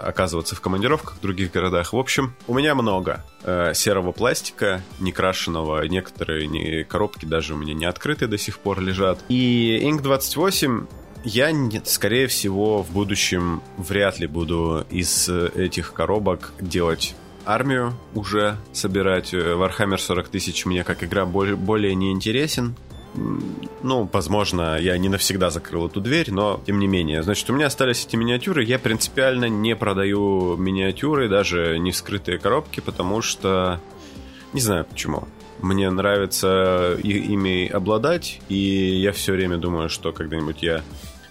оказываться 0.02 0.56
в 0.56 0.62
командировках 0.62 1.18
в 1.18 1.22
других 1.22 1.52
городах. 1.52 1.93
В 1.93 1.97
общем, 1.97 2.36
у 2.47 2.54
меня 2.54 2.76
много 2.76 3.26
серого 3.74 4.12
пластика, 4.12 4.82
не 5.00 5.12
крашеного, 5.12 5.84
некоторые 5.84 6.84
коробки 6.86 7.26
даже 7.26 7.54
у 7.54 7.58
меня 7.58 7.74
не 7.74 7.86
открыты 7.86 8.28
до 8.28 8.38
сих 8.38 8.60
пор 8.60 8.82
лежат. 8.82 9.24
И 9.30 9.80
Ink 9.84 10.02
28 10.02 10.88
я, 11.24 11.51
скорее 11.86 12.28
всего, 12.28 12.84
в 12.84 12.91
будущем 12.91 13.61
вряд 13.78 14.20
ли 14.20 14.28
буду 14.28 14.86
из 14.89 15.28
э, 15.30 15.49
этих 15.55 15.93
коробок 15.93 16.53
делать 16.59 17.15
армию 17.45 17.93
уже 18.13 18.57
собирать. 18.74 19.34
Warhammer 19.34 19.97
40 19.97 20.30
тысяч 20.30 20.65
мне 20.65 20.84
как 20.84 21.03
игра 21.03 21.26
более, 21.26 21.55
более 21.55 21.95
не 21.95 22.11
интересен. 22.11 22.76
ну, 23.84 24.09
возможно, 24.11 24.78
я 24.80 24.97
не 24.97 25.09
навсегда 25.09 25.49
закрыл 25.49 25.88
эту 25.88 25.99
дверь, 25.99 26.32
но 26.32 26.61
тем 26.65 26.80
не 26.80 26.88
менее. 26.88 27.24
Значит, 27.24 27.49
у 27.49 27.53
меня 27.53 27.67
остались 27.67 28.05
эти 28.05 28.15
миниатюры. 28.15 28.63
Я 28.63 28.78
принципиально 28.80 29.49
не 29.49 29.76
продаю 29.76 30.55
миниатюры, 30.57 31.28
даже 31.28 31.80
не 31.80 31.91
скрытые 31.91 32.38
коробки, 32.38 32.80
потому 32.80 33.22
что... 33.22 33.80
Не 34.53 34.61
знаю 34.61 34.86
почему. 34.86 35.28
Мне 35.61 35.89
нравится 35.89 36.97
ими 37.03 37.67
обладать, 37.67 38.39
и 38.47 38.55
я 38.55 39.11
все 39.11 39.34
время 39.34 39.57
думаю, 39.57 39.89
что 39.89 40.13
когда-нибудь 40.13 40.63
я 40.63 40.78
э, 40.78 40.82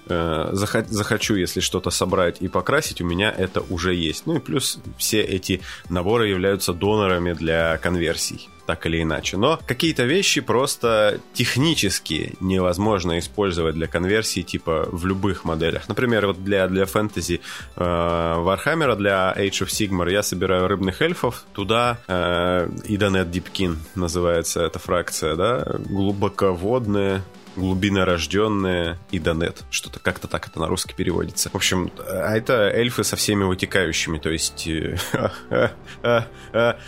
захочу, 0.09 1.35
если 1.37 1.61
что-то 1.61 1.91
собрать 1.91 2.37
и 2.41 2.49
покрасить, 2.49 3.01
у 3.01 3.05
меня 3.05 3.31
это 3.31 3.61
уже 3.61 3.95
есть. 3.95 4.27
Ну 4.27 4.37
и 4.37 4.41
плюс 4.41 4.79
все 4.97 5.21
эти 5.21 5.61
наборы 5.89 6.29
являются 6.29 6.73
донорами 6.73 7.33
для 7.33 7.79
конверсий 7.79 8.49
так 8.69 8.85
или 8.85 9.03
иначе. 9.03 9.39
Но 9.39 9.59
какие-то 9.67 10.05
вещи 10.05 10.43
просто 10.43 11.21
технически 11.33 12.35
невозможно 12.41 13.19
использовать 13.19 13.75
для 13.75 13.87
конверсии, 13.87 14.43
типа 14.43 14.87
в 14.93 15.07
любых 15.07 15.47
моделях. 15.47 15.89
Например, 15.89 16.27
вот 16.27 16.45
для, 16.45 16.69
для 16.69 16.85
фэнтези 16.85 17.41
э, 17.77 17.81
Warhammer, 17.81 18.95
для 18.97 19.35
Age 19.35 19.65
of 19.65 19.69
Sigmar 19.69 20.13
я 20.13 20.23
собираю 20.23 20.69
рыбных 20.69 21.01
эльфов, 21.01 21.47
туда 21.55 21.97
э, 22.09 22.69
Idanet 22.85 23.31
Deepkin 23.31 23.77
называется 23.95 24.61
эта 24.61 24.79
фракция, 24.79 25.35
да, 25.35 25.65
глубоководные 25.89 27.23
глубинорожденные 27.59 28.99
и 29.11 29.19
Донет. 29.19 29.65
Что-то 29.71 30.01
как-то 30.01 30.29
так 30.29 30.49
это 30.49 30.61
на 30.61 30.69
русский 30.69 30.95
переводится. 30.95 31.51
В 31.51 31.55
общем, 31.55 31.91
а 31.99 32.37
это 32.37 32.71
эльфы 32.71 33.05
со 33.05 33.17
всеми 33.17 33.45
вытекающими, 33.45 34.19
то 34.19 34.31
есть 34.31 34.65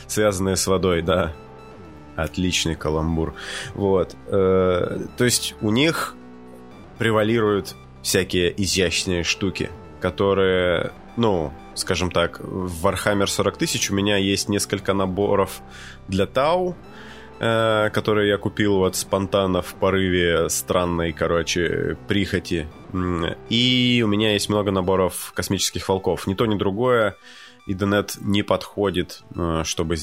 связанные 0.07 0.57
с 0.57 0.67
водой, 0.67 1.03
да. 1.03 1.33
Отличный 2.17 2.75
каламбур. 2.75 3.35
Вот. 3.75 4.15
Э, 4.27 5.07
то 5.17 5.25
есть 5.25 5.55
у 5.61 5.71
них 5.71 6.15
превалируют 6.99 7.75
всякие 8.03 8.53
изящные 8.63 9.23
штуки, 9.23 9.71
которые, 10.01 10.93
ну, 11.17 11.53
скажем 11.75 12.11
так, 12.11 12.41
в 12.41 12.87
Warhammer 12.87 13.27
40 13.27 13.57
тысяч 13.57 13.91
у 13.91 13.95
меня 13.95 14.17
есть 14.17 14.49
несколько 14.49 14.93
наборов 14.93 15.61
для 16.09 16.27
Тау, 16.27 16.77
э, 17.41 17.91
которые 17.91 18.29
я 18.29 18.39
купил 18.39 18.77
вот 18.77 18.97
спонтанно 18.97 19.63
в 19.63 19.75
порыве 19.75 20.49
странной, 20.49 21.13
короче, 21.13 21.97
прихоти. 22.07 22.69
И 23.49 24.03
у 24.05 24.09
меня 24.09 24.33
есть 24.33 24.49
много 24.49 24.71
наборов 24.71 25.33
космических 25.35 25.89
волков. 25.89 26.27
Ни 26.27 26.35
то, 26.35 26.47
ни 26.47 26.57
другое 26.57 27.17
Ethernet 27.69 28.19
не 28.21 28.43
подходит, 28.43 29.23
э, 29.35 29.63
чтобы 29.65 29.97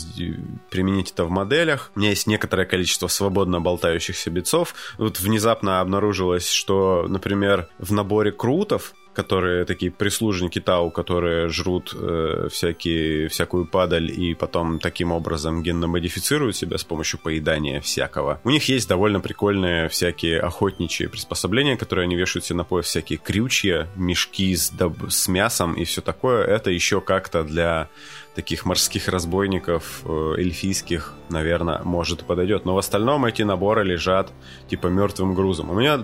применить 0.69 1.11
это 1.11 1.25
в 1.25 1.29
моделях. 1.29 1.91
У 1.95 1.99
меня 1.99 2.09
есть 2.09 2.27
некоторое 2.27 2.65
количество 2.65 3.07
свободно 3.07 3.61
болтающихся 3.61 4.29
битцов. 4.29 4.73
Вот 4.97 5.19
внезапно 5.19 5.81
обнаружилось, 5.81 6.49
что, 6.49 7.05
например, 7.07 7.67
в 7.77 7.91
наборе 7.91 8.31
крутов 8.31 8.93
которые 9.17 9.65
такие 9.65 9.91
прислужники 9.91 10.61
Тау, 10.61 10.91
которые 10.91 11.49
жрут 11.49 11.91
э, 11.99 12.49
всякие, 12.51 13.29
всякую 13.29 13.65
падаль 13.65 14.11
и 14.11 14.35
потом 14.35 14.77
таким 14.77 15.11
образом 15.11 15.63
генно 15.63 15.87
модифицируют 15.87 16.55
себя 16.55 16.77
с 16.77 16.83
помощью 16.83 17.19
поедания 17.19 17.81
всякого. 17.81 18.39
У 18.43 18.51
них 18.51 18.69
есть 18.69 18.87
довольно 18.87 19.19
прикольные 19.19 19.89
всякие 19.89 20.39
охотничьи 20.39 21.07
приспособления, 21.07 21.77
которые 21.77 22.03
они 22.03 22.15
вешают 22.15 22.45
себе 22.45 22.57
на 22.57 22.63
пояс, 22.63 22.85
всякие 22.85 23.17
крючья, 23.17 23.87
мешки 23.95 24.55
с, 24.55 24.71
с 25.09 25.27
мясом 25.27 25.73
и 25.73 25.83
все 25.83 26.01
такое. 26.01 26.43
Это 26.45 26.69
еще 26.69 27.01
как-то 27.01 27.43
для 27.43 27.89
таких 28.37 28.65
морских 28.65 29.07
разбойников 29.07 30.01
э, 30.05 30.35
эльфийских, 30.37 31.15
наверное, 31.29 31.81
может 31.83 32.23
подойдет. 32.23 32.65
Но 32.65 32.75
в 32.75 32.77
остальном 32.77 33.25
эти 33.25 33.41
наборы 33.41 33.83
лежат 33.83 34.31
типа 34.69 34.87
мертвым 34.87 35.33
грузом. 35.33 35.71
У 35.71 35.73
меня 35.73 35.97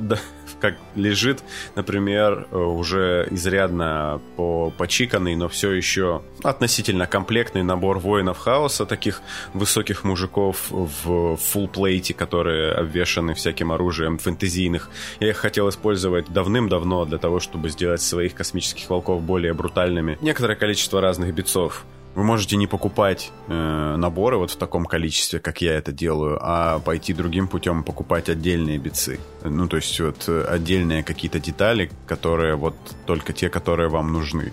как 0.63 0.75
лежит, 0.95 1.43
например, 1.75 2.47
э, 2.49 2.57
уже 2.57 3.27
изрядно 3.31 4.21
по 4.37 4.71
почиканный, 4.77 5.35
но 5.35 5.49
все 5.49 5.73
еще 5.73 6.21
относительно 6.41 7.05
комплектный 7.05 7.63
набор 7.63 7.99
воинов 7.99 8.37
хаоса, 8.37 8.85
таких 8.85 9.21
высоких 9.53 10.05
мужиков 10.05 10.67
в 10.69 11.35
фулл-плейте, 11.35 12.13
которые 12.13 12.71
обвешаны 12.71 13.33
всяким 13.33 13.73
оружием 13.73 14.17
фэнтезийных. 14.17 14.89
Я 15.19 15.31
их 15.31 15.37
хотел 15.37 15.67
использовать 15.67 16.31
давным-давно 16.31 17.03
для 17.03 17.17
того, 17.17 17.41
чтобы 17.41 17.67
сделать 17.67 18.01
своих 18.01 18.33
космических 18.33 18.89
волков 18.89 19.21
более 19.21 19.53
брутальными. 19.53 20.17
Некоторое 20.21 20.55
количество 20.55 21.01
разных 21.01 21.35
битцов. 21.35 21.83
Вы 22.15 22.23
можете 22.23 22.57
не 22.57 22.67
покупать 22.67 23.31
э, 23.47 23.95
наборы 23.97 24.37
вот 24.37 24.51
в 24.51 24.55
таком 24.55 24.85
количестве, 24.85 25.39
как 25.39 25.61
я 25.61 25.73
это 25.73 25.91
делаю, 25.91 26.37
а 26.41 26.79
пойти 26.79 27.13
другим 27.13 27.47
путем 27.47 27.83
покупать 27.83 28.29
отдельные 28.29 28.77
бицы. 28.77 29.19
Ну, 29.43 29.67
то 29.67 29.77
есть 29.77 29.99
вот 29.99 30.25
э, 30.27 30.45
отдельные 30.47 31.03
какие-то 31.03 31.39
детали, 31.39 31.89
которые 32.05 32.55
вот 32.55 32.75
только 33.07 33.33
те, 33.33 33.49
которые 33.49 33.89
вам 33.89 34.13
нужны. 34.13 34.51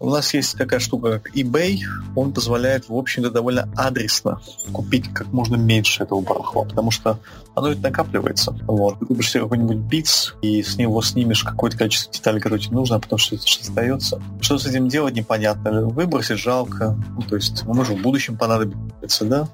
У 0.00 0.10
нас 0.10 0.32
есть 0.34 0.56
такая 0.56 0.80
штука, 0.80 1.18
как 1.18 1.36
eBay. 1.36 1.78
Он 2.14 2.32
позволяет, 2.32 2.88
в 2.88 2.94
общем-то, 2.94 3.30
довольно 3.30 3.68
адресно 3.76 4.40
купить 4.72 5.12
как 5.12 5.32
можно 5.32 5.56
меньше 5.56 6.04
этого 6.04 6.20
барахла, 6.20 6.64
потому 6.64 6.90
что 6.90 7.18
оно 7.54 7.70
ведь 7.70 7.82
накапливается. 7.82 8.56
Вот. 8.66 8.98
Ты 9.00 9.06
купишь 9.06 9.30
себе 9.30 9.42
какой-нибудь 9.42 9.76
битс, 9.76 10.34
и 10.42 10.62
с 10.62 10.76
него 10.76 11.02
снимешь 11.02 11.42
какое-то 11.42 11.76
количество 11.76 12.12
деталей, 12.12 12.40
которое 12.40 12.60
тебе 12.60 12.76
нужно, 12.76 12.96
а 12.96 13.00
потом 13.00 13.18
что-то 13.18 13.46
что 13.46 13.62
остается. 13.62 14.22
Что 14.40 14.58
с 14.58 14.66
этим 14.66 14.88
делать, 14.88 15.14
непонятно. 15.14 15.86
Выбросить 15.86 16.38
жалко. 16.38 16.96
Ну, 17.16 17.22
то 17.22 17.36
есть, 17.36 17.64
может, 17.64 17.98
в 17.98 18.02
будущем 18.02 18.36
понадобится, 18.36 19.24
да? 19.24 19.48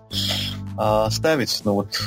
А 0.77 1.09
ставить, 1.11 1.63
ну 1.65 1.75
вот, 1.75 2.01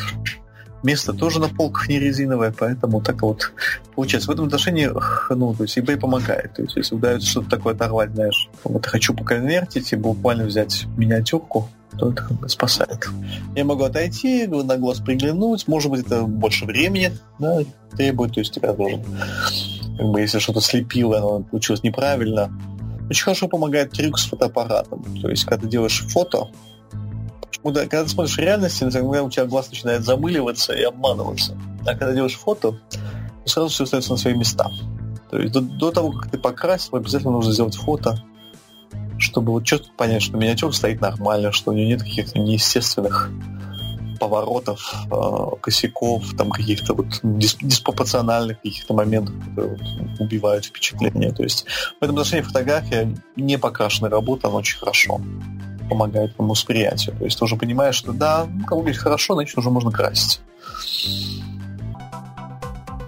место 0.83 1.13
тоже 1.13 1.39
на 1.39 1.49
полках 1.49 1.89
не 1.89 1.99
резиновое, 1.99 2.53
поэтому 2.57 3.01
так 3.01 3.21
вот 3.21 3.51
получается. 3.95 4.29
В 4.29 4.33
этом 4.33 4.45
отношении, 4.45 4.89
ну, 5.29 5.53
то 5.53 5.63
есть 5.63 5.77
eBay 5.77 5.97
помогает. 5.97 6.53
То 6.53 6.61
есть 6.63 6.75
если 6.75 6.95
удается 6.95 7.27
что-то 7.27 7.49
такое 7.49 7.73
оторвать, 7.73 8.13
знаешь, 8.13 8.49
вот 8.63 8.85
хочу 8.85 9.13
поконвертить 9.13 9.91
и 9.93 9.95
буквально 9.95 10.45
взять 10.45 10.85
миниатюрку, 10.97 11.69
то 11.97 12.11
это 12.11 12.27
спасает. 12.47 13.07
Я 13.55 13.65
могу 13.65 13.83
отойти, 13.83 14.45
на 14.47 14.77
глаз 14.77 14.99
приглянуть, 14.99 15.67
может 15.67 15.89
быть, 15.89 16.05
это 16.05 16.23
больше 16.23 16.65
времени 16.65 17.11
да, 17.39 17.59
требует, 17.95 18.33
то 18.33 18.39
есть 18.39 18.53
тебя 18.53 18.73
должен, 18.73 19.03
как 19.97 20.07
бы, 20.07 20.21
если 20.21 20.39
что-то 20.39 20.61
слепило, 20.61 21.17
оно 21.17 21.39
получилось 21.43 21.83
неправильно. 21.83 22.51
Очень 23.09 23.23
хорошо 23.23 23.47
помогает 23.47 23.91
трюк 23.91 24.19
с 24.19 24.25
фотоаппаратом. 24.25 25.03
То 25.21 25.29
есть, 25.29 25.45
когда 25.45 25.63
ты 25.63 25.69
делаешь 25.69 26.05
фото, 26.09 26.49
когда 27.63 28.03
ты 28.03 28.09
смотришь 28.09 28.37
реальность, 28.37 28.81
иногда 28.81 29.23
у 29.23 29.29
тебя 29.29 29.45
глаз 29.45 29.69
начинает 29.69 30.03
замыливаться 30.03 30.73
и 30.73 30.83
обманываться. 30.83 31.57
А 31.81 31.95
когда 31.95 32.13
делаешь 32.13 32.35
фото, 32.37 32.71
то 32.71 33.49
сразу 33.49 33.69
все 33.69 33.83
остается 33.83 34.11
на 34.11 34.17
свои 34.17 34.33
места. 34.33 34.69
То 35.29 35.39
есть 35.39 35.53
до, 35.53 35.61
до 35.61 35.91
того, 35.91 36.11
как 36.11 36.31
ты 36.31 36.37
покрасил, 36.37 36.95
обязательно 36.95 37.31
нужно 37.33 37.51
сделать 37.51 37.75
фото, 37.75 38.23
чтобы 39.17 39.51
вот 39.51 39.65
четко 39.65 39.89
понять, 39.97 40.21
что 40.21 40.37
миниатюра 40.37 40.71
стоит 40.71 41.01
нормально, 41.01 41.51
что 41.51 41.71
у 41.71 41.73
нее 41.73 41.87
нет 41.87 42.03
каких-то 42.03 42.39
неестественных 42.39 43.29
поворотов, 44.19 45.05
э, 45.11 45.55
косяков, 45.61 46.23
там 46.35 46.49
каких-то 46.49 46.93
вот 46.93 47.07
дис- 47.23 47.57
диспропорциональных 47.61 48.57
каких-то 48.61 48.93
моментов, 48.93 49.35
которые 49.49 49.77
вот 49.77 50.19
убивают 50.19 50.65
впечатление. 50.65 51.31
То 51.31 51.43
есть 51.43 51.65
в 51.99 52.03
этом 52.03 52.15
отношении 52.15 52.43
фотография 52.43 53.15
не 53.35 53.57
покрашенная 53.57 54.09
работа, 54.09 54.47
она 54.47 54.57
очень 54.57 54.79
хорошо 54.79 55.21
помогает 55.89 56.35
твоему 56.35 56.53
восприятию. 56.53 57.15
То 57.15 57.25
есть 57.25 57.37
ты 57.37 57.45
уже 57.45 57.55
понимаешь, 57.55 57.95
что 57.95 58.13
да, 58.13 58.45
ну, 58.45 58.65
кому 58.65 58.81
говорить 58.81 58.99
хорошо, 58.99 59.35
значит, 59.35 59.57
уже 59.57 59.69
можно 59.69 59.91
красить. 59.91 60.41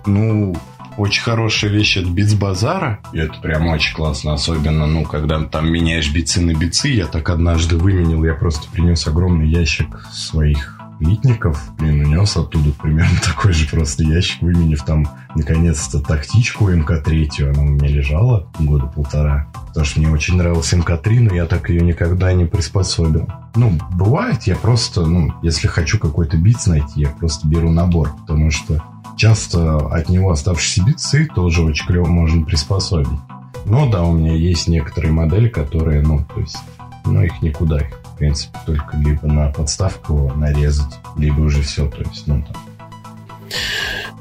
Ну, 0.06 0.56
очень 0.98 1.24
хорошая 1.24 1.72
вещь 1.72 1.98
от 1.98 2.10
базара, 2.38 3.00
И 3.14 3.20
это 3.20 3.40
прям 3.42 3.68
очень 3.68 3.96
классно. 3.96 4.34
Особенно, 4.34 4.86
ну, 4.86 5.04
когда 5.04 5.44
там 5.46 5.72
меняешь 5.72 6.12
бицы 6.12 6.42
на 6.42 6.54
бицы. 6.54 6.90
Я 6.90 7.06
так 7.06 7.30
однажды 7.30 7.78
выменил. 7.78 8.24
Я 8.26 8.34
просто 8.34 8.70
принес 8.72 9.08
огромный 9.08 9.48
ящик 9.48 10.08
своих 10.12 10.79
литников, 11.00 11.62
блин, 11.78 12.06
унес 12.06 12.36
оттуда 12.38 12.72
примерно 12.72 13.18
такой 13.26 13.54
же 13.54 13.68
просто 13.68 14.04
ящик, 14.04 14.42
выменив 14.42 14.84
там 14.84 15.08
наконец-то 15.36 16.00
тактичку 16.00 16.70
МК-3, 16.70 17.50
она 17.50 17.62
у 17.64 17.66
меня 17.66 17.88
лежала 17.88 18.48
года 18.60 18.86
полтора, 18.88 19.48
потому 19.68 19.86
что 19.86 20.00
мне 20.00 20.10
очень 20.10 20.36
нравилась 20.36 20.74
МК-3, 20.74 21.20
но 21.22 21.36
я 21.36 21.46
так 21.46 21.70
ее 21.70 21.82
никогда 21.82 22.34
не 22.34 22.46
приспособил. 22.46 23.30
Ну, 23.56 23.78
бывает, 23.92 24.44
я 24.44 24.56
просто, 24.56 25.06
ну, 25.06 25.34
если 25.42 25.68
хочу 25.68 26.00
какой-то 26.00 26.38
бит 26.38 26.66
найти, 26.68 27.02
я 27.02 27.10
просто 27.10 27.48
беру 27.48 27.72
набор, 27.72 28.12
потому 28.22 28.52
что 28.52 28.84
часто 29.16 29.78
от 29.78 30.10
него 30.10 30.32
оставшиеся 30.32 30.84
битцы 30.84 31.28
тоже 31.34 31.62
очень 31.64 31.86
клево 31.86 32.08
можно 32.08 32.46
приспособить. 32.46 33.20
Но 33.66 33.90
да, 33.90 34.04
у 34.04 34.14
меня 34.14 34.34
есть 34.34 34.68
некоторые 34.68 35.12
модели, 35.12 35.48
которые, 35.50 36.02
ну, 36.02 36.24
то 36.24 36.40
есть, 36.40 36.58
ну, 37.06 37.22
их 37.22 37.42
никуда, 37.42 37.80
их 37.80 37.99
принципе, 38.20 38.58
только 38.66 38.98
либо 38.98 39.28
на 39.28 39.52
подставку 39.52 40.32
нарезать, 40.36 41.00
либо 41.18 41.42
уже 41.42 41.62
все, 41.64 41.90
то 41.90 42.02
есть, 42.02 42.28
ну, 42.28 42.44
там. 42.44 42.56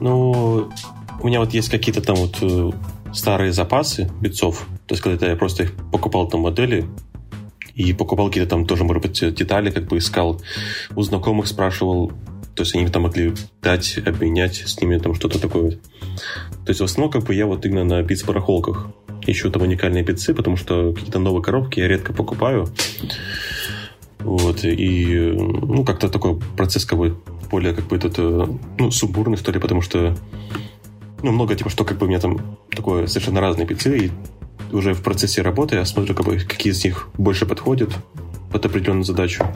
Ну, 0.01 0.71
у 1.21 1.27
меня 1.27 1.41
вот 1.41 1.53
есть 1.53 1.69
какие-то 1.69 2.01
там 2.01 2.17
вот 2.17 2.39
э, 2.41 2.71
старые 3.13 3.53
запасы 3.53 4.11
битцов, 4.21 4.67
то 4.87 4.95
есть, 4.95 5.03
когда 5.03 5.29
я 5.29 5.37
просто 5.37 5.65
их 5.65 5.75
покупал 5.93 6.29
там 6.29 6.41
модели, 6.41 6.87
и 7.75 7.93
покупал 7.93 8.27
какие-то 8.27 8.51
там 8.51 8.67
тоже, 8.67 8.83
может 8.83 9.03
быть, 9.03 9.35
детали, 9.35 9.71
как 9.71 9.87
бы 9.87 9.99
искал 9.99 10.41
у 10.97 11.03
знакомых, 11.03 11.47
спрашивал, 11.47 12.13
То 12.57 12.63
есть 12.63 12.75
они 12.75 12.89
там 12.89 13.03
могли 13.03 13.35
дать, 13.63 13.99
обменять 14.05 14.57
с 14.67 14.81
ними 14.81 14.99
там 14.99 15.15
что-то 15.15 15.39
такое. 15.39 15.71
То 15.71 16.71
есть 16.71 16.81
в 16.81 16.85
основном 16.85 17.13
как 17.13 17.23
бы 17.23 17.35
я 17.35 17.47
вот 17.47 17.65
именно 17.65 17.85
на 17.85 18.03
биц-барахолках 18.03 18.89
ищу 19.27 19.51
там 19.51 19.63
уникальные 19.63 20.03
бицы, 20.03 20.35
потому 20.35 20.57
что 20.57 20.93
какие-то 20.93 21.21
новые 21.21 21.43
коробки 21.43 21.79
я 21.79 21.87
редко 21.87 22.13
покупаю. 22.13 22.67
Вот, 24.21 24.65
и, 24.65 25.33
ну, 25.37 25.85
как-то 25.85 26.09
такой 26.09 26.39
процесс 26.57 26.85
как 26.85 26.99
бы 26.99 27.17
более 27.51 27.75
как 27.75 27.87
бы 27.87 27.97
этот, 27.97 28.19
ну, 28.79 28.91
сумбурный, 28.91 29.37
что 29.37 29.53
ли, 29.53 29.61
потому 29.61 29.81
что, 29.81 30.17
ну, 31.23 31.33
много 31.33 31.55
типа, 31.55 31.71
что 31.71 31.85
как 31.85 31.99
бы 31.99 32.07
у 32.07 32.09
меня 32.09 32.21
там 32.21 32.57
такое 32.71 33.07
совершенно 33.07 33.41
разные 33.41 33.67
пиццы, 33.67 33.97
и 33.97 34.11
уже 34.73 34.93
в 34.93 35.03
процессе 35.03 35.43
работы 35.43 35.77
я 35.77 35.85
смотрю, 35.85 36.15
как 36.15 36.27
бы, 36.27 36.37
какие 36.39 36.73
из 36.73 36.85
них 36.85 37.09
больше 37.17 37.47
подходят 37.47 37.97
под 38.53 38.67
определенную 38.67 39.05
задачу, 39.05 39.47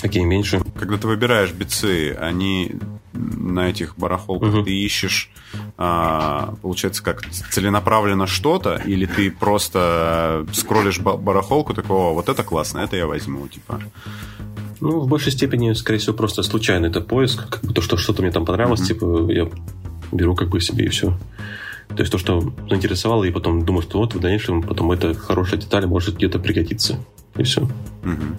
какие 0.00 0.24
меньше. 0.24 0.60
Когда 0.78 0.98
ты 0.98 1.06
выбираешь 1.06 1.52
бицы, 1.52 2.16
они 2.20 2.72
на 3.12 3.68
этих 3.68 3.96
барахолках, 3.98 4.54
угу. 4.54 4.62
ты 4.62 4.72
ищешь, 4.72 5.30
а, 5.76 6.54
получается, 6.62 7.02
как 7.02 7.26
целенаправленно 7.28 8.26
что-то, 8.26 8.76
или 8.76 9.06
ты 9.06 9.30
просто 9.30 10.46
скроллишь 10.52 11.00
барахолку, 11.00 11.74
такого, 11.74 12.14
вот 12.14 12.28
это 12.28 12.42
классно, 12.44 12.80
это 12.80 12.96
я 12.96 13.06
возьму, 13.06 13.48
типа. 13.48 13.80
Ну, 14.80 15.00
в 15.00 15.08
большей 15.08 15.32
степени, 15.32 15.72
скорее 15.74 15.98
всего, 15.98 16.16
просто 16.16 16.42
случайный 16.42 16.88
это 16.88 17.00
поиск, 17.00 17.48
как 17.48 17.62
бы 17.62 17.74
то, 17.74 17.82
что 17.82 17.96
что-то 17.96 18.22
мне 18.22 18.30
там 18.30 18.46
понравилось, 18.46 18.80
mm 18.80 18.86
типа, 18.86 19.32
я 19.32 19.50
беру 20.12 20.34
как 20.34 20.48
бы 20.48 20.60
себе 20.60 20.86
и 20.86 20.88
все. 20.88 21.16
То 21.88 22.00
есть 22.00 22.12
то, 22.12 22.18
что 22.18 22.52
заинтересовало, 22.68 23.24
и 23.24 23.30
потом 23.30 23.64
думаю, 23.64 23.82
что 23.82 23.98
вот 23.98 24.14
в 24.14 24.20
дальнейшем 24.20 24.62
потом 24.62 24.92
эта 24.92 25.12
хорошая 25.14 25.60
деталь 25.60 25.86
может 25.86 26.16
где-то 26.16 26.38
пригодиться. 26.38 26.98
И 27.36 27.42
все. 27.42 27.62
Mm-hmm. 28.02 28.36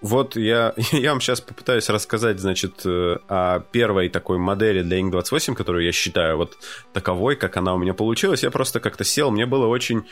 Вот 0.00 0.36
я, 0.36 0.74
я 0.92 1.10
вам 1.10 1.20
сейчас 1.20 1.40
попытаюсь 1.40 1.88
рассказать, 1.88 2.40
значит, 2.40 2.82
э, 2.84 3.18
о 3.28 3.60
первой 3.60 4.08
такой 4.08 4.38
модели 4.38 4.82
для 4.82 5.00
Ing28, 5.00 5.54
которую 5.54 5.84
я 5.84 5.92
считаю 5.92 6.36
вот 6.36 6.58
таковой, 6.92 7.36
как 7.36 7.56
она 7.56 7.74
у 7.74 7.78
меня 7.78 7.94
получилась. 7.94 8.42
Я 8.42 8.50
просто 8.50 8.80
как-то 8.80 9.04
сел, 9.04 9.30
мне 9.30 9.46
было 9.46 9.66
очень 9.66 10.04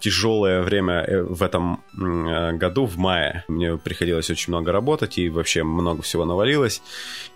тяжелое 0.00 0.62
время 0.62 1.02
э, 1.02 1.22
в 1.22 1.42
этом 1.42 1.82
э, 1.96 2.52
году, 2.52 2.86
в 2.86 2.96
мае. 2.96 3.44
Мне 3.48 3.76
приходилось 3.76 4.30
очень 4.30 4.52
много 4.52 4.72
работать, 4.72 5.18
и 5.18 5.28
вообще 5.28 5.62
много 5.62 6.02
всего 6.02 6.24
навалилось. 6.24 6.82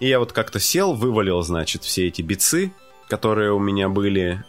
И 0.00 0.08
я 0.08 0.18
вот 0.18 0.32
как-то 0.32 0.60
сел, 0.60 0.94
вывалил, 0.94 1.42
значит, 1.42 1.84
все 1.84 2.06
эти 2.06 2.22
бицы, 2.22 2.72
которые 3.08 3.52
у 3.52 3.58
меня 3.58 3.88
были, 3.88 4.44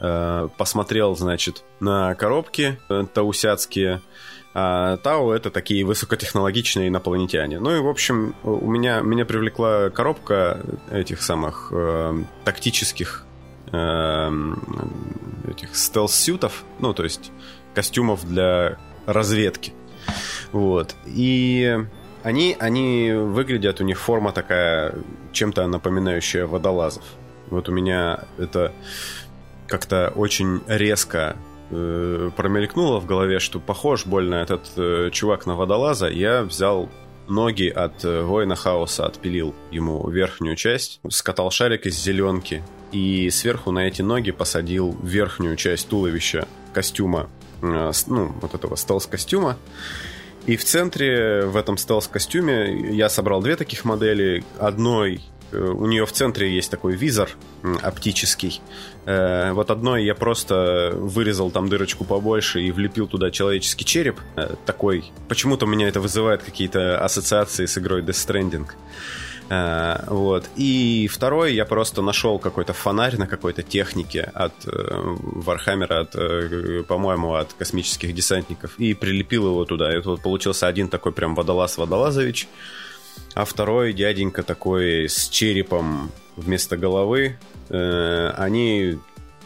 посмотрел, 0.57 1.15
значит, 1.15 1.63
на 1.79 2.13
коробки 2.15 2.77
таусяцкие, 3.13 4.01
а 4.53 4.97
Тау 4.97 5.31
это 5.31 5.51
такие 5.51 5.85
высокотехнологичные 5.85 6.87
инопланетяне. 6.87 7.59
Ну 7.59 7.75
и, 7.75 7.79
в 7.79 7.87
общем, 7.87 8.35
у 8.43 8.69
меня, 8.69 9.01
меня 9.01 9.25
привлекла 9.25 9.89
коробка 9.89 10.61
этих 10.91 11.21
самых 11.21 11.71
э, 11.71 12.23
тактических 12.45 13.25
э, 13.71 14.31
этих 15.47 15.75
стелс-сютов, 15.75 16.63
ну, 16.79 16.93
то 16.93 17.03
есть 17.03 17.31
костюмов 17.75 18.27
для 18.27 18.77
разведки. 19.05 19.73
Вот. 20.51 20.95
И 21.05 21.77
они, 22.23 22.55
они 22.59 23.11
выглядят, 23.11 23.81
у 23.81 23.83
них 23.83 23.99
форма 23.99 24.31
такая, 24.31 24.95
чем-то 25.31 25.67
напоминающая 25.67 26.45
водолазов. 26.45 27.03
Вот 27.49 27.69
у 27.69 27.71
меня 27.71 28.25
это 28.37 28.73
как-то 29.67 30.11
очень 30.15 30.61
резко 30.67 31.35
э, 31.69 32.31
промелькнуло 32.35 32.99
в 32.99 33.05
голове, 33.05 33.39
что 33.39 33.59
похож 33.59 34.05
больно 34.05 34.35
этот 34.35 34.61
э, 34.77 35.09
чувак 35.11 35.45
на 35.45 35.55
водолаза, 35.55 36.07
я 36.07 36.43
взял 36.43 36.89
ноги 37.27 37.67
от 37.67 38.03
э, 38.03 38.21
воина 38.23 38.55
хаоса, 38.55 39.05
отпилил 39.05 39.55
ему 39.71 40.07
верхнюю 40.09 40.55
часть, 40.55 40.99
скатал 41.09 41.51
шарик 41.51 41.85
из 41.85 41.95
зеленки 41.95 42.63
и 42.91 43.29
сверху 43.29 43.71
на 43.71 43.87
эти 43.87 44.01
ноги 44.01 44.31
посадил 44.31 44.97
верхнюю 45.03 45.55
часть 45.55 45.87
туловища 45.87 46.47
костюма, 46.73 47.29
э, 47.61 47.91
ну, 48.07 48.33
вот 48.41 48.53
этого 48.53 48.75
стелс-костюма. 48.75 49.57
И 50.45 50.57
в 50.57 50.63
центре, 50.63 51.45
в 51.45 51.55
этом 51.55 51.77
стелс-костюме, 51.77 52.91
я 52.95 53.09
собрал 53.09 53.41
две 53.41 53.55
таких 53.55 53.85
модели. 53.85 54.43
Одной 54.57 55.21
у 55.51 55.85
нее 55.85 56.05
в 56.05 56.11
центре 56.11 56.53
есть 56.53 56.71
такой 56.71 56.95
визор 56.95 57.29
оптический. 57.81 58.61
Э, 59.05 59.51
вот 59.53 59.71
одной 59.71 60.03
я 60.03 60.15
просто 60.15 60.91
вырезал 60.93 61.51
там 61.51 61.69
дырочку 61.69 62.05
побольше 62.05 62.61
и 62.61 62.71
влепил 62.71 63.07
туда 63.07 63.31
человеческий 63.31 63.85
череп. 63.85 64.19
Э, 64.35 64.55
такой. 64.65 65.11
Почему-то 65.27 65.65
у 65.65 65.69
меня 65.69 65.87
это 65.87 65.99
вызывает 65.99 66.43
какие-то 66.43 67.03
ассоциации 67.03 67.65
с 67.65 67.77
игрой 67.77 68.01
Death 68.01 68.27
Stranding. 68.27 68.67
Вот. 70.09 70.47
И 70.57 71.09
второй 71.11 71.55
я 71.55 71.65
просто 71.65 72.03
нашел 72.03 72.37
какой-то 72.37 72.73
фонарь 72.73 73.17
на 73.17 73.25
какой-то 73.25 73.63
технике 73.63 74.21
от 74.21 74.53
Вархаммера, 74.63 76.01
от, 76.01 76.85
по-моему, 76.85 77.33
от 77.33 77.53
космических 77.53 78.13
десантников, 78.13 78.77
и 78.77 78.93
прилепил 78.93 79.47
его 79.47 79.65
туда. 79.65 79.91
И 79.95 79.99
вот 80.01 80.21
получился 80.21 80.67
один 80.67 80.87
такой 80.87 81.13
прям 81.13 81.33
водолаз 81.33 81.79
Водолазович 81.79 82.47
а 83.33 83.45
второй 83.45 83.93
дяденька 83.93 84.43
такой 84.43 85.07
с 85.07 85.29
черепом 85.29 86.11
вместо 86.35 86.77
головы. 86.77 87.37
Э, 87.69 88.33
они 88.37 88.97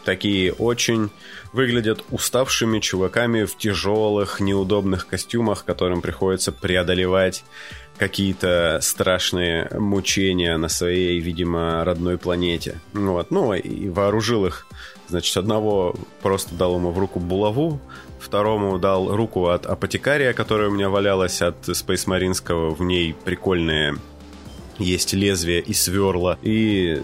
такие 0.04 0.54
очень 0.54 1.10
выглядят 1.54 2.04
уставшими 2.12 2.80
чуваками 2.80 3.46
в 3.46 3.58
тяжелых, 3.58 4.40
неудобных 4.40 5.08
костюмах, 5.08 5.66
которым 5.66 6.02
приходится 6.02 6.52
преодолевать 6.52 7.44
какие-то 7.98 8.80
страшные 8.82 9.70
мучения 9.78 10.58
на 10.58 10.68
своей, 10.68 11.20
видимо, 11.20 11.84
родной 11.84 12.18
планете. 12.18 12.80
Вот. 12.94 13.32
Ну, 13.32 13.54
и 13.54 13.90
вооружил 13.90 14.46
их. 14.46 14.66
Значит, 15.08 15.38
одного 15.38 15.96
просто 16.22 16.56
дал 16.56 16.78
ему 16.78 16.92
в 16.92 16.98
руку 16.98 17.20
булаву, 17.20 17.80
второму 18.24 18.80
дал 18.80 19.16
руку 19.16 19.48
от 19.48 19.66
апотекария, 19.66 20.34
которая 20.34 20.70
у 20.70 20.72
меня 20.72 20.90
валялась 20.90 21.42
от 21.42 21.68
Space 21.68 22.04
Маринского. 22.08 22.72
В 22.72 22.82
ней 22.82 23.14
прикольные 23.14 23.96
есть 24.80 25.14
лезвие 25.14 25.62
и 25.62 25.74
сверла. 25.74 26.38
И 26.42 27.02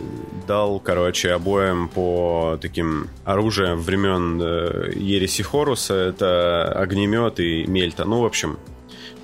дал, 0.47 0.79
короче, 0.79 1.31
обоим 1.31 1.87
по 1.89 2.57
таким 2.61 3.09
оружиям 3.25 3.79
времен 3.79 4.41
э, 4.41 4.93
Ереси 4.95 5.43
Хоруса. 5.43 5.93
Это 5.93 6.71
огнемет 6.73 7.39
и 7.39 7.65
мельта. 7.67 8.05
Ну, 8.05 8.21
в 8.21 8.25
общем, 8.25 8.57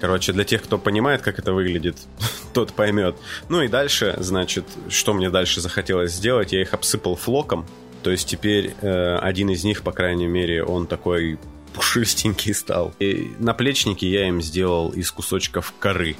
Короче, 0.01 0.33
для 0.33 0.43
тех, 0.43 0.61
кто 0.61 0.77
понимает, 0.77 1.21
как 1.21 1.39
это 1.39 1.53
выглядит, 1.53 1.97
тот 2.53 2.73
поймет. 2.73 3.15
Ну 3.49 3.61
и 3.61 3.67
дальше, 3.67 4.15
значит, 4.19 4.65
что 4.89 5.13
мне 5.13 5.29
дальше 5.29 5.61
захотелось 5.61 6.11
сделать, 6.11 6.51
я 6.51 6.61
их 6.61 6.73
обсыпал 6.73 7.15
флоком. 7.15 7.65
То 8.03 8.11
есть 8.11 8.27
теперь 8.27 8.75
э, 8.81 9.17
один 9.17 9.49
из 9.49 9.63
них, 9.63 9.81
по 9.81 9.91
крайней 9.91 10.27
мере, 10.27 10.63
он 10.63 10.85
такой 10.85 11.39
пушистенький 11.75 12.53
стал. 12.53 12.93
И 12.99 13.33
наплечники 13.39 14.05
я 14.05 14.27
им 14.27 14.41
сделал 14.41 14.89
из 14.89 15.11
кусочков 15.11 15.73
коры. 15.77 16.15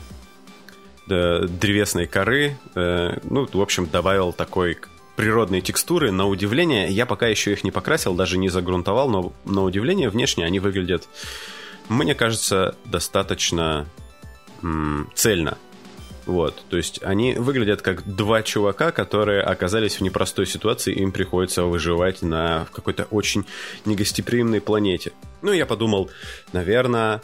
Древесной 1.08 2.08
коры. 2.08 2.58
Э, 2.76 3.20
ну, 3.24 3.48
в 3.52 3.62
общем, 3.62 3.88
добавил 3.88 4.34
такой 4.34 4.78
природные 5.16 5.62
текстуры. 5.62 6.12
На 6.12 6.28
удивление, 6.28 6.90
я 6.90 7.06
пока 7.06 7.28
еще 7.28 7.54
их 7.54 7.64
не 7.64 7.72
покрасил, 7.72 8.16
даже 8.16 8.38
не 8.38 8.50
загрунтовал, 8.50 9.10
но 9.10 9.34
на 9.46 9.64
удивление 9.64 10.10
внешне 10.10 10.46
они 10.46 10.60
выглядят, 10.60 11.08
мне 11.90 12.16
кажется, 12.16 12.76
достаточно 12.86 13.88
м- 14.62 15.10
цельно. 15.16 15.58
Вот, 16.26 16.64
то 16.70 16.78
есть 16.78 17.04
они 17.04 17.36
выглядят 17.36 17.84
как 17.84 18.04
два 18.04 18.42
чувака, 18.42 18.92
которые 18.92 19.44
оказались 19.44 19.98
в 19.98 20.02
непростой 20.02 20.48
ситуации, 20.48 20.92
им 20.92 21.12
приходится 21.12 21.64
выживать 21.66 22.24
на 22.24 22.66
какой-то 22.74 23.04
очень 23.12 23.46
негостеприимной 23.86 24.60
планете. 24.60 25.12
Ну, 25.46 25.54
я 25.54 25.68
подумал, 25.68 26.10
наверное, 26.54 27.22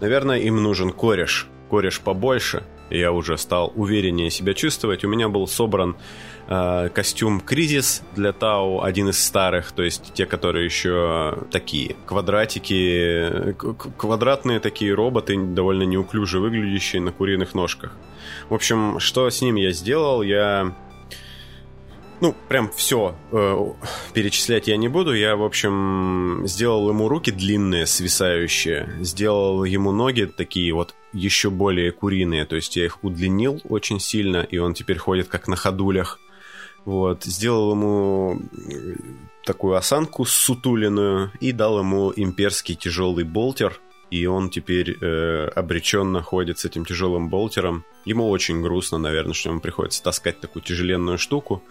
наверное, 0.00 0.40
им 0.40 0.60
нужен 0.60 0.90
кореш, 0.90 1.46
кореш 1.70 2.00
побольше. 2.00 2.64
Я 2.90 3.12
уже 3.12 3.38
стал 3.38 3.72
увереннее 3.76 4.28
себя 4.28 4.54
чувствовать. 4.54 5.04
У 5.04 5.08
меня 5.08 5.28
был 5.28 5.46
собран 5.46 5.96
э, 6.48 6.88
костюм 6.92 7.40
Кризис 7.40 8.02
для 8.16 8.32
Тау, 8.32 8.82
один 8.82 9.10
из 9.10 9.24
старых, 9.24 9.70
то 9.70 9.84
есть 9.84 10.12
те, 10.14 10.26
которые 10.26 10.64
еще 10.64 11.44
такие 11.52 11.94
квадратики, 12.06 13.54
квадратные 13.96 14.58
такие 14.58 14.92
роботы, 14.92 15.38
довольно 15.38 15.84
неуклюже 15.84 16.40
выглядящие 16.40 17.00
на 17.02 17.12
куриных 17.12 17.54
ножках. 17.54 17.92
В 18.48 18.54
общем, 18.54 18.98
что 18.98 19.30
с 19.30 19.40
ним 19.42 19.54
я 19.54 19.70
сделал? 19.70 20.22
Я 20.22 20.74
ну, 22.20 22.34
прям 22.48 22.70
все 22.72 23.14
э, 23.32 23.72
перечислять 24.12 24.68
я 24.68 24.76
не 24.76 24.88
буду. 24.88 25.14
Я, 25.14 25.36
в 25.36 25.44
общем, 25.44 26.42
сделал 26.46 26.88
ему 26.88 27.08
руки 27.08 27.30
длинные, 27.30 27.86
свисающие. 27.86 28.88
Сделал 29.00 29.64
ему 29.64 29.92
ноги 29.92 30.24
такие 30.24 30.72
вот 30.72 30.94
еще 31.12 31.50
более 31.50 31.92
куриные. 31.92 32.44
То 32.44 32.56
есть 32.56 32.76
я 32.76 32.84
их 32.84 33.02
удлинил 33.04 33.60
очень 33.68 34.00
сильно, 34.00 34.38
и 34.38 34.58
он 34.58 34.74
теперь 34.74 34.98
ходит 34.98 35.28
как 35.28 35.48
на 35.48 35.56
ходулях. 35.56 36.18
Вот. 36.84 37.24
Сделал 37.24 37.72
ему 37.72 38.40
такую 39.44 39.76
осанку 39.76 40.24
сутулиную 40.24 41.32
и 41.40 41.52
дал 41.52 41.78
ему 41.78 42.12
имперский 42.14 42.74
тяжелый 42.74 43.24
болтер 43.24 43.80
и 44.10 44.26
он 44.26 44.50
теперь 44.50 44.96
э, 45.00 45.48
обреченно 45.54 46.22
ходит 46.22 46.58
с 46.58 46.64
этим 46.64 46.84
тяжелым 46.84 47.28
болтером. 47.28 47.84
Ему 48.04 48.30
очень 48.30 48.62
грустно, 48.62 48.98
наверное, 48.98 49.34
что 49.34 49.50
ему 49.50 49.60
приходится 49.60 50.02
таскать 50.02 50.40
такую 50.40 50.62
тяжеленную 50.62 51.18
штуку. 51.18 51.62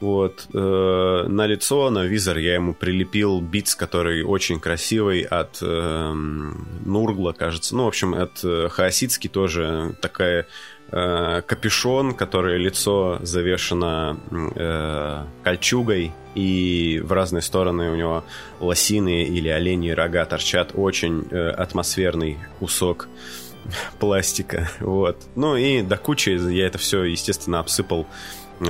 Вот. 0.00 0.46
Э, 0.54 1.24
на 1.28 1.46
лицо, 1.46 1.90
на 1.90 2.04
визор 2.04 2.38
я 2.38 2.54
ему 2.54 2.72
прилепил 2.74 3.40
битс, 3.40 3.74
который 3.74 4.22
очень 4.22 4.60
красивый 4.60 5.22
от 5.22 5.58
э, 5.60 6.12
Нургла, 6.12 7.32
кажется. 7.32 7.76
Ну, 7.76 7.84
в 7.84 7.88
общем, 7.88 8.14
от 8.14 8.42
э, 8.44 8.68
Хаосицки 8.70 9.28
тоже 9.28 9.96
такая 10.00 10.46
э, 10.90 11.42
капюшон, 11.46 12.14
который 12.14 12.58
лицо 12.58 13.18
завешено 13.22 14.18
э, 14.30 15.24
кольчугой, 15.42 16.12
и 16.34 17.00
в 17.02 17.12
разные 17.12 17.42
стороны 17.42 17.90
у 17.90 17.96
него 17.96 18.24
лосины 18.60 19.24
или 19.24 19.48
оленьи 19.48 19.90
рога 19.90 20.24
торчат. 20.24 20.72
Очень 20.74 21.26
э, 21.30 21.50
атмосферный 21.50 22.38
кусок 22.58 23.08
пластика. 23.98 24.68
Вот. 24.80 25.16
Ну 25.34 25.56
и 25.56 25.82
до 25.82 25.96
кучи 25.96 26.30
я 26.30 26.66
это 26.66 26.78
все, 26.78 27.04
естественно, 27.04 27.58
обсыпал 27.58 28.06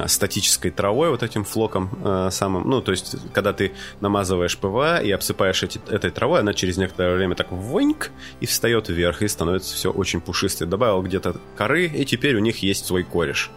статической 0.07 0.71
травой, 0.71 1.11
вот 1.11 1.23
этим 1.23 1.45
флоком 1.45 1.91
э, 2.05 2.29
самым. 2.31 2.69
Ну, 2.69 2.81
то 2.81 2.93
есть, 2.93 3.17
когда 3.33 3.53
ты 3.53 3.73
намазываешь 4.01 4.57
ПВА 4.59 5.01
и 5.01 5.11
обсыпаешь 5.11 5.63
эти, 5.63 5.81
этой 5.89 6.11
травой, 6.11 6.41
она 6.41 6.55
через 6.55 6.77
некоторое 6.77 7.17
время 7.17 7.35
так 7.35 7.51
воньк 7.51 8.11
и 8.41 8.47
встает 8.47 8.89
вверх, 8.89 9.23
и 9.23 9.29
становится 9.29 9.75
все 9.75 9.91
очень 9.91 10.21
пушистое. 10.21 10.69
Добавил 10.69 11.03
где-то 11.03 11.37
коры, 11.57 11.87
и 11.87 12.05
теперь 12.05 12.37
у 12.37 12.41
них 12.41 12.63
есть 12.63 12.87
свой 12.87 13.03
кореш. 13.03 13.51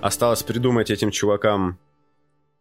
Осталось 0.00 0.42
придумать 0.42 0.90
этим 0.90 1.10
чувакам 1.10 1.78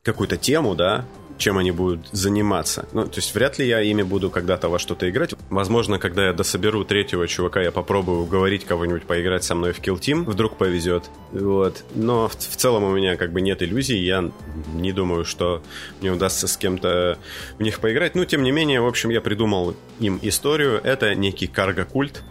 какую-то 0.04 0.38
тему, 0.38 0.76
да, 0.76 1.06
чем 1.42 1.58
они 1.58 1.72
будут 1.72 2.08
заниматься. 2.12 2.88
Ну, 2.94 3.06
то 3.06 3.18
есть 3.18 3.34
вряд 3.34 3.58
ли 3.58 3.68
я 3.68 3.82
ими 3.82 4.04
буду 4.04 4.30
когда-то 4.30 4.70
во 4.70 4.80
что-то 4.80 5.10
играть. 5.10 5.34
Возможно, 5.50 5.98
когда 6.00 6.28
я 6.28 6.34
дособеру 6.34 6.86
третьего 6.86 7.28
чувака, 7.28 7.62
я 7.62 7.72
попробую 7.72 8.22
уговорить 8.22 8.64
кого-нибудь 8.64 9.04
поиграть 9.04 9.44
со 9.44 9.56
мной 9.56 9.74
в 9.74 9.80
Kill 9.80 10.00
Team. 10.00 10.24
Вдруг 10.24 10.58
повезет. 10.58 11.10
Вот. 11.32 11.84
Но 11.96 12.28
в, 12.28 12.34
в 12.38 12.56
целом 12.56 12.84
у 12.84 12.92
меня 12.96 13.18
как 13.18 13.32
бы 13.32 13.42
нет 13.42 13.64
иллюзий. 13.64 13.98
Я 13.98 14.32
не 14.74 14.92
думаю, 14.92 15.26
что 15.26 15.64
мне 16.00 16.12
удастся 16.12 16.48
с 16.48 16.58
кем-то 16.58 17.18
в 17.58 17.64
них 17.64 17.80
поиграть. 17.80 18.16
Ну, 18.16 18.24
тем 18.26 18.44
не 18.44 18.52
менее, 18.52 18.80
в 18.80 18.88
общем, 18.88 19.10
я 19.10 19.20
придумал 19.20 19.76
им 20.00 20.20
историю. 20.22 20.80
Это 20.84 21.16
некий 21.16 21.48
карго-культ. 21.48 22.22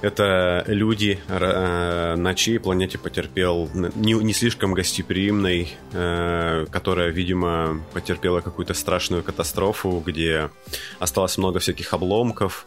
Это 0.00 0.62
люди, 0.68 1.18
э, 1.26 2.14
на 2.16 2.34
чьей 2.34 2.60
планете 2.60 2.98
потерпел 2.98 3.68
не, 3.96 4.12
не 4.12 4.32
слишком 4.32 4.72
гостеприимной, 4.72 5.72
э, 5.92 6.66
которая, 6.70 7.08
видимо, 7.08 7.80
потерпела 7.92 8.40
какую-то 8.58 8.74
страшную 8.74 9.22
катастрофу, 9.22 10.02
где 10.04 10.50
осталось 10.98 11.38
много 11.38 11.60
всяких 11.60 11.94
обломков, 11.94 12.66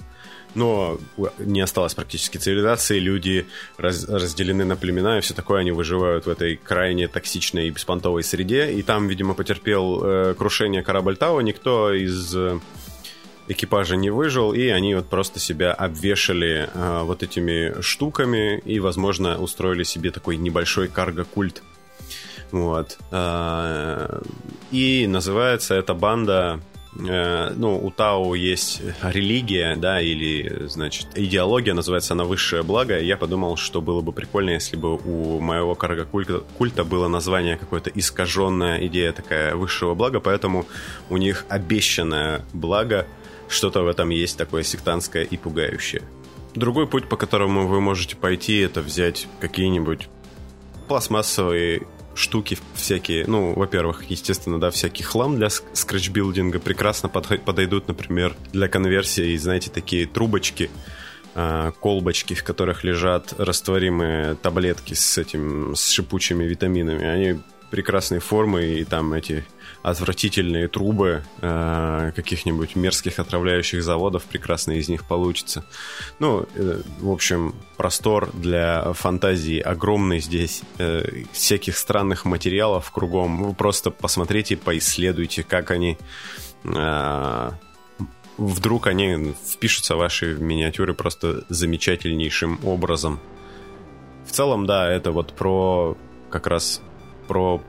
но 0.56 0.98
не 1.38 1.60
осталось 1.60 1.94
практически 1.96 2.38
цивилизации, 2.38 2.98
люди 2.98 3.46
раз, 3.78 4.08
разделены 4.08 4.64
на 4.64 4.78
племена 4.78 5.18
и 5.18 5.22
все 5.22 5.34
такое, 5.34 5.60
они 5.60 5.72
выживают 5.72 6.28
в 6.28 6.30
этой 6.30 6.56
крайне 6.56 7.10
токсичной 7.10 7.68
и 7.68 7.72
беспонтовой 7.72 8.24
среде, 8.24 8.72
и 8.72 8.82
там, 8.84 9.10
видимо, 9.10 9.34
потерпел 9.34 10.02
э, 10.02 10.34
крушение 10.34 10.82
корабль 10.82 11.18
Тау, 11.18 11.42
никто 11.42 11.92
из 11.92 12.34
экипажа 13.50 13.98
не 13.98 14.12
выжил, 14.12 14.54
и 14.54 14.68
они 14.68 14.96
вот 14.96 15.10
просто 15.10 15.42
себя 15.42 15.74
обвешали 15.74 16.70
э, 16.74 17.02
вот 17.04 17.22
этими 17.22 17.82
штуками 17.82 18.60
и, 18.60 18.80
возможно, 18.80 19.38
устроили 19.38 19.84
себе 19.84 20.12
такой 20.12 20.38
небольшой 20.38 20.88
карго-культ. 20.88 21.62
Вот. 22.52 22.97
Э, 23.12 24.22
и 24.72 25.08
называется 25.08 25.76
эта 25.76 25.93
банда 25.93 26.60
э, 26.97 27.54
ну, 27.56 27.84
у 27.84 27.91
Тау 27.91 28.34
есть 28.34 28.82
религия, 29.04 29.76
да, 29.76 30.02
или, 30.02 30.68
значит, 30.68 31.08
идеология, 31.16 31.74
называется 31.74 32.14
она 32.14 32.26
высшее 32.26 32.64
благо. 32.64 32.99
Я 32.99 33.18
подумал, 33.18 33.58
что 33.58 33.82
было 33.82 34.02
бы 34.02 34.12
прикольно, 34.12 34.52
если 34.52 34.76
бы 34.76 34.97
у 34.97 35.39
моего 35.39 35.76
карга 35.76 36.06
культа, 36.06 36.84
было 36.84 37.08
название 37.08 37.58
какое-то 37.58 37.89
искаженная 37.89 38.86
идея 38.88 39.12
такая 39.14 39.56
высшего 39.56 39.95
блага, 39.95 40.20
поэтому 40.20 40.66
у 41.10 41.18
них 41.18 41.45
обещанное 41.49 42.45
благо— 42.54 43.08
что-то 43.52 43.84
в 43.84 43.88
этом 43.88 44.10
есть 44.10 44.38
такое 44.38 44.64
сектантское 44.64 45.24
и 45.24 45.38
пугающее. 45.38 46.02
Другой 46.56 46.88
путь, 46.88 47.08
по 47.08 47.18
которому 47.18 47.68
вы 47.68 47.82
можете 47.82 48.16
пойти, 48.16 48.58
это 48.60 48.82
взять 48.82 49.28
какие-нибудь 49.39 50.08
пластмассовые 50.88 51.84
штуки 52.16 52.57
всякие. 52.76 53.26
Ну, 53.28 53.53
во-первых, 53.53 54.03
естественно, 54.09 54.59
да, 54.59 54.70
всякий 54.70 55.03
хлам 55.03 55.36
для 55.36 55.49
скретчбилдинга 55.49 56.59
прекрасно 56.59 57.09
подойдут, 57.09 57.88
например, 57.88 58.36
для 58.51 58.68
конверсии, 58.68 59.36
знаете, 59.38 59.70
такие 59.70 60.05
трубочки, 60.05 60.70
а, 61.34 61.72
колбочки, 61.72 62.34
в 62.34 62.43
которых 62.43 62.84
лежат 62.84 63.34
растворимые 63.38 64.36
таблетки 64.36 64.93
с 64.93 65.18
этим, 65.18 65.76
с 65.76 65.89
шипучими 65.89 66.43
витаминами. 66.43 67.05
Они 67.05 67.39
прекрасной 67.70 68.20
формы, 68.20 68.66
и 68.66 68.84
там 68.84 69.14
эти 69.14 69.45
отвратительные 69.84 70.68
трубы 70.68 71.24
э, 71.42 72.12
каких-нибудь 72.16 72.76
мерзких 72.76 73.20
отравляющих 73.20 73.84
заводов 73.84 74.24
прекрасно 74.24 74.74
из 74.74 74.90
них 74.90 75.06
получится. 75.06 75.66
Ну, 76.20 76.46
э, 76.56 76.82
в 77.00 77.10
общем, 77.10 77.56
простор 77.78 78.32
для 78.34 78.94
фантазии 78.94 79.60
огромный 79.60 80.20
здесь. 80.20 80.62
Э, 80.78 81.04
всяких 81.32 81.78
странных 81.78 82.26
материалов 82.26 82.92
кругом. 82.92 83.44
Вы 83.44 83.54
просто 83.54 83.90
посмотрите, 83.92 84.56
поисследуйте, 84.56 85.44
как 85.44 85.72
они... 85.72 85.98
Э, 86.64 87.52
вдруг 88.38 88.88
они 88.88 89.34
впишутся 89.48 89.96
в 89.96 90.00
ваши 90.00 90.36
миниатюры 90.36 90.94
просто 90.94 91.44
замечательнейшим 91.50 92.60
образом. 92.64 93.20
В 94.26 94.32
целом, 94.32 94.66
да, 94.66 94.90
это 94.90 95.12
вот 95.12 95.34
про 95.34 95.98
как 96.30 96.48
раз 96.48 96.82
про 97.28 97.62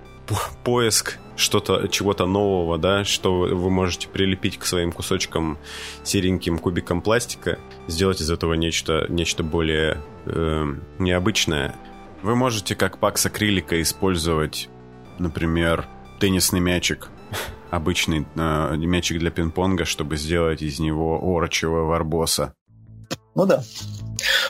поиск 0.65 1.19
что-то, 1.37 1.89
чего-то 1.89 2.27
нового, 2.27 2.79
да, 2.79 3.05
что 3.05 3.33
вы 3.41 3.71
можете 3.71 4.09
прилепить 4.09 4.59
к 4.59 4.65
своим 4.65 4.93
кусочкам 4.93 5.59
сереньким 6.03 6.59
кубикам 6.59 7.01
пластика, 7.01 7.59
сделать 7.89 8.21
из 8.21 8.31
этого 8.31 8.55
нечто, 8.55 9.07
нечто 9.09 9.43
более 9.43 9.99
э, 10.27 10.75
необычное. 10.99 11.75
Вы 12.23 12.37
можете 12.37 12.75
как 12.75 12.99
пак 12.99 13.19
с 13.19 13.27
акрилика 13.27 13.81
использовать, 13.81 14.69
например, 15.19 15.87
теннисный 16.21 16.61
мячик, 16.61 17.09
обычный 17.71 18.27
э, 18.37 18.77
мячик 18.77 19.19
для 19.19 19.31
пинг-понга, 19.31 19.85
чтобы 19.85 20.17
сделать 20.17 20.63
из 20.63 20.79
него 20.79 21.19
орочего 21.23 21.85
варбоса. 21.85 22.55
Ну 23.35 23.47
да. 23.47 23.63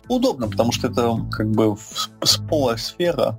Удобно, 0.09 0.49
потому 0.49 0.73
что 0.73 0.89
это 0.89 1.17
как 1.31 1.51
бы 1.51 1.77
сполая 2.25 2.77
сфера, 2.77 3.39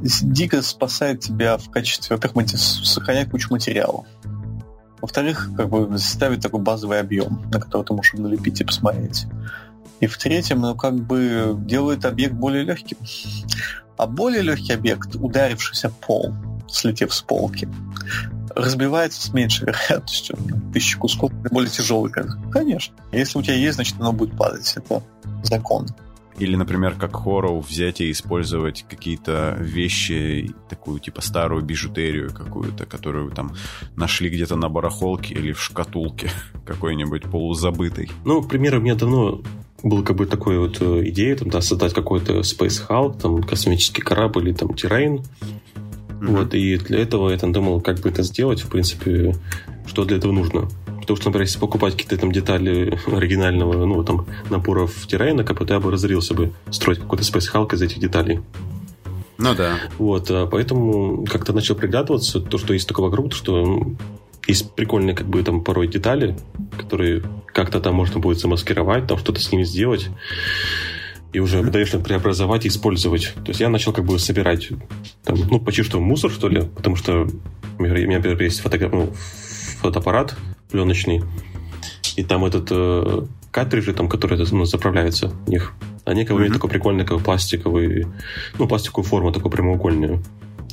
дико 0.00 0.62
спасает 0.62 1.20
тебя 1.20 1.56
в 1.58 1.70
качестве, 1.70 2.16
во-первых, 2.16 2.48
сохранять 2.50 3.30
кучу 3.30 3.52
материала. 3.52 4.04
Во-вторых, 5.00 5.50
как 5.56 5.68
бы 5.68 5.98
ставит 5.98 6.40
такой 6.40 6.60
базовый 6.60 7.00
объем, 7.00 7.42
на 7.52 7.60
который 7.60 7.84
ты 7.84 7.92
можешь 7.92 8.14
налепить 8.14 8.60
и 8.60 8.64
посмотреть. 8.64 9.26
И 10.00 10.06
в-третьем, 10.06 10.60
ну, 10.60 10.74
как 10.74 10.94
бы 10.94 11.54
делает 11.60 12.04
объект 12.04 12.34
более 12.34 12.64
легким. 12.64 12.98
А 13.96 14.06
более 14.06 14.42
легкий 14.42 14.72
объект, 14.72 15.14
ударившийся 15.14 15.90
пол, 15.90 16.34
слетев 16.68 17.14
с 17.14 17.22
полки, 17.22 17.68
разбивается 18.54 19.22
с 19.22 19.32
меньшей 19.32 19.66
вероятностью. 19.66 20.36
Тысячи 20.72 20.98
кусков 20.98 21.32
более 21.50 21.70
тяжелый. 21.70 22.12
Конечно. 22.52 22.94
Если 23.12 23.38
у 23.38 23.42
тебя 23.42 23.54
есть, 23.54 23.76
значит, 23.76 23.96
оно 23.98 24.12
будет 24.12 24.36
падать. 24.36 24.72
Это 24.76 25.02
закон. 25.42 25.86
Или, 26.38 26.56
например, 26.56 26.94
как 26.94 27.16
Хорроу 27.16 27.60
взять 27.60 28.00
и 28.00 28.10
использовать 28.10 28.84
какие-то 28.88 29.56
вещи, 29.58 30.50
такую 30.68 31.00
типа 31.00 31.22
старую 31.22 31.62
бижутерию 31.62 32.32
какую-то, 32.32 32.84
которую 32.84 33.30
там 33.30 33.54
нашли 33.96 34.28
где-то 34.28 34.56
на 34.56 34.68
барахолке 34.68 35.34
или 35.34 35.52
в 35.52 35.62
шкатулке 35.62 36.30
какой-нибудь 36.66 37.22
полузабытой. 37.22 38.10
Ну, 38.24 38.42
к 38.42 38.48
примеру, 38.48 38.78
у 38.78 38.82
меня 38.82 38.94
давно 38.94 39.40
был 39.82 40.02
как 40.02 40.16
бы 40.16 40.26
такой 40.26 40.58
вот 40.58 40.78
э, 40.80 41.08
идея, 41.08 41.36
там, 41.36 41.48
да, 41.48 41.60
создать 41.60 41.94
какой-то 41.94 42.40
Space 42.40 42.86
Hulk, 42.86 43.20
там, 43.20 43.42
космический 43.42 44.02
корабль 44.02 44.48
или 44.48 44.54
там 44.54 44.74
террейн. 44.74 45.16
Mm-hmm. 45.16 46.36
Вот, 46.36 46.54
и 46.54 46.76
для 46.76 47.00
этого 47.00 47.30
я 47.30 47.38
там 47.38 47.52
думал, 47.52 47.80
как 47.80 48.00
бы 48.00 48.08
это 48.08 48.22
сделать, 48.22 48.62
в 48.62 48.68
принципе, 48.68 49.34
что 49.86 50.04
для 50.04 50.16
этого 50.16 50.32
нужно. 50.32 50.68
Потому 51.06 51.18
что, 51.18 51.28
например, 51.28 51.46
если 51.46 51.60
покупать 51.60 51.92
какие-то 51.92 52.18
там 52.18 52.32
детали 52.32 52.98
оригинального, 53.06 53.86
ну, 53.86 54.02
там, 54.02 54.26
наборов 54.50 55.06
террейна, 55.06 55.44
как 55.44 55.58
бы 55.58 55.66
я 55.68 55.78
бы 55.78 55.92
разорился 55.92 56.34
бы 56.34 56.52
строить 56.70 56.98
какой-то 56.98 57.22
Space 57.22 57.48
Hulk 57.54 57.76
из 57.76 57.82
этих 57.82 58.00
деталей. 58.00 58.40
Ну 59.38 59.54
да. 59.54 59.78
Вот, 59.98 60.28
а 60.32 60.48
поэтому 60.48 61.24
как-то 61.24 61.52
начал 61.52 61.76
приглядываться, 61.76 62.40
то, 62.40 62.58
что 62.58 62.72
есть 62.72 62.88
такого 62.88 63.06
вокруг, 63.06 63.32
что 63.34 63.86
есть 64.48 64.74
прикольные, 64.74 65.14
как 65.14 65.28
бы, 65.28 65.44
там, 65.44 65.62
порой 65.62 65.86
детали, 65.86 66.36
которые 66.76 67.22
как-то 67.54 67.78
там 67.78 67.94
можно 67.94 68.18
будет 68.18 68.40
замаскировать, 68.40 69.06
там 69.06 69.16
что-то 69.16 69.40
с 69.40 69.52
ними 69.52 69.62
сделать 69.62 70.08
и 71.32 71.38
уже 71.38 71.62
дальше 71.62 72.00
преобразовать 72.00 72.64
и 72.64 72.68
использовать. 72.68 73.32
То 73.44 73.50
есть 73.50 73.60
я 73.60 73.68
начал 73.68 73.92
как 73.92 74.06
бы 74.06 74.18
собирать 74.18 74.70
там, 75.22 75.36
ну, 75.50 75.60
почти 75.60 75.84
что 75.84 76.00
мусор, 76.00 76.32
что 76.32 76.48
ли, 76.48 76.62
потому 76.62 76.96
что 76.96 77.28
у 77.78 77.82
меня, 77.82 78.16
например, 78.16 78.42
есть 78.42 78.64
ну, 78.64 79.12
фотоаппарат 79.80 80.34
пленочный, 80.70 81.22
и 82.16 82.24
там 82.24 82.44
этот 82.44 82.68
э, 82.70 83.26
картриджи, 83.50 83.92
там, 83.92 84.08
которые 84.08 84.44
ну, 84.50 84.64
заправляются 84.64 85.28
в 85.28 85.48
них. 85.48 85.72
Они 86.04 86.24
как 86.24 86.36
бы 86.36 86.44
mm-hmm. 86.44 86.52
такой 86.52 86.70
прикольный, 86.70 87.04
как 87.04 87.20
пластиковый, 87.22 88.06
ну, 88.58 88.68
пластиковую 88.68 89.04
форму 89.04 89.32
такую 89.32 89.50
прямоугольную. 89.50 90.22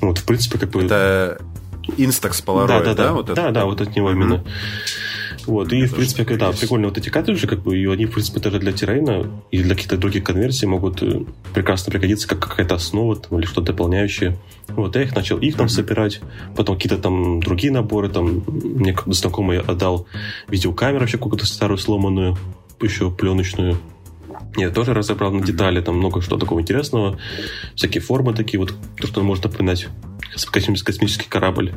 Ну, 0.01 0.07
вот, 0.09 0.19
в 0.19 0.25
принципе, 0.25 0.59
как 0.59 0.69
бы... 0.69 0.83
Это 0.83 1.39
Instax 1.87 2.43
Polaroid, 2.45 2.67
да? 2.67 2.81
Да, 2.83 2.93
да, 2.93 3.13
Вот 3.13 3.25
да, 3.33 3.51
да, 3.51 3.65
вот 3.65 3.81
от 3.81 3.95
него 3.95 4.09
mm-hmm. 4.09 4.13
именно. 4.13 4.43
Вот, 5.45 5.73
и, 5.73 5.85
в 5.85 5.95
принципе, 5.95 6.23
когда 6.23 6.51
прикольно 6.51 6.87
вот 6.87 6.97
эти 6.97 7.09
картриджи, 7.09 7.47
как 7.47 7.61
бы, 7.63 7.77
и 7.77 7.85
они, 7.85 8.05
в 8.05 8.11
принципе, 8.11 8.39
даже 8.39 8.59
для 8.59 8.71
террейна 8.71 9.29
и 9.51 9.61
для 9.61 9.75
каких-то 9.75 9.97
других 9.97 10.23
конверсий 10.23 10.67
могут 10.67 11.03
э, 11.03 11.21
прекрасно 11.53 11.91
пригодиться 11.91 12.27
как 12.27 12.39
какая-то 12.39 12.75
основа 12.75 13.17
там, 13.17 13.39
или 13.39 13.45
что-то 13.45 13.73
дополняющее. 13.73 14.37
Вот, 14.69 14.95
я 14.95 15.03
их 15.03 15.15
начал 15.15 15.37
их 15.39 15.57
там 15.57 15.67
собирать, 15.67 16.21
потом 16.55 16.77
какие-то 16.77 16.97
там 16.97 17.41
другие 17.41 17.73
наборы, 17.73 18.07
там, 18.07 18.43
мне 18.47 18.93
как-то 18.93 19.11
знакомый 19.11 19.59
отдал 19.59 20.07
видеокамеру 20.47 21.01
вообще 21.01 21.17
какую-то 21.17 21.45
старую 21.45 21.77
сломанную, 21.77 22.37
еще 22.81 23.11
пленочную. 23.11 23.77
Я 24.55 24.69
тоже 24.69 24.93
разобрал 24.93 25.31
на 25.31 25.43
детали, 25.43 25.81
там 25.81 25.97
много 25.97 26.21
что 26.21 26.37
такого 26.37 26.61
интересного. 26.61 27.19
Всякие 27.75 28.01
формы 28.01 28.33
такие 28.33 28.59
вот, 28.59 28.73
то, 28.97 29.07
что 29.07 29.23
можно 29.23 29.49
напоминать 29.49 29.87
космический 30.51 31.27
корабль. 31.27 31.73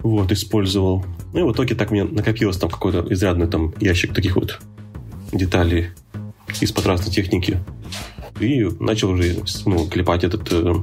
Вот, 0.00 0.32
использовал. 0.32 1.04
Ну 1.34 1.40
и 1.40 1.42
в 1.42 1.52
итоге 1.52 1.74
так 1.74 1.90
мне 1.90 2.04
накопилось 2.04 2.56
там 2.56 2.70
какой-то 2.70 3.04
изрядный 3.10 3.48
там 3.48 3.74
ящик 3.80 4.14
таких 4.14 4.36
вот 4.36 4.60
деталей 5.32 5.88
из-под 6.60 6.86
разной 6.86 7.12
техники. 7.12 7.58
И 8.38 8.68
начал 8.78 9.10
уже 9.10 9.42
ну, 9.66 9.88
клепать 9.88 10.22
этот... 10.22 10.52
Э, 10.52 10.74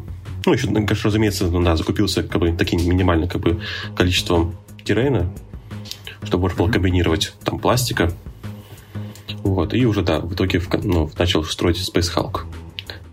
ну, 0.45 0.53
еще, 0.53 0.67
конечно, 0.67 1.05
разумеется, 1.05 1.45
ну, 1.45 1.63
да, 1.63 1.77
закупился 1.77 2.23
как 2.23 2.41
бы 2.41 2.51
таким 2.51 2.85
минимальным 2.85 3.29
как 3.29 3.41
бы 3.41 3.61
количеством 3.95 4.57
террейна, 4.83 5.33
чтобы 6.23 6.43
можно 6.43 6.57
было 6.57 6.69
комбинировать 6.69 7.33
там 7.45 7.57
пластика. 7.57 8.11
Вот, 9.43 9.73
и 9.73 9.85
уже, 9.85 10.01
да, 10.01 10.19
в 10.19 10.33
итоге 10.33 10.61
ну, 10.83 11.09
начал 11.17 11.45
строить 11.45 11.77
Space 11.77 12.13
Hulk. 12.13 12.41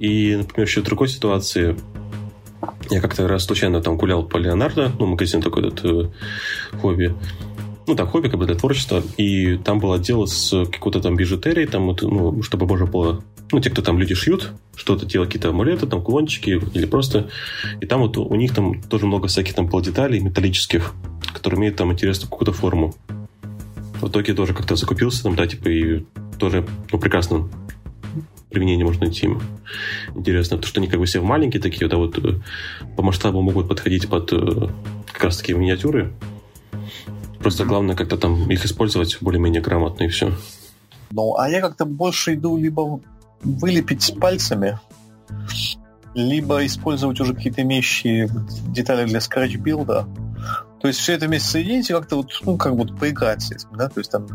И, 0.01 0.35
например, 0.35 0.67
еще 0.67 0.81
в 0.81 0.85
другой 0.85 1.09
ситуации 1.09 1.77
я 2.91 3.01
как-то 3.01 3.29
раз 3.29 3.45
случайно 3.45 3.81
там 3.81 3.97
гулял 3.97 4.23
по 4.23 4.37
Леонардо, 4.37 4.93
ну, 4.99 5.07
магазин 5.07 5.43
такой 5.43 5.67
этот 5.67 5.85
э, 5.85 6.09
хобби. 6.81 7.15
Ну, 7.87 7.95
да, 7.95 8.05
хобби 8.05 8.29
как 8.29 8.39
бы 8.39 8.47
для 8.47 8.55
творчества. 8.55 9.03
И 9.17 9.57
там 9.57 9.79
был 9.79 9.93
отдел 9.93 10.27
с 10.27 10.67
какой-то 10.67 11.01
там 11.01 11.17
бижутерией, 11.17 11.67
там, 11.67 11.87
вот, 11.87 12.03
ну, 12.03 12.43
чтобы 12.43 12.67
можно 12.67 12.87
было... 12.87 13.23
Ну, 13.51 13.61
те, 13.61 13.71
кто 13.71 13.81
там 13.81 13.99
люди 13.99 14.15
шьют, 14.15 14.53
что-то 14.77 15.07
делают, 15.07 15.31
какие-то 15.31 15.49
амулеты, 15.49 15.87
там, 15.87 16.03
кулончики 16.03 16.61
или 16.75 16.85
просто... 16.85 17.31
И 17.81 17.87
там 17.87 18.01
вот 18.01 18.19
у 18.19 18.35
них 18.35 18.55
там 18.55 18.83
тоже 18.83 19.07
много 19.07 19.29
всяких 19.29 19.55
там 19.55 19.69
полудеталей 19.69 20.21
металлических, 20.21 20.93
которые 21.33 21.61
имеют 21.61 21.77
там 21.77 21.91
интересную 21.93 22.31
какую-то 22.31 22.53
форму. 22.53 22.95
В 24.01 24.09
итоге 24.09 24.35
тоже 24.35 24.53
как-то 24.53 24.77
закупился 24.77 25.23
там, 25.23 25.35
да, 25.35 25.47
типа, 25.47 25.69
и 25.69 26.05
тоже, 26.39 26.67
ну, 26.93 26.99
прекрасно 26.99 27.49
применение 28.51 28.85
можно 28.85 29.07
найти. 29.07 29.29
Интересно, 30.15 30.57
потому 30.57 30.69
что 30.69 30.81
они 30.81 30.89
как 30.89 30.99
бы 31.01 31.07
все 31.07 31.21
маленькие 31.21 31.61
такие, 31.61 31.89
да, 31.89 31.97
вот 31.97 32.19
э, 32.19 32.41
по 32.97 33.03
масштабу 33.03 33.43
могут 33.43 33.69
подходить 33.69 34.09
под 34.09 34.33
э, 34.33 34.69
как 35.13 35.25
раз 35.25 35.39
такие 35.39 35.57
миниатюры. 35.57 36.13
Просто 37.39 37.65
главное 37.65 37.95
как-то 37.95 38.17
там 38.17 38.51
их 38.51 38.65
использовать 38.65 39.19
более-менее 39.21 39.63
грамотно 39.63 40.05
и 40.05 40.09
все. 40.09 40.33
Ну, 41.11 41.37
а 41.37 41.49
я 41.49 41.61
как-то 41.61 41.85
больше 41.85 42.35
иду 42.35 42.57
либо 42.57 43.01
вылепить 43.43 44.15
пальцами, 44.21 44.79
либо 46.15 46.65
использовать 46.67 47.21
уже 47.21 47.35
какие-то 47.35 47.63
имеющие 47.63 48.29
детали 48.69 49.07
для 49.07 49.21
скретч-билда. 49.21 50.07
То 50.81 50.89
есть 50.89 51.01
все 51.01 51.15
это 51.15 51.27
вместе 51.27 51.49
соединить 51.49 51.91
и 51.91 51.93
как-то 51.93 52.17
вот, 52.17 52.31
ну, 52.43 52.57
как 52.57 52.77
будто 52.77 52.95
поиграть 52.95 53.43
с 53.43 53.51
этим, 53.51 53.71
да, 53.77 53.89
то 53.89 54.01
есть 54.01 54.11
там 54.11 54.27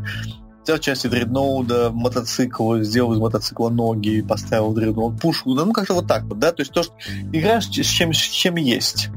взял 0.64 0.78
части 0.78 1.07
дредноуда, 1.07 1.91
мотоцикл, 1.91 2.78
сделал 2.78 3.14
из 3.14 3.20
мотоцикла 3.20 3.70
ноги, 3.70 4.22
поставил 4.22 4.74
дредноуд 4.74 5.20
пушку, 5.20 5.53
ну 5.53 5.72
как-то 5.74 5.93
вот 5.93 6.07
так 6.07 6.24
вот, 6.24 6.39
да, 6.39 6.51
то 6.51 6.61
есть 6.61 6.72
то, 6.72 6.84
что 6.84 6.93
играешь 7.32 7.66
с 7.66 7.70
чем, 7.70 8.14
с 8.14 8.18
чем 8.18 8.55
есть. 8.55 9.09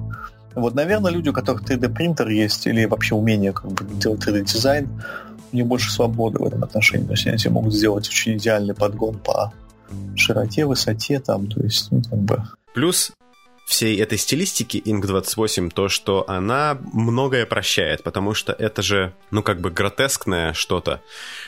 Вот, 0.54 0.74
наверное, 0.74 1.12
люди, 1.12 1.28
у 1.28 1.32
которых 1.34 1.64
3D-принтер 1.64 2.28
есть, 2.28 2.66
или 2.66 2.86
вообще 2.86 3.14
умение 3.14 3.52
как 3.52 3.70
бы, 3.72 3.84
делать 3.94 4.26
3D-дизайн, 4.26 4.88
у 5.52 5.56
них 5.56 5.66
больше 5.66 5.92
свободы 5.92 6.38
в 6.38 6.46
этом 6.46 6.64
отношении. 6.64 7.04
То 7.04 7.12
есть 7.12 7.26
они 7.26 7.54
могут 7.54 7.74
сделать 7.74 8.08
очень 8.08 8.38
идеальный 8.38 8.74
подгон 8.74 9.18
по 9.18 9.52
широте, 10.16 10.64
высоте, 10.64 11.20
там, 11.20 11.46
то 11.46 11.60
есть, 11.62 11.92
ну, 11.92 12.02
как 12.02 12.18
бы... 12.18 12.42
Плюс 12.74 13.12
всей 13.66 14.00
этой 14.00 14.16
стилистики 14.16 14.76
Ink 14.76 15.04
28 15.06 15.70
то, 15.70 15.88
что 15.88 16.24
она 16.28 16.78
многое 16.92 17.46
прощает, 17.46 18.04
потому 18.04 18.32
что 18.32 18.52
это 18.52 18.80
же, 18.80 19.12
ну, 19.32 19.42
как 19.42 19.60
бы 19.60 19.70
гротескное 19.70 20.52
что-то, 20.52 21.02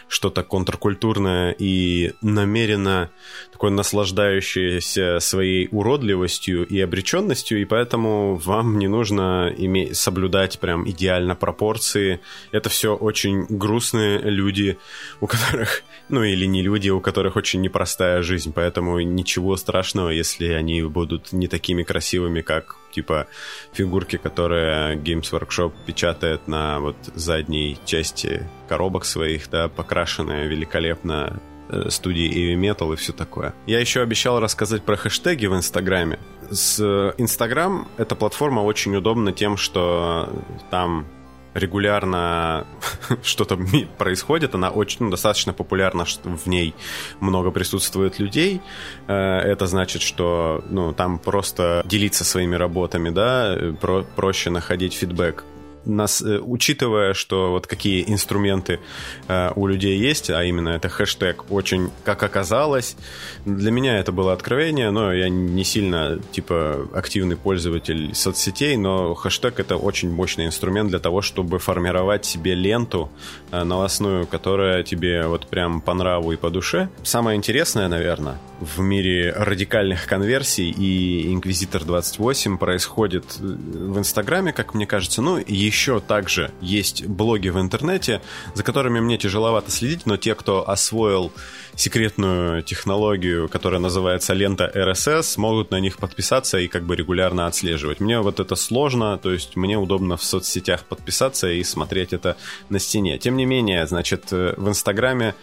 что-то 0.08 0.42
контркультурное 0.42 1.54
и 1.56 2.12
намеренно 2.20 3.10
такое 3.52 3.70
наслаждающееся 3.70 5.20
своей 5.20 5.68
уродливостью 5.70 6.66
и 6.66 6.80
обреченностью, 6.80 7.60
и 7.60 7.64
поэтому 7.64 8.34
вам 8.34 8.78
не 8.80 8.88
нужно 8.88 9.54
иметь, 9.56 9.96
соблюдать 9.96 10.58
прям 10.58 10.88
идеально 10.90 11.36
пропорции. 11.36 12.20
Это 12.50 12.68
все 12.68 12.96
очень 12.96 13.46
грустные 13.48 14.18
люди, 14.18 14.76
у 15.20 15.28
которых, 15.28 15.84
ну 16.08 16.22
или 16.22 16.46
не 16.46 16.62
люди, 16.62 16.90
у 16.90 17.00
которых 17.00 17.36
очень 17.36 17.60
непростая 17.60 18.22
жизнь, 18.22 18.52
поэтому 18.54 19.00
ничего 19.00 19.56
страшного, 19.56 20.10
если 20.10 20.48
они 20.48 20.82
будут 20.82 21.32
не 21.32 21.48
такими 21.48 21.82
красивыми 21.82 22.40
как 22.40 22.76
типа 22.92 23.26
фигурки, 23.72 24.16
которые 24.16 24.96
Games 24.96 25.30
Workshop 25.32 25.72
печатает 25.86 26.48
на 26.48 26.80
вот 26.80 26.96
задней 27.14 27.78
части 27.84 28.48
коробок 28.68 29.04
своих, 29.04 29.50
да, 29.50 29.68
покрашенные 29.68 30.48
великолепно 30.48 31.40
э, 31.68 31.90
студии 31.90 32.28
Heavy 32.28 32.58
Metal 32.58 32.92
и 32.92 32.96
все 32.96 33.12
такое. 33.12 33.54
Я 33.66 33.80
еще 33.80 34.00
обещал 34.00 34.40
рассказать 34.40 34.82
про 34.82 34.96
хэштеги 34.96 35.46
в 35.46 35.54
Инстаграме. 35.54 36.18
С 36.50 36.80
Инстаграм 37.18 37.86
эта 37.98 38.14
платформа 38.14 38.60
очень 38.60 38.96
удобна 38.96 39.32
тем, 39.32 39.56
что 39.56 40.30
там 40.70 41.06
регулярно 41.54 42.66
что-то 43.22 43.58
происходит, 43.98 44.54
она 44.54 44.70
очень 44.70 45.06
ну, 45.06 45.10
достаточно 45.10 45.52
популярна, 45.52 46.04
в 46.04 46.46
ней 46.46 46.74
много 47.20 47.50
присутствует 47.50 48.18
людей. 48.18 48.60
Э, 49.06 49.38
это 49.38 49.66
значит, 49.66 50.02
что 50.02 50.64
ну, 50.68 50.92
там 50.92 51.18
просто 51.18 51.82
делиться 51.84 52.24
своими 52.24 52.56
работами, 52.56 53.10
да, 53.10 53.56
про 53.80 54.02
проще 54.02 54.50
находить 54.50 54.94
фидбэк 54.94 55.44
нас, 55.84 56.22
э, 56.22 56.38
учитывая, 56.38 57.14
что 57.14 57.50
вот 57.50 57.66
какие 57.66 58.04
инструменты 58.10 58.80
э, 59.28 59.50
у 59.56 59.66
людей 59.66 59.98
есть, 59.98 60.30
а 60.30 60.44
именно 60.44 60.70
это 60.70 60.88
хэштег 60.88 61.50
очень, 61.50 61.90
как 62.04 62.22
оказалось, 62.22 62.96
для 63.44 63.70
меня 63.70 63.98
это 63.98 64.12
было 64.12 64.32
откровение, 64.32 64.90
но 64.90 65.12
я 65.12 65.28
не 65.28 65.64
сильно, 65.64 66.18
типа, 66.32 66.88
активный 66.94 67.36
пользователь 67.36 68.14
соцсетей, 68.14 68.76
но 68.76 69.14
хэштег 69.14 69.60
это 69.60 69.76
очень 69.76 70.10
мощный 70.10 70.46
инструмент 70.46 70.90
для 70.90 70.98
того, 70.98 71.22
чтобы 71.22 71.58
формировать 71.58 72.24
себе 72.24 72.54
ленту 72.54 73.10
э, 73.50 73.62
новостную, 73.64 74.26
которая 74.26 74.82
тебе 74.82 75.26
вот 75.26 75.46
прям 75.46 75.80
по 75.80 75.94
нраву 75.94 76.32
и 76.32 76.36
по 76.36 76.50
душе. 76.50 76.88
Самое 77.02 77.36
интересное, 77.36 77.88
наверное, 77.88 78.38
в 78.60 78.80
мире 78.80 79.32
радикальных 79.32 80.06
конверсий 80.06 80.70
и 80.70 81.32
Инквизитор 81.32 81.84
28 81.84 82.58
происходит 82.58 83.24
э, 83.38 83.42
в 83.42 83.98
Инстаграме, 83.98 84.52
как 84.52 84.74
мне 84.74 84.86
кажется, 84.86 85.22
ну, 85.22 85.38
еще 85.46 85.77
еще 85.78 86.00
также 86.00 86.50
есть 86.60 87.06
блоги 87.06 87.50
в 87.50 87.60
интернете, 87.60 88.20
за 88.54 88.64
которыми 88.64 88.98
мне 88.98 89.16
тяжеловато 89.16 89.70
следить, 89.70 90.06
но 90.06 90.16
те, 90.16 90.34
кто 90.34 90.68
освоил 90.68 91.32
секретную 91.76 92.64
технологию, 92.64 93.48
которая 93.48 93.78
называется 93.78 94.34
лента 94.34 94.68
RSS, 94.74 95.38
могут 95.38 95.70
на 95.70 95.78
них 95.78 95.98
подписаться 95.98 96.58
и 96.58 96.66
как 96.66 96.82
бы 96.82 96.96
регулярно 96.96 97.46
отслеживать. 97.46 98.00
Мне 98.00 98.18
вот 98.18 98.40
это 98.40 98.56
сложно, 98.56 99.18
то 99.18 99.30
есть 99.32 99.54
мне 99.54 99.78
удобно 99.78 100.16
в 100.16 100.24
соцсетях 100.24 100.84
подписаться 100.84 101.48
и 101.48 101.62
смотреть 101.62 102.12
это 102.12 102.36
на 102.70 102.80
стене. 102.80 103.16
Тем 103.18 103.36
не 103.36 103.46
менее, 103.46 103.86
значит, 103.86 104.32
э, 104.32 104.54
в 104.56 104.68
Инстаграме 104.68 105.36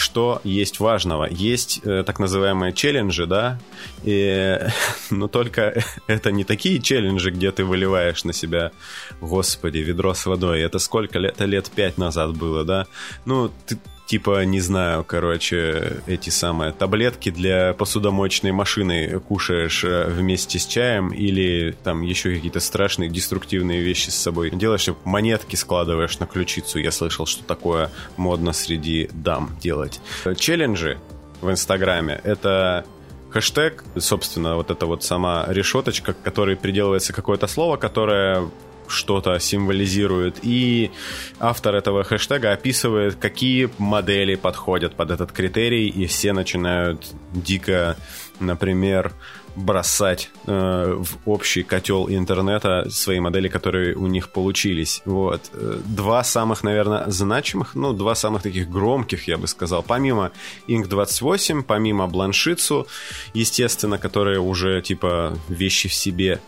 что 0.00 0.40
есть 0.44 0.80
важного. 0.80 1.28
Есть 1.30 1.80
э, 1.84 2.02
так 2.04 2.18
называемые 2.18 2.72
челленджи, 2.72 3.26
да, 3.26 3.58
и, 4.02 4.58
но 5.10 5.28
только 5.28 5.82
это 6.06 6.32
не 6.32 6.44
такие 6.44 6.80
челленджи, 6.80 7.30
где 7.30 7.50
ты 7.52 7.64
выливаешь 7.64 8.24
на 8.24 8.32
себя, 8.32 8.72
господи, 9.20 9.78
ведро 9.78 10.14
с 10.14 10.26
водой. 10.26 10.60
Это 10.60 10.78
сколько 10.78 11.18
лет? 11.18 11.34
Это 11.34 11.44
лет 11.44 11.70
пять 11.70 11.98
назад 11.98 12.36
было, 12.36 12.64
да? 12.64 12.86
Ну, 13.24 13.50
ты, 13.66 13.78
типа, 14.10 14.44
не 14.44 14.58
знаю, 14.58 15.04
короче, 15.04 15.98
эти 16.08 16.30
самые 16.30 16.72
таблетки 16.72 17.30
для 17.30 17.74
посудомоечной 17.74 18.50
машины 18.50 19.20
кушаешь 19.20 19.84
э, 19.84 20.08
вместе 20.08 20.58
с 20.58 20.66
чаем 20.66 21.10
или 21.10 21.76
там 21.84 22.02
еще 22.02 22.34
какие-то 22.34 22.58
страшные 22.58 23.08
деструктивные 23.08 23.82
вещи 23.82 24.10
с 24.10 24.16
собой 24.16 24.50
делаешь, 24.50 24.88
монетки 25.04 25.54
складываешь 25.54 26.18
на 26.18 26.26
ключицу. 26.26 26.80
Я 26.80 26.90
слышал, 26.90 27.24
что 27.24 27.44
такое 27.44 27.92
модно 28.16 28.52
среди 28.52 29.08
дам 29.12 29.56
делать. 29.62 30.00
Челленджи 30.36 30.98
в 31.40 31.48
Инстаграме— 31.48 32.20
это 32.24 32.84
хэштег, 33.30 33.84
собственно, 33.96 34.56
вот 34.56 34.72
эта 34.72 34.86
вот 34.86 35.04
сама 35.04 35.46
решеточка, 35.46 36.14
к 36.14 36.22
которой 36.22 36.56
приделывается 36.56 37.12
какое-то 37.12 37.46
слово, 37.46 37.76
которое 37.76 38.50
что-то 38.90 39.38
символизирует. 39.38 40.38
И 40.42 40.90
автор 41.38 41.74
этого 41.74 42.04
хэштега 42.04 42.52
описывает, 42.52 43.16
какие 43.16 43.70
модели 43.78 44.34
подходят 44.34 44.94
под 44.94 45.10
этот 45.10 45.32
критерий, 45.32 45.88
и 45.88 46.06
все 46.06 46.32
начинают 46.32 47.06
дико, 47.32 47.96
например, 48.40 49.12
бросать 49.56 50.30
э, 50.46 50.96
в 50.98 51.28
общий 51.28 51.62
котел 51.62 52.08
интернета 52.08 52.88
свои 52.90 53.20
модели, 53.20 53.48
которые 53.48 53.94
у 53.96 54.06
них 54.06 54.30
получились. 54.30 55.02
Вот. 55.04 55.50
Э, 55.52 55.80
два 55.84 56.24
самых, 56.24 56.62
наверное, 56.62 57.04
значимых, 57.10 57.74
ну, 57.74 57.92
два 57.92 58.14
самых 58.14 58.42
таких 58.42 58.70
громких, 58.70 59.28
я 59.28 59.38
бы 59.38 59.46
сказал, 59.46 59.82
помимо 59.82 60.30
Ink 60.68 60.86
28, 60.86 61.62
помимо 61.62 62.06
Бланшицу, 62.06 62.86
естественно, 63.34 63.98
которые 63.98 64.40
уже, 64.40 64.80
типа, 64.82 65.36
вещи 65.48 65.88
в 65.88 65.94
себе, 65.94 66.40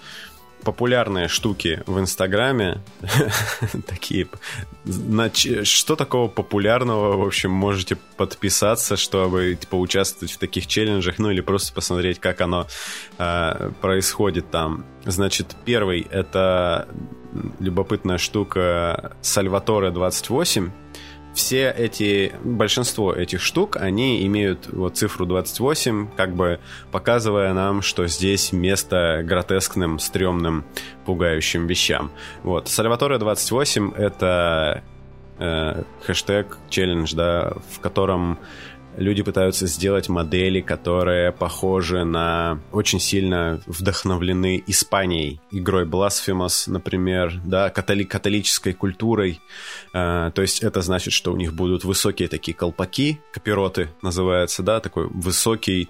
популярные 0.64 1.28
штуки 1.28 1.82
в 1.86 1.98
Инстаграме, 1.98 2.80
такие, 3.86 4.28
что 5.64 5.96
такого 5.96 6.28
популярного, 6.28 7.16
в 7.16 7.26
общем, 7.26 7.50
можете 7.50 7.96
подписаться, 8.16 8.96
чтобы 8.96 9.58
поучаствовать 9.70 10.32
в 10.32 10.38
таких 10.38 10.66
челленджах, 10.66 11.18
ну 11.18 11.30
или 11.30 11.40
просто 11.40 11.72
посмотреть, 11.72 12.18
как 12.18 12.40
оно 12.40 12.66
э, 13.18 13.70
происходит 13.80 14.50
там. 14.50 14.84
Значит, 15.04 15.56
первый 15.64 16.06
это 16.10 16.88
любопытная 17.60 18.18
штука 18.18 19.16
Сальваторе 19.22 19.90
28, 19.90 20.70
все 21.34 21.70
эти, 21.70 22.32
большинство 22.44 23.12
этих 23.12 23.40
штук, 23.40 23.76
они 23.76 24.26
имеют 24.26 24.68
вот 24.72 24.96
цифру 24.96 25.26
28, 25.26 26.08
как 26.16 26.34
бы 26.34 26.60
показывая 26.90 27.52
нам, 27.54 27.82
что 27.82 28.06
здесь 28.06 28.52
место 28.52 29.22
гротескным, 29.24 29.98
стрёмным, 29.98 30.64
пугающим 31.06 31.66
вещам. 31.66 32.10
Вот. 32.42 32.68
Сальваторе 32.68 33.18
28— 33.18 33.92
это 33.96 34.82
э, 35.38 35.82
хэштег, 36.02 36.58
челлендж, 36.68 37.14
да, 37.14 37.54
в 37.70 37.80
котором 37.80 38.38
люди 38.96 39.22
пытаются 39.22 39.66
сделать 39.66 40.08
модели, 40.08 40.60
которые 40.60 41.32
похожи 41.32 42.04
на... 42.04 42.60
Очень 42.72 43.00
сильно 43.00 43.60
вдохновлены 43.66 44.62
Испанией, 44.66 45.40
игрой 45.50 45.84
Blasphemous, 45.84 46.70
например, 46.70 47.40
да, 47.44 47.70
католи... 47.70 48.04
католической 48.04 48.72
культурой. 48.72 49.40
Э, 49.94 50.30
то 50.34 50.42
есть 50.42 50.62
это 50.62 50.82
значит, 50.82 51.12
что 51.12 51.32
у 51.32 51.36
них 51.36 51.54
будут 51.54 51.84
высокие 51.84 52.28
такие 52.28 52.54
колпаки, 52.54 53.20
капироты 53.32 53.88
называется, 54.02 54.62
да, 54.62 54.80
такой 54.80 55.08
высокий 55.08 55.88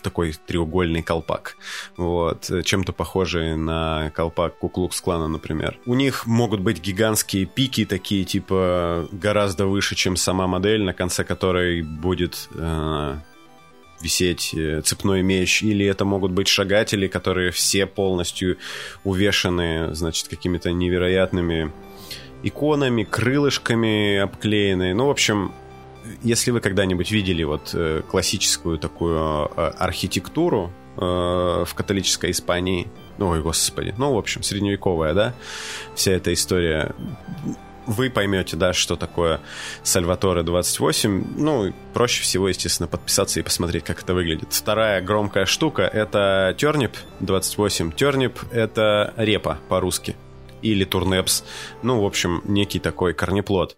такой 0.00 0.34
треугольный 0.46 1.02
колпак. 1.02 1.56
Вот. 1.96 2.50
Чем-то 2.64 2.92
похожий 2.92 3.56
на 3.56 4.10
колпак 4.14 4.58
Куклукс-клана, 4.58 5.28
например. 5.28 5.78
У 5.86 5.94
них 5.94 6.26
могут 6.26 6.60
быть 6.60 6.80
гигантские 6.80 7.46
пики, 7.46 7.84
такие 7.84 8.24
типа 8.24 9.08
гораздо 9.12 9.66
выше, 9.66 9.94
чем 9.94 10.16
сама 10.16 10.46
модель, 10.46 10.82
на 10.82 10.92
конце 10.92 11.24
которой 11.24 11.82
будет 11.82 12.48
э, 12.54 13.16
висеть 14.00 14.54
э, 14.54 14.80
цепной 14.82 15.22
меч, 15.22 15.62
или 15.62 15.86
это 15.86 16.04
могут 16.04 16.32
быть 16.32 16.48
шагатели, 16.48 17.06
которые 17.06 17.50
все 17.50 17.86
полностью 17.86 18.58
увешаны, 19.04 19.94
значит, 19.94 20.28
какими-то 20.28 20.72
невероятными 20.72 21.72
иконами, 22.42 23.04
крылышками 23.04 24.16
обклеены. 24.18 24.94
Ну, 24.94 25.06
в 25.06 25.10
общем, 25.10 25.52
если 26.22 26.50
вы 26.50 26.60
когда-нибудь 26.60 27.10
видели 27.10 27.42
вот 27.42 27.70
э, 27.74 28.02
классическую 28.08 28.78
такую 28.78 29.18
э, 29.18 29.72
архитектуру 29.78 30.72
э, 30.96 31.00
в 31.00 31.74
католической 31.74 32.30
Испании, 32.30 32.88
ой, 33.18 33.42
господи, 33.42 33.94
ну, 33.98 34.14
в 34.14 34.18
общем, 34.18 34.42
средневековая, 34.42 35.14
да, 35.14 35.34
вся 35.94 36.12
эта 36.12 36.32
история, 36.32 36.94
вы 37.86 38.10
поймете, 38.10 38.56
да, 38.56 38.72
что 38.72 38.96
такое 38.96 39.40
Сальваторе 39.82 40.42
28. 40.42 41.24
Ну, 41.36 41.72
проще 41.92 42.22
всего, 42.22 42.48
естественно, 42.48 42.86
подписаться 42.86 43.40
и 43.40 43.42
посмотреть, 43.42 43.84
как 43.84 44.02
это 44.02 44.14
выглядит. 44.14 44.52
Вторая 44.52 45.00
громкая 45.00 45.44
штука— 45.44 45.82
это 45.92 46.54
Тернип 46.56 46.96
28. 47.20 47.92
Тернип— 47.92 48.38
это 48.52 49.12
репа 49.16 49.58
по-русски 49.68 50.16
или 50.62 50.84
турнепс. 50.84 51.44
Ну, 51.82 52.02
в 52.02 52.06
общем, 52.06 52.42
некий 52.44 52.78
такой 52.78 53.14
корнеплод. 53.14 53.76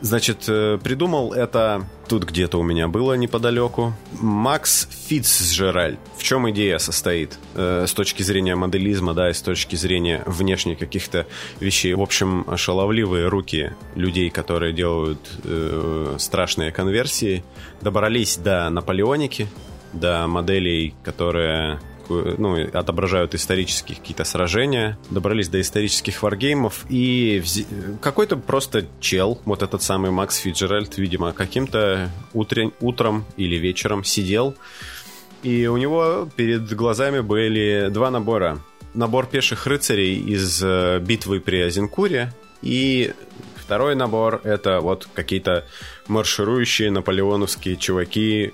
Значит, 0.00 0.44
э, 0.48 0.78
придумал 0.82 1.32
это 1.32 1.86
тут 2.08 2.24
где-то 2.24 2.58
у 2.58 2.62
меня 2.62 2.88
было 2.88 3.14
неподалеку. 3.14 3.92
Макс 4.20 4.88
Фицджеральд. 5.06 5.98
В 6.16 6.22
чем 6.22 6.50
идея 6.50 6.78
состоит? 6.78 7.38
Э, 7.54 7.84
с 7.86 7.92
точки 7.92 8.22
зрения 8.22 8.56
моделизма, 8.56 9.12
да, 9.14 9.30
и 9.30 9.32
с 9.34 9.42
точки 9.42 9.76
зрения 9.76 10.22
внешних 10.26 10.78
каких-то 10.78 11.26
вещей. 11.60 11.92
В 11.94 12.00
общем, 12.00 12.46
шаловливые 12.56 13.28
руки 13.28 13.72
людей, 13.94 14.30
которые 14.30 14.72
делают 14.72 15.20
э, 15.44 16.16
страшные 16.18 16.72
конверсии, 16.72 17.44
добрались 17.82 18.38
до 18.38 18.70
Наполеоники, 18.70 19.48
до 19.92 20.26
моделей, 20.26 20.94
которые 21.04 21.78
ну, 22.08 22.56
отображают 22.72 23.34
исторические 23.34 23.96
какие-то 23.96 24.24
сражения, 24.24 24.98
добрались 25.10 25.48
до 25.48 25.60
исторических 25.60 26.22
варгеймов, 26.22 26.84
и 26.88 27.42
какой-то 28.00 28.36
просто 28.36 28.86
чел, 29.00 29.40
вот 29.44 29.62
этот 29.62 29.82
самый 29.82 30.10
Макс 30.10 30.36
Фиджеральд, 30.36 30.98
видимо, 30.98 31.32
каким-то 31.32 32.10
утрен... 32.32 32.72
утром 32.80 33.24
или 33.36 33.56
вечером 33.56 34.04
сидел, 34.04 34.54
и 35.42 35.66
у 35.66 35.76
него 35.76 36.28
перед 36.36 36.72
глазами 36.72 37.20
были 37.20 37.88
два 37.90 38.10
набора. 38.10 38.60
Набор 38.94 39.26
пеших 39.26 39.66
рыцарей 39.66 40.18
из 40.18 40.62
э, 40.62 40.98
битвы 41.00 41.40
при 41.40 41.60
Азенкуре 41.60 42.32
и 42.60 43.12
второй 43.56 43.94
набор— 43.94 44.40
это 44.44 44.80
вот 44.80 45.08
какие-то 45.14 45.64
марширующие 46.08 46.90
наполеоновские 46.90 47.76
чуваки 47.76 48.52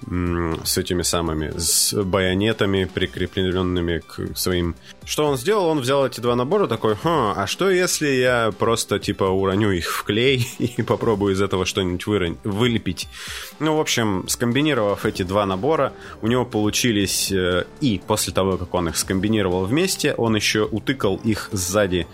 с 0.64 0.78
этими 0.78 1.02
самыми, 1.02 1.52
с 1.56 1.92
байонетами, 1.94 2.84
прикрепленными 2.84 3.98
к 3.98 4.36
своим... 4.36 4.76
Что 5.04 5.26
он 5.26 5.36
сделал? 5.36 5.66
Он 5.66 5.80
взял 5.80 6.06
эти 6.06 6.20
два 6.20 6.34
набора, 6.34 6.66
такой, 6.66 6.94
хм, 6.94 7.32
а 7.36 7.46
что 7.46 7.70
если 7.70 8.08
я 8.08 8.52
просто, 8.58 8.98
типа, 8.98 9.24
уроню 9.24 9.70
их 9.70 9.90
в 9.90 10.04
клей 10.04 10.46
и 10.58 10.82
попробую 10.82 11.34
из 11.34 11.40
этого 11.40 11.64
что-нибудь 11.64 12.06
вырон... 12.06 12.38
вылепить? 12.44 13.08
Ну, 13.58 13.76
в 13.76 13.80
общем, 13.80 14.24
скомбинировав 14.28 15.06
эти 15.06 15.22
два 15.22 15.46
набора, 15.46 15.92
у 16.22 16.26
него 16.26 16.44
получились... 16.44 17.32
Э, 17.32 17.64
и 17.80 18.00
после 18.06 18.32
того, 18.32 18.56
как 18.58 18.74
он 18.74 18.88
их 18.88 18.96
скомбинировал 18.96 19.64
вместе, 19.64 20.14
он 20.14 20.36
еще 20.36 20.64
утыкал 20.64 21.16
их 21.16 21.48
сзади 21.52 22.06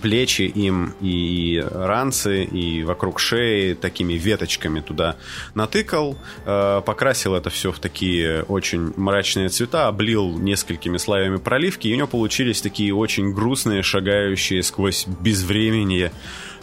плечи 0.00 0.42
им 0.42 0.94
и 1.00 1.64
ранцы, 1.70 2.44
и 2.44 2.82
вокруг 2.82 3.18
шеи 3.18 3.74
такими 3.74 4.14
веточками 4.14 4.55
лампочками 4.56 4.80
туда 4.80 5.16
натыкал, 5.54 6.16
э, 6.44 6.82
покрасил 6.84 7.34
это 7.34 7.50
все 7.50 7.72
в 7.72 7.78
такие 7.78 8.42
очень 8.42 8.92
мрачные 8.96 9.48
цвета, 9.48 9.88
облил 9.88 10.38
несколькими 10.38 10.98
слоями 10.98 11.36
проливки, 11.36 11.88
и 11.88 11.94
у 11.94 11.96
него 11.96 12.08
получились 12.08 12.60
такие 12.60 12.94
очень 12.94 13.32
грустные, 13.32 13.82
шагающие 13.82 14.62
сквозь 14.62 15.06
безвременье 15.06 16.12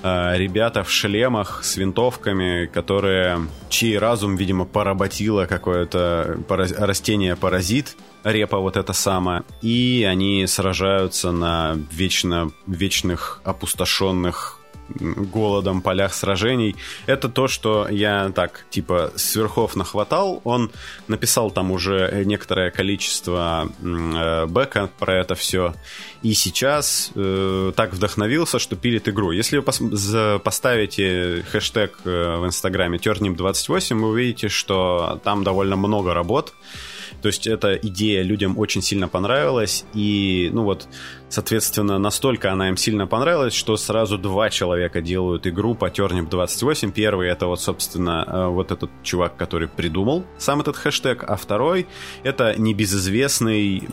э, 0.03 0.37
ребята 0.37 0.83
в 0.83 0.89
шлемах 0.89 1.63
с 1.63 1.77
винтовками, 1.77 2.65
которые 2.65 3.47
чей 3.69 3.97
разум, 3.97 4.35
видимо, 4.35 4.65
поработило 4.65 5.45
какое-то 5.45 6.37
растение-паразит, 6.49 7.95
репа 8.23 8.57
вот 8.57 8.77
это 8.77 8.93
самое, 8.93 9.43
и 9.61 10.07
они 10.09 10.47
сражаются 10.47 11.31
на 11.31 11.77
вечно, 11.91 12.51
вечных 12.67 13.41
опустошенных 13.43 14.62
голодом 14.89 15.81
полях 15.81 16.13
сражений. 16.13 16.75
Это 17.05 17.29
то, 17.29 17.47
что 17.47 17.88
я 17.89 18.31
так, 18.36 18.65
типа, 18.69 19.11
сверхов 19.15 19.75
нахватал. 19.75 20.41
Он 20.43 20.71
написал 21.07 21.51
там 21.51 21.71
уже 21.71 22.23
некоторое 22.25 22.71
количество 22.71 23.69
э, 23.81 24.45
бэка 24.45 24.89
про 24.99 25.15
это 25.19 25.36
все. 25.36 25.73
И 26.21 26.34
сейчас 26.34 27.11
э, 27.15 27.71
так 27.75 27.93
вдохновился, 27.93 28.59
что 28.59 28.75
пилит 28.75 29.09
игру. 29.09 29.31
Если 29.31 29.57
вы 29.57 29.63
пос- 29.63 30.39
поставите 30.39 31.43
хэштег 31.51 31.99
э, 32.05 32.38
в 32.38 32.45
инстаграме 32.45 32.97
turnip28, 32.97 33.95
вы 33.95 34.07
увидите, 34.09 34.49
что 34.49 35.19
там 35.23 35.43
довольно 35.43 35.75
много 35.75 36.13
работ. 36.13 36.53
То 37.24 37.28
есть 37.28 37.47
эта 37.47 37.76
идея 37.76 38.21
людям 38.21 38.59
очень 38.59 38.82
сильно 38.82 39.07
понравилась, 39.07 39.86
и, 39.93 40.49
ну 40.51 40.63
вот, 40.63 40.89
соответственно, 41.30 41.97
настолько 41.97 42.51
она 42.51 42.67
им 42.67 42.76
сильно 42.76 43.07
понравилась, 43.07 43.53
что 43.53 43.78
сразу 43.78 44.17
два 44.17 44.49
человека 44.49 45.01
делают 45.01 45.47
игру 45.47 45.74
по 45.74 45.86
Turnip 45.86 46.30
28. 46.30 46.91
Первый 46.91 47.30
это 47.30 47.47
вот, 47.47 47.61
собственно, 47.61 48.26
э, 48.28 48.47
вот 48.47 48.74
этот 48.74 48.91
чувак, 49.03 49.38
который 49.38 49.69
придумал 49.69 50.26
сам 50.38 50.59
этот 50.59 50.76
хэштег, 50.76 51.24
а 51.26 51.38
второй 51.38 51.88
это 52.24 52.59
небезызвестный, 52.59 53.88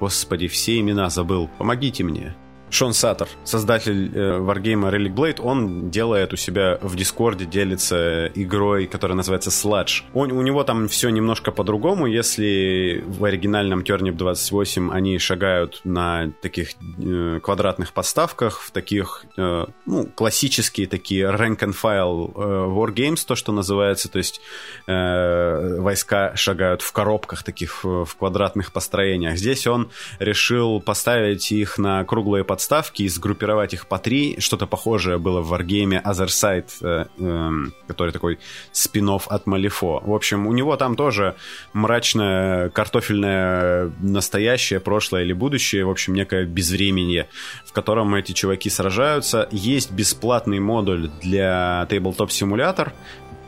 господи, 0.00 0.48
все 0.48 0.80
имена 0.80 1.10
забыл, 1.10 1.48
помогите 1.58 2.02
мне. 2.02 2.34
Шон 2.72 2.94
Саттер, 2.94 3.28
создатель 3.44 4.10
э, 4.14 4.38
Wargame 4.38 4.90
Relic 4.90 5.12
Blade, 5.14 5.42
он 5.42 5.90
делает 5.90 6.32
у 6.32 6.36
себя 6.36 6.78
в 6.80 6.96
Дискорде, 6.96 7.44
делится 7.44 8.28
игрой, 8.34 8.86
которая 8.86 9.14
называется 9.14 9.50
Sludge. 9.50 10.04
Он, 10.14 10.32
у 10.32 10.40
него 10.40 10.64
там 10.64 10.88
все 10.88 11.10
немножко 11.10 11.52
по-другому. 11.52 12.06
Если 12.06 13.04
в 13.06 13.26
оригинальном 13.26 13.80
Turnip 13.80 14.12
28 14.12 14.90
они 14.90 15.18
шагают 15.18 15.82
на 15.84 16.32
таких 16.40 16.70
э, 16.98 17.40
квадратных 17.42 17.92
подставках, 17.92 18.62
в 18.62 18.70
таких, 18.70 19.26
э, 19.36 19.66
ну, 19.84 20.06
классические 20.06 20.86
такие 20.86 21.26
rank 21.26 21.58
and 21.58 21.74
file 21.74 22.32
э, 22.34 22.68
Wargames, 22.68 23.22
то, 23.26 23.34
что 23.34 23.52
называется, 23.52 24.08
то 24.10 24.16
есть 24.16 24.40
э, 24.86 25.76
войска 25.78 26.34
шагают 26.36 26.80
в 26.80 26.90
коробках 26.92 27.42
таких, 27.42 27.84
в, 27.84 28.06
в 28.06 28.16
квадратных 28.16 28.72
построениях. 28.72 29.36
Здесь 29.36 29.66
он 29.66 29.90
решил 30.18 30.80
поставить 30.80 31.52
их 31.52 31.76
на 31.76 32.02
круглые 32.04 32.44
подставки 32.44 32.61
подставки 32.62 33.02
и 33.02 33.08
сгруппировать 33.08 33.74
их 33.74 33.88
по 33.88 33.98
три. 33.98 34.36
Что-то 34.38 34.66
похожее 34.66 35.18
было 35.18 35.40
в 35.40 35.52
Wargame 35.52 36.00
Other 36.00 36.28
Side, 36.28 36.70
э, 36.80 37.06
э, 37.18 37.50
который 37.88 38.12
такой 38.12 38.38
спин 38.70 39.02
от 39.10 39.46
Малифо. 39.46 40.00
В 40.04 40.14
общем, 40.14 40.46
у 40.46 40.52
него 40.52 40.76
там 40.76 40.94
тоже 40.94 41.34
мрачное 41.72 42.68
картофельное 42.70 43.90
настоящее, 44.00 44.78
прошлое 44.78 45.24
или 45.24 45.32
будущее, 45.32 45.84
в 45.84 45.90
общем, 45.90 46.14
некое 46.14 46.44
безвременье, 46.44 47.26
в 47.66 47.72
котором 47.72 48.14
эти 48.14 48.30
чуваки 48.30 48.70
сражаются. 48.70 49.48
Есть 49.50 49.90
бесплатный 49.90 50.60
модуль 50.60 51.10
для 51.20 51.84
Tabletop 51.90 52.28
Simulator, 52.28 52.92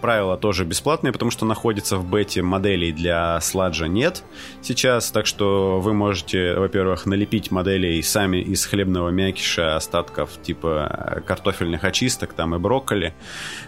правила 0.05 0.37
тоже 0.37 0.67
бесплатные, 0.67 1.15
потому 1.15 1.31
что 1.31 1.47
находится 1.47 1.97
в 1.97 2.07
бете 2.07 2.43
моделей 2.43 2.93
для 2.93 3.41
сладжа 3.41 3.89
нет 3.89 4.23
сейчас, 4.61 5.11
так 5.11 5.25
что 5.25 5.81
вы 5.81 5.95
можете, 5.95 6.57
во-первых, 6.57 7.07
налепить 7.07 7.51
моделей 7.51 8.03
сами 8.03 8.37
из 8.37 8.67
хлебного 8.67 9.09
мякиша, 9.09 9.77
остатков 9.77 10.29
типа 10.43 11.23
картофельных 11.27 11.85
очисток 11.85 12.35
там 12.35 12.55
и 12.55 12.59
брокколи, 12.59 13.15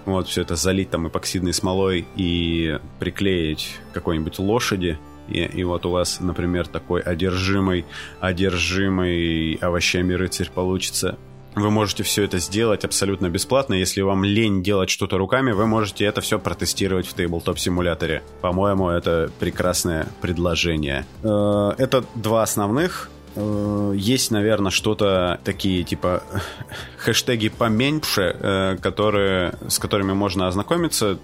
вот, 0.04 0.28
все 0.28 0.42
это 0.42 0.56
залить 0.56 0.90
там 0.90 1.08
эпоксидной 1.08 1.54
смолой 1.54 2.06
и 2.16 2.78
приклеить 2.98 3.78
какой-нибудь 3.94 4.38
лошади, 4.38 4.98
и, 5.28 5.40
и 5.40 5.64
вот 5.64 5.86
у 5.86 5.90
вас, 5.90 6.20
например, 6.20 6.66
такой 6.66 7.00
одержимый, 7.00 7.86
одержимый 8.20 9.54
овощами 9.54 10.12
рыцарь 10.12 10.50
получится. 10.50 11.16
Вы 11.56 11.70
можете 11.70 12.02
все 12.02 12.24
это 12.24 12.38
сделать 12.38 12.84
абсолютно 12.84 13.30
бесплатно. 13.30 13.72
Если 13.72 14.02
вам 14.02 14.24
лень 14.24 14.62
делать 14.62 14.90
что-то 14.90 15.16
руками, 15.16 15.52
вы 15.52 15.66
можете 15.66 16.04
это 16.04 16.20
все 16.20 16.38
протестировать 16.38 17.06
в 17.06 17.16
Tabletop 17.16 17.56
симуляторе. 17.56 18.22
По-моему, 18.42 18.90
это 18.90 19.30
прекрасное 19.40 20.06
предложение. 20.20 21.06
Э, 21.22 21.72
это 21.78 22.04
два 22.14 22.42
основных 22.42 23.08
э, 23.36 23.92
есть, 23.96 24.30
наверное, 24.30 24.70
что-то 24.70 25.40
такие 25.44 25.82
типа 25.82 26.22
хэштеги 26.98 27.48
поменьше, 27.48 28.36
э, 28.38 28.76
которые, 28.82 29.54
с 29.66 29.78
которыми 29.78 30.12
можно 30.12 30.48
ознакомиться. 30.48 31.18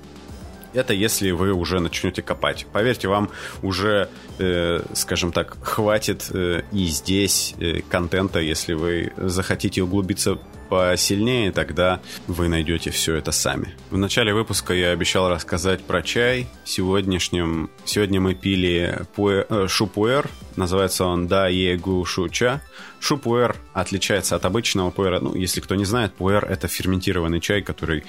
Это 0.75 0.95
если 0.95 1.31
вы 1.31 1.53
уже 1.53 1.81
начнете 1.81 2.23
копать. 2.23 2.67
Поверьте, 2.73 3.09
вам 3.09 3.31
уже, 3.63 4.09
э, 4.39 4.81
скажем 4.95 5.33
так, 5.33 5.57
хватит 5.63 6.29
э, 6.31 6.63
и 6.73 6.85
здесь 6.87 7.55
э, 7.59 7.81
контента, 7.89 8.41
если 8.41 8.75
вы 8.75 9.13
захотите 9.17 9.83
углубиться 9.83 10.39
посильнее, 10.73 11.53
тогда 11.53 12.01
вы 12.27 12.49
найдете 12.49 12.91
все 12.91 13.17
это 13.17 13.31
сами. 13.31 13.75
В 13.91 13.99
начале 13.99 14.33
выпуска 14.33 14.73
я 14.73 14.93
обещал 14.93 15.29
рассказать 15.29 15.83
про 15.83 16.03
чай. 16.03 16.47
Сегодняшним, 16.65 17.71
сегодня 17.85 18.23
мы 18.23 18.35
пили 18.35 19.03
пуэ, 19.15 19.45
э, 19.47 19.67
шупуэр, 19.69 20.31
называется 20.57 21.05
он 21.05 21.29
Да 21.29 21.49
Егу 21.49 22.05
Шуча. 22.05 22.61
Шупуэр 23.01 23.57
отличается 23.73 24.37
от 24.37 24.45
обычного 24.45 24.91
пуэра. 24.91 25.19
Ну, 25.19 25.35
если 25.35 25.61
кто 25.61 25.75
не 25.75 25.85
знает, 25.85 26.15
пуэр 26.15 26.45
это 26.45 26.69
ферментированный 26.69 27.41
чай, 27.41 27.61
который 27.61 28.05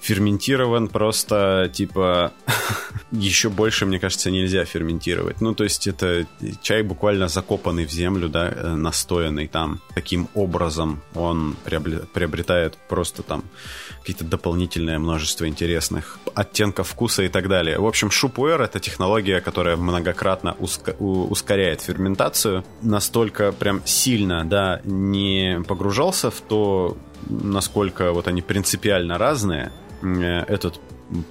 ферментирован 0.00 0.88
просто 0.88 1.70
типа 1.72 2.32
еще 3.10 3.48
больше, 3.48 3.84
мне 3.86 3.98
кажется, 3.98 4.30
нельзя 4.30 4.64
ферментировать. 4.64 5.40
Ну, 5.40 5.54
то 5.54 5.64
есть 5.64 5.86
это 5.88 6.26
чай 6.62 6.82
буквально 6.82 7.28
закопанный 7.28 7.84
в 7.84 7.90
землю, 7.90 8.28
да, 8.28 8.48
э, 8.48 8.74
настоянный 8.74 9.48
там. 9.48 9.80
Таким 9.94 10.28
образом 10.34 11.00
он 11.14 11.56
приобретает 11.64 12.76
просто 12.88 13.22
там 13.22 13.42
какие-то 14.08 14.24
дополнительное 14.24 14.98
множество 14.98 15.46
интересных 15.46 16.18
оттенков 16.34 16.88
вкуса 16.88 17.24
и 17.24 17.28
так 17.28 17.46
далее. 17.46 17.78
В 17.78 17.86
общем, 17.86 18.10
шупуэр— 18.10 18.62
это 18.62 18.80
технология, 18.80 19.42
которая 19.42 19.76
многократно 19.76 20.56
ускоряет 20.58 21.82
ферментацию. 21.82 22.64
Настолько 22.80 23.52
прям 23.52 23.82
сильно, 23.84 24.46
да, 24.46 24.80
не 24.84 25.60
погружался 25.68 26.30
в 26.30 26.40
то, 26.40 26.96
насколько 27.28 28.12
вот 28.12 28.28
они 28.28 28.40
принципиально 28.40 29.18
разные. 29.18 29.72
Э, 30.00 30.44
этот 30.48 30.80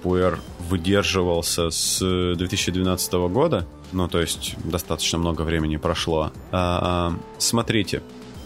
пуэр 0.04 0.38
выдерживался 0.68 1.70
с 1.70 1.98
2012 1.98 3.12
года, 3.28 3.66
ну, 3.90 4.06
то 4.06 4.20
есть 4.20 4.54
достаточно 4.62 5.18
много 5.18 5.42
времени 5.42 5.78
прошло. 5.78 6.30
А, 6.52 7.12
смотрите, 7.38 8.02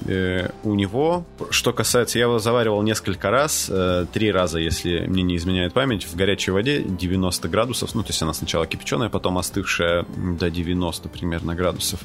э, 0.07 0.51
у 0.63 0.75
него, 0.75 1.25
что 1.51 1.73
касается, 1.73 2.19
я 2.19 2.25
его 2.25 2.39
заваривал 2.39 2.83
несколько 2.83 3.31
раз, 3.31 3.69
э, 3.71 4.07
три 4.13 4.31
раза, 4.33 4.59
если 4.59 5.07
мне 5.07 5.23
не 5.23 5.37
изменяет 5.37 5.73
память, 5.73 6.05
в 6.05 6.17
горячей 6.17 6.51
воде 6.51 6.83
90 6.83 7.49
градусов, 7.49 7.95
ну, 7.95 8.03
то 8.03 8.11
есть 8.11 8.23
она 8.23 8.33
сначала 8.33 8.67
кипяченая, 8.67 9.09
потом 9.09 9.39
остывшая 9.39 10.05
до 10.39 10.51
90 10.51 11.09
примерно 11.09 11.55
градусов. 11.55 12.01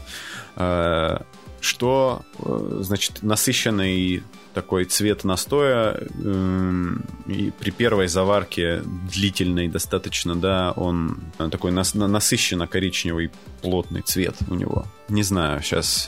Э, 0.56 1.20
что, 1.60 2.22
значит, 2.40 3.24
насыщенный 3.24 4.24
такой 4.54 4.86
цвет 4.86 5.24
настоя, 5.24 5.98
э, 6.00 6.94
и 7.28 7.52
при 7.60 7.72
первой 7.72 8.08
заварке 8.08 8.84
длительной 9.12 9.68
достаточно, 9.68 10.36
да, 10.36 10.72
он 10.76 11.20
такой 11.38 11.72
нас, 11.72 11.94
насыщенно 11.94 12.68
коричневый 12.68 13.32
плотный 13.62 14.02
цвет 14.02 14.36
у 14.48 14.56
него. 14.56 14.86
Не 15.10 15.24
знаю, 15.24 15.62
сейчас 15.62 16.08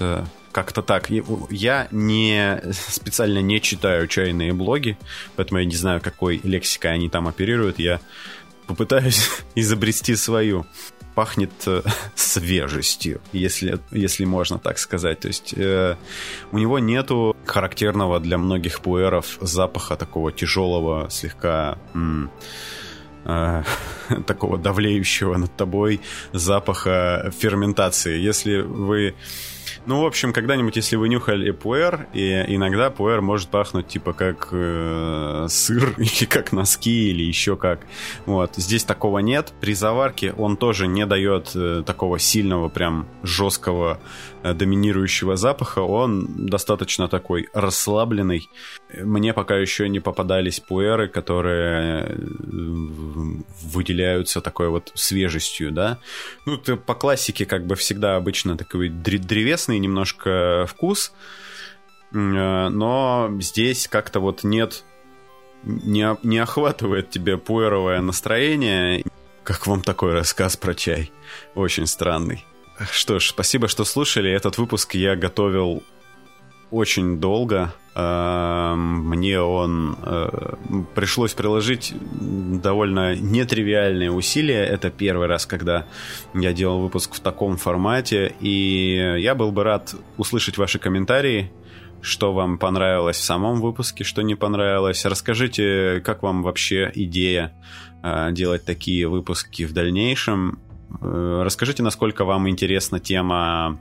как-то 0.52 0.82
так. 0.82 1.10
Я 1.50 1.88
не 1.92 2.62
специально 2.72 3.40
не 3.40 3.62
читаю 3.62 4.08
чайные 4.08 4.54
блоги, 4.54 4.98
поэтому 5.36 5.60
я 5.60 5.66
не 5.66 5.76
знаю, 5.76 6.02
какой 6.02 6.40
лексикой 6.44 6.94
они 6.94 7.10
там 7.10 7.28
оперируют. 7.28 7.80
Я 7.80 8.00
попытаюсь 8.68 9.30
изобрести 9.56 10.16
свою. 10.16 10.66
Пахнет 11.16 11.52
э, 11.66 11.82
свежестью, 12.16 13.20
если, 13.34 13.80
если 13.92 14.26
можно 14.26 14.58
так 14.60 14.78
сказать. 14.78 15.20
То 15.20 15.28
есть 15.28 15.54
э, 15.58 15.98
у 16.52 16.58
него 16.58 16.80
нету 16.80 17.36
характерного 17.46 18.20
для 18.20 18.38
многих 18.38 18.80
пуэров 18.82 19.38
запаха 19.42 19.96
такого 19.96 20.32
тяжелого, 20.32 21.10
слегка... 21.10 21.78
М- 21.94 22.32
э, 23.26 23.64
такого 24.28 24.58
давлеющего 24.58 25.38
над 25.38 25.56
тобой 25.56 26.00
запаха 26.32 27.32
ферментации. 27.38 28.18
Если 28.18 28.62
вы 28.62 29.16
ну, 29.86 30.02
в 30.02 30.06
общем, 30.06 30.34
когда-нибудь, 30.34 30.76
если 30.76 30.96
вы 30.96 31.10
нюхали 31.10 31.52
пуэр, 31.52 32.08
и 32.14 32.46
иногда 32.48 32.90
пуэр 32.90 33.22
может 33.22 33.50
пахнуть 33.50 33.88
типа 33.88 34.14
как 34.14 34.50
э, 34.52 35.46
сыр, 35.50 35.94
или 35.98 36.26
как 36.26 36.52
носки, 36.52 37.10
или 37.10 37.24
еще 37.24 37.56
как. 37.56 37.82
Вот. 38.26 38.56
Здесь 38.56 38.84
такого 38.84 39.20
нет. 39.20 39.54
При 39.62 39.74
заварке 39.74 40.34
он 40.34 40.58
тоже 40.58 40.88
не 40.88 41.06
дает 41.06 41.52
э, 41.56 41.84
такого 41.86 42.20
сильного, 42.20 42.70
прям 42.70 43.08
жесткого, 43.24 44.00
доминирующего 44.44 45.36
запаха. 45.36 45.80
Он 45.80 46.46
достаточно 46.48 47.08
такой 47.08 47.50
расслабленный. 47.54 48.50
Мне 48.94 49.34
пока 49.34 49.58
еще 49.58 49.90
не 49.90 50.00
попадались 50.00 50.60
пуэры, 50.60 51.08
которые 51.08 52.04
э, 52.04 52.16
выделяются 53.64 54.42
такой 54.42 54.70
вот 54.70 54.92
свежестью, 54.96 55.72
да. 55.72 56.00
Ну, 56.46 56.58
ты 56.58 56.76
по 56.76 56.96
классике 56.96 57.46
как 57.46 57.66
бы 57.66 57.76
всегда 57.76 58.16
обычно 58.16 58.58
такой 58.58 58.90
древесный 58.90 59.80
немножко 59.80 60.66
вкус, 60.68 61.14
э, 62.12 62.16
но 62.16 63.30
здесь 63.40 63.88
как-то 63.88 64.20
вот 64.20 64.44
нет, 64.44 64.84
не, 65.64 66.18
не 66.24 66.38
охватывает 66.40 67.10
тебе 67.10 67.38
пуэровое 67.38 68.02
настроение. 68.02 69.04
Как 69.44 69.68
вам 69.68 69.82
такой 69.82 70.14
рассказ 70.14 70.58
про 70.58 70.76
чай? 70.76 71.12
Очень 71.56 71.88
странный. 71.88 72.46
Что 72.92 73.20
ж, 73.20 73.30
спасибо, 73.30 73.68
что 73.68 73.84
слушали. 73.84 74.32
Этот 74.32 74.58
выпуск 74.58 74.96
я 74.96 75.16
готовил 75.16 75.84
очень 76.72 77.20
долго. 77.20 77.74
Эм, 77.96 79.10
мне 79.10 79.42
он 79.42 79.98
э, 80.02 80.54
пришлось 80.96 81.34
приложить 81.34 81.94
довольно 82.22 83.16
нетривиальные 83.16 84.12
усилия. 84.12 84.64
Это 84.64 84.90
первый 84.90 85.28
раз, 85.28 85.46
когда 85.46 85.86
я 86.34 86.54
делал 86.54 86.80
выпуск 86.80 87.16
в 87.16 87.20
таком 87.20 87.58
формате. 87.58 88.36
И 88.40 89.16
я 89.18 89.36
был 89.36 89.52
бы 89.52 89.64
рад 89.64 89.96
услышать 90.18 90.58
ваши 90.58 90.80
комментарии 90.80 91.52
что 92.02 92.34
вам 92.34 92.58
понравилось 92.58 93.18
в 93.18 93.24
самом 93.24 93.60
выпуске, 93.60 94.06
что 94.06 94.22
не 94.22 94.36
понравилось. 94.36 95.04
Расскажите, 95.04 96.02
как 96.06 96.24
вам 96.24 96.44
вообще 96.44 96.90
идея 96.96 97.54
э, 98.02 98.30
делать 98.32 98.64
такие 98.64 99.06
выпуски 99.10 99.66
в 99.66 99.74
дальнейшем. 99.74 100.60
Э, 101.02 101.42
расскажите, 101.44 101.84
насколько 101.84 102.26
вам 102.26 102.50
интересна 102.50 103.00
тема 103.00 103.80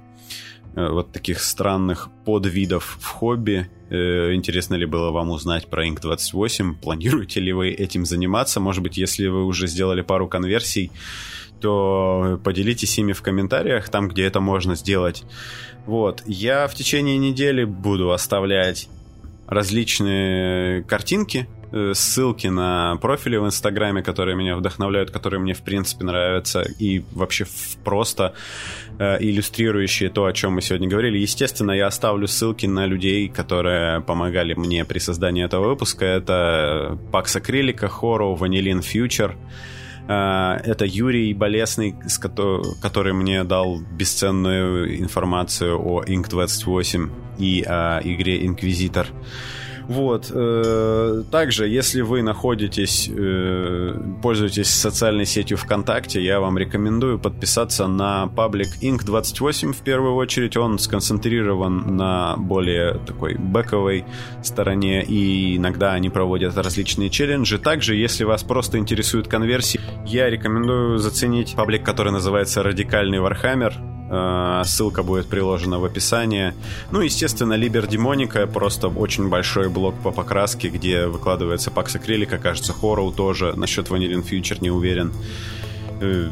э, 0.74 0.89
вот 0.89 1.12
таких 1.12 1.40
странных 1.40 2.09
подвидов 2.24 2.98
в 3.01 3.06
хобби. 3.06 3.68
Э, 3.90 4.35
интересно 4.35 4.74
ли 4.74 4.86
было 4.86 5.10
вам 5.10 5.30
узнать 5.30 5.68
про 5.68 5.86
Ink 5.86 6.01
28? 6.01 6.76
Планируете 6.76 7.40
ли 7.40 7.52
вы 7.52 7.70
этим 7.70 8.05
заниматься? 8.05 8.60
Может 8.60 8.82
быть, 8.82 8.97
если 8.97 9.26
вы 9.26 9.44
уже 9.44 9.66
сделали 9.66 10.02
пару 10.02 10.28
конверсий, 10.28 10.90
то 11.60 12.40
поделитесь 12.44 12.98
ими 12.98 13.12
в 13.12 13.22
комментариях, 13.22 13.89
там, 13.89 14.09
где 14.09 14.24
это 14.24 14.40
можно 14.40 14.76
сделать. 14.76 15.24
Вот. 15.86 16.22
Я 16.26 16.68
в 16.68 16.74
течение 16.74 17.18
недели 17.18 17.64
буду 17.64 18.12
оставлять 18.12 18.89
различные 19.47 20.85
картинки, 20.85 21.48
ссылки 21.95 22.47
на 22.47 22.97
профили 22.97 23.36
в 23.36 23.47
Инстаграме, 23.47 24.03
которые 24.03 24.36
меня 24.36 24.57
вдохновляют, 24.57 25.11
которые 25.11 25.40
мне 25.40 25.55
в 25.55 25.62
принципе 25.62 26.05
нравятся, 26.05 26.62
и 26.62 27.05
вообще 27.12 27.47
просто 27.85 28.35
э, 28.99 29.19
иллюстрирующие 29.20 30.11
то, 30.11 30.24
о 30.24 30.32
чем 30.32 30.55
мы 30.55 30.62
сегодня 30.62 30.89
говорили. 30.89 31.19
Естественно, 31.19 31.73
я 31.73 31.86
оставлю 31.86 32.27
ссылки 32.27 32.66
на 32.66 32.86
людей, 32.86 33.28
которые 33.28 34.01
помогали 34.01 34.55
мне 34.55 34.85
при 34.85 34.99
создании 34.99 35.45
этого 35.45 35.69
выпуска. 35.69 36.05
Это 36.05 36.99
Пакс 37.12 37.36
Акрилика, 37.36 37.89
Хору, 37.89 38.35
Ванилин 38.35 38.82
Фьючер, 38.82 39.36
это 40.09 40.86
Юрий 40.86 41.35
Болесный, 41.35 41.95
который 42.81 43.12
мне 43.12 43.45
дал 43.45 43.78
бесценную 43.78 44.99
информацию 44.99 45.78
о 45.78 46.03
Inq28 46.03 47.11
и 47.39 47.62
о 47.66 48.01
игре 48.03 48.47
Инквизитор. 48.47 49.09
Вот. 49.89 50.31
Э, 50.31 51.23
также, 51.31 51.66
если 51.66 52.02
вы 52.02 52.20
находитесь, 52.20 53.10
э, 53.10 53.94
пользуетесь 54.23 54.69
социальной 54.69 55.24
сетью 55.24 55.56
ВКонтакте, 55.56 56.23
я 56.23 56.40
вам 56.40 56.59
рекомендую 56.59 57.19
подписаться 57.19 57.86
на 57.86 58.27
паблик 58.28 58.69
Inq28 58.82 59.73
в 59.73 59.78
первую 59.78 60.15
очередь. 60.16 60.59
Он 60.59 60.78
сконцентрирован 60.78 61.97
на 61.97 62.36
более 62.36 62.98
такой 63.06 63.36
бэковой 63.36 64.05
стороне, 64.43 65.02
и 65.02 65.56
иногда 65.56 65.94
они 65.94 66.10
проводят 66.10 66.59
различные 66.59 67.09
челленджи. 67.09 67.59
Также, 67.59 67.97
если 67.97 68.24
вас 68.24 68.43
просто 68.43 68.77
интересует 68.77 69.27
конверсии, 69.27 69.81
я 70.05 70.28
рекомендую 70.28 70.98
заценить 70.98 71.55
паблик, 71.56 71.82
который 71.82 72.12
называется 72.12 72.62
«Радикальный 72.62 73.20
Вархаммер». 73.20 73.98
Э, 74.10 74.62
ссылка 74.64 75.02
будет 75.02 75.26
приложена 75.26 75.78
в 75.78 75.85
описании. 75.85 76.55
Ну, 76.90 77.01
естественно, 77.01 77.55
Либер 77.55 77.86
Демоника, 77.86 78.47
просто 78.47 78.89
очень 78.89 79.28
большой 79.28 79.68
блок 79.68 79.94
по 80.02 80.10
покраске, 80.10 80.68
где 80.68 81.06
выкладывается 81.06 81.70
пакс 81.70 81.94
акрилика, 81.97 82.39
кажется, 82.39 82.72
Хорроу 82.72 83.12
тоже. 83.12 83.55
Насчет 83.56 83.89
Vanillin 83.89 84.26
Future 84.26 84.59
не 84.60 84.70
уверен. 84.70 85.12
Э, 86.01 86.30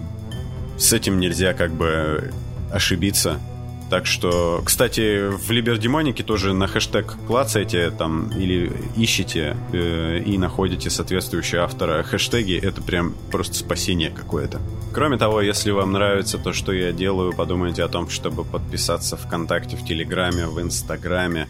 с 0.79 0.93
этим 0.93 1.21
нельзя 1.21 1.55
как 1.55 1.73
бы 1.73 2.33
ошибиться. 2.73 3.41
Так 3.89 4.05
что, 4.07 4.63
кстати, 4.65 5.31
в 5.31 5.49
Либердемонике 5.51 6.25
тоже 6.25 6.53
на 6.53 6.67
хэштег 6.67 7.17
клацаете 7.29 7.91
там 7.91 8.31
или 8.37 8.73
ищете 8.97 9.57
э, 9.73 10.23
и 10.27 10.37
находите 10.39 10.91
соответствующие 10.91 11.61
автора 11.61 12.03
хэштеги. 12.03 12.59
Это 12.59 12.83
прям 12.83 13.15
просто 13.31 13.55
спасение 13.55 14.11
какое-то. 14.11 14.61
Кроме 14.93 15.19
того, 15.19 15.41
если 15.41 15.71
вам 15.71 15.93
нравится 15.93 16.37
то, 16.39 16.53
что 16.53 16.73
я 16.73 16.91
делаю, 16.91 17.33
подумайте 17.33 17.85
о 17.85 17.89
том, 17.89 18.09
чтобы 18.09 18.45
подписаться 18.45 19.17
ВКонтакте, 19.17 19.77
в 19.77 19.85
Телеграме, 19.85 20.47
в 20.47 20.61
Инстаграме. 20.61 21.49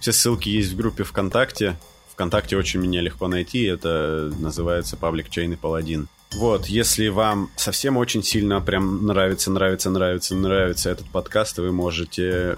Все 0.00 0.12
ссылки 0.12 0.48
есть 0.48 0.72
в 0.72 0.76
группе 0.76 1.04
ВКонтакте. 1.04 1.76
ВКонтакте 2.12 2.56
очень 2.56 2.80
меня 2.80 3.00
легко 3.00 3.28
найти. 3.28 3.62
Это 3.62 4.32
называется 4.40 4.96
паблик 4.96 5.30
Чайный 5.30 5.56
Паладин. 5.56 6.08
Вот, 6.36 6.66
если 6.66 7.08
вам 7.08 7.50
совсем 7.56 7.96
очень 7.96 8.22
сильно 8.22 8.60
прям 8.60 9.06
нравится, 9.06 9.50
нравится, 9.50 9.88
нравится, 9.88 10.34
нравится 10.34 10.90
этот 10.90 11.08
подкаст, 11.08 11.56
вы 11.56 11.72
можете 11.72 12.56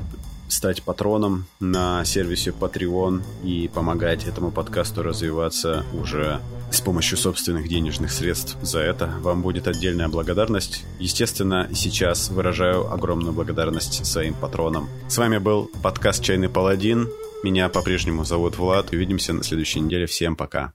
стать 0.48 0.82
патроном 0.82 1.46
на 1.60 2.04
сервисе 2.04 2.50
Patreon 2.50 3.22
и 3.44 3.70
помогать 3.72 4.26
этому 4.26 4.50
подкасту 4.50 5.04
развиваться 5.04 5.84
уже 5.92 6.40
с 6.72 6.80
помощью 6.80 7.18
собственных 7.18 7.68
денежных 7.68 8.10
средств. 8.10 8.56
За 8.62 8.80
это 8.80 9.06
вам 9.20 9.42
будет 9.42 9.68
отдельная 9.68 10.08
благодарность. 10.08 10.84
Естественно, 10.98 11.68
сейчас 11.72 12.30
выражаю 12.30 12.92
огромную 12.92 13.32
благодарность 13.32 14.04
своим 14.04 14.34
патронам. 14.34 14.88
С 15.08 15.18
вами 15.18 15.38
был 15.38 15.70
подкаст 15.82 16.24
«Чайный 16.24 16.48
паладин». 16.48 17.08
Меня 17.44 17.68
по-прежнему 17.68 18.24
зовут 18.24 18.58
Влад. 18.58 18.90
Увидимся 18.92 19.32
на 19.32 19.44
следующей 19.44 19.80
неделе. 19.80 20.06
Всем 20.06 20.34
пока. 20.34 20.72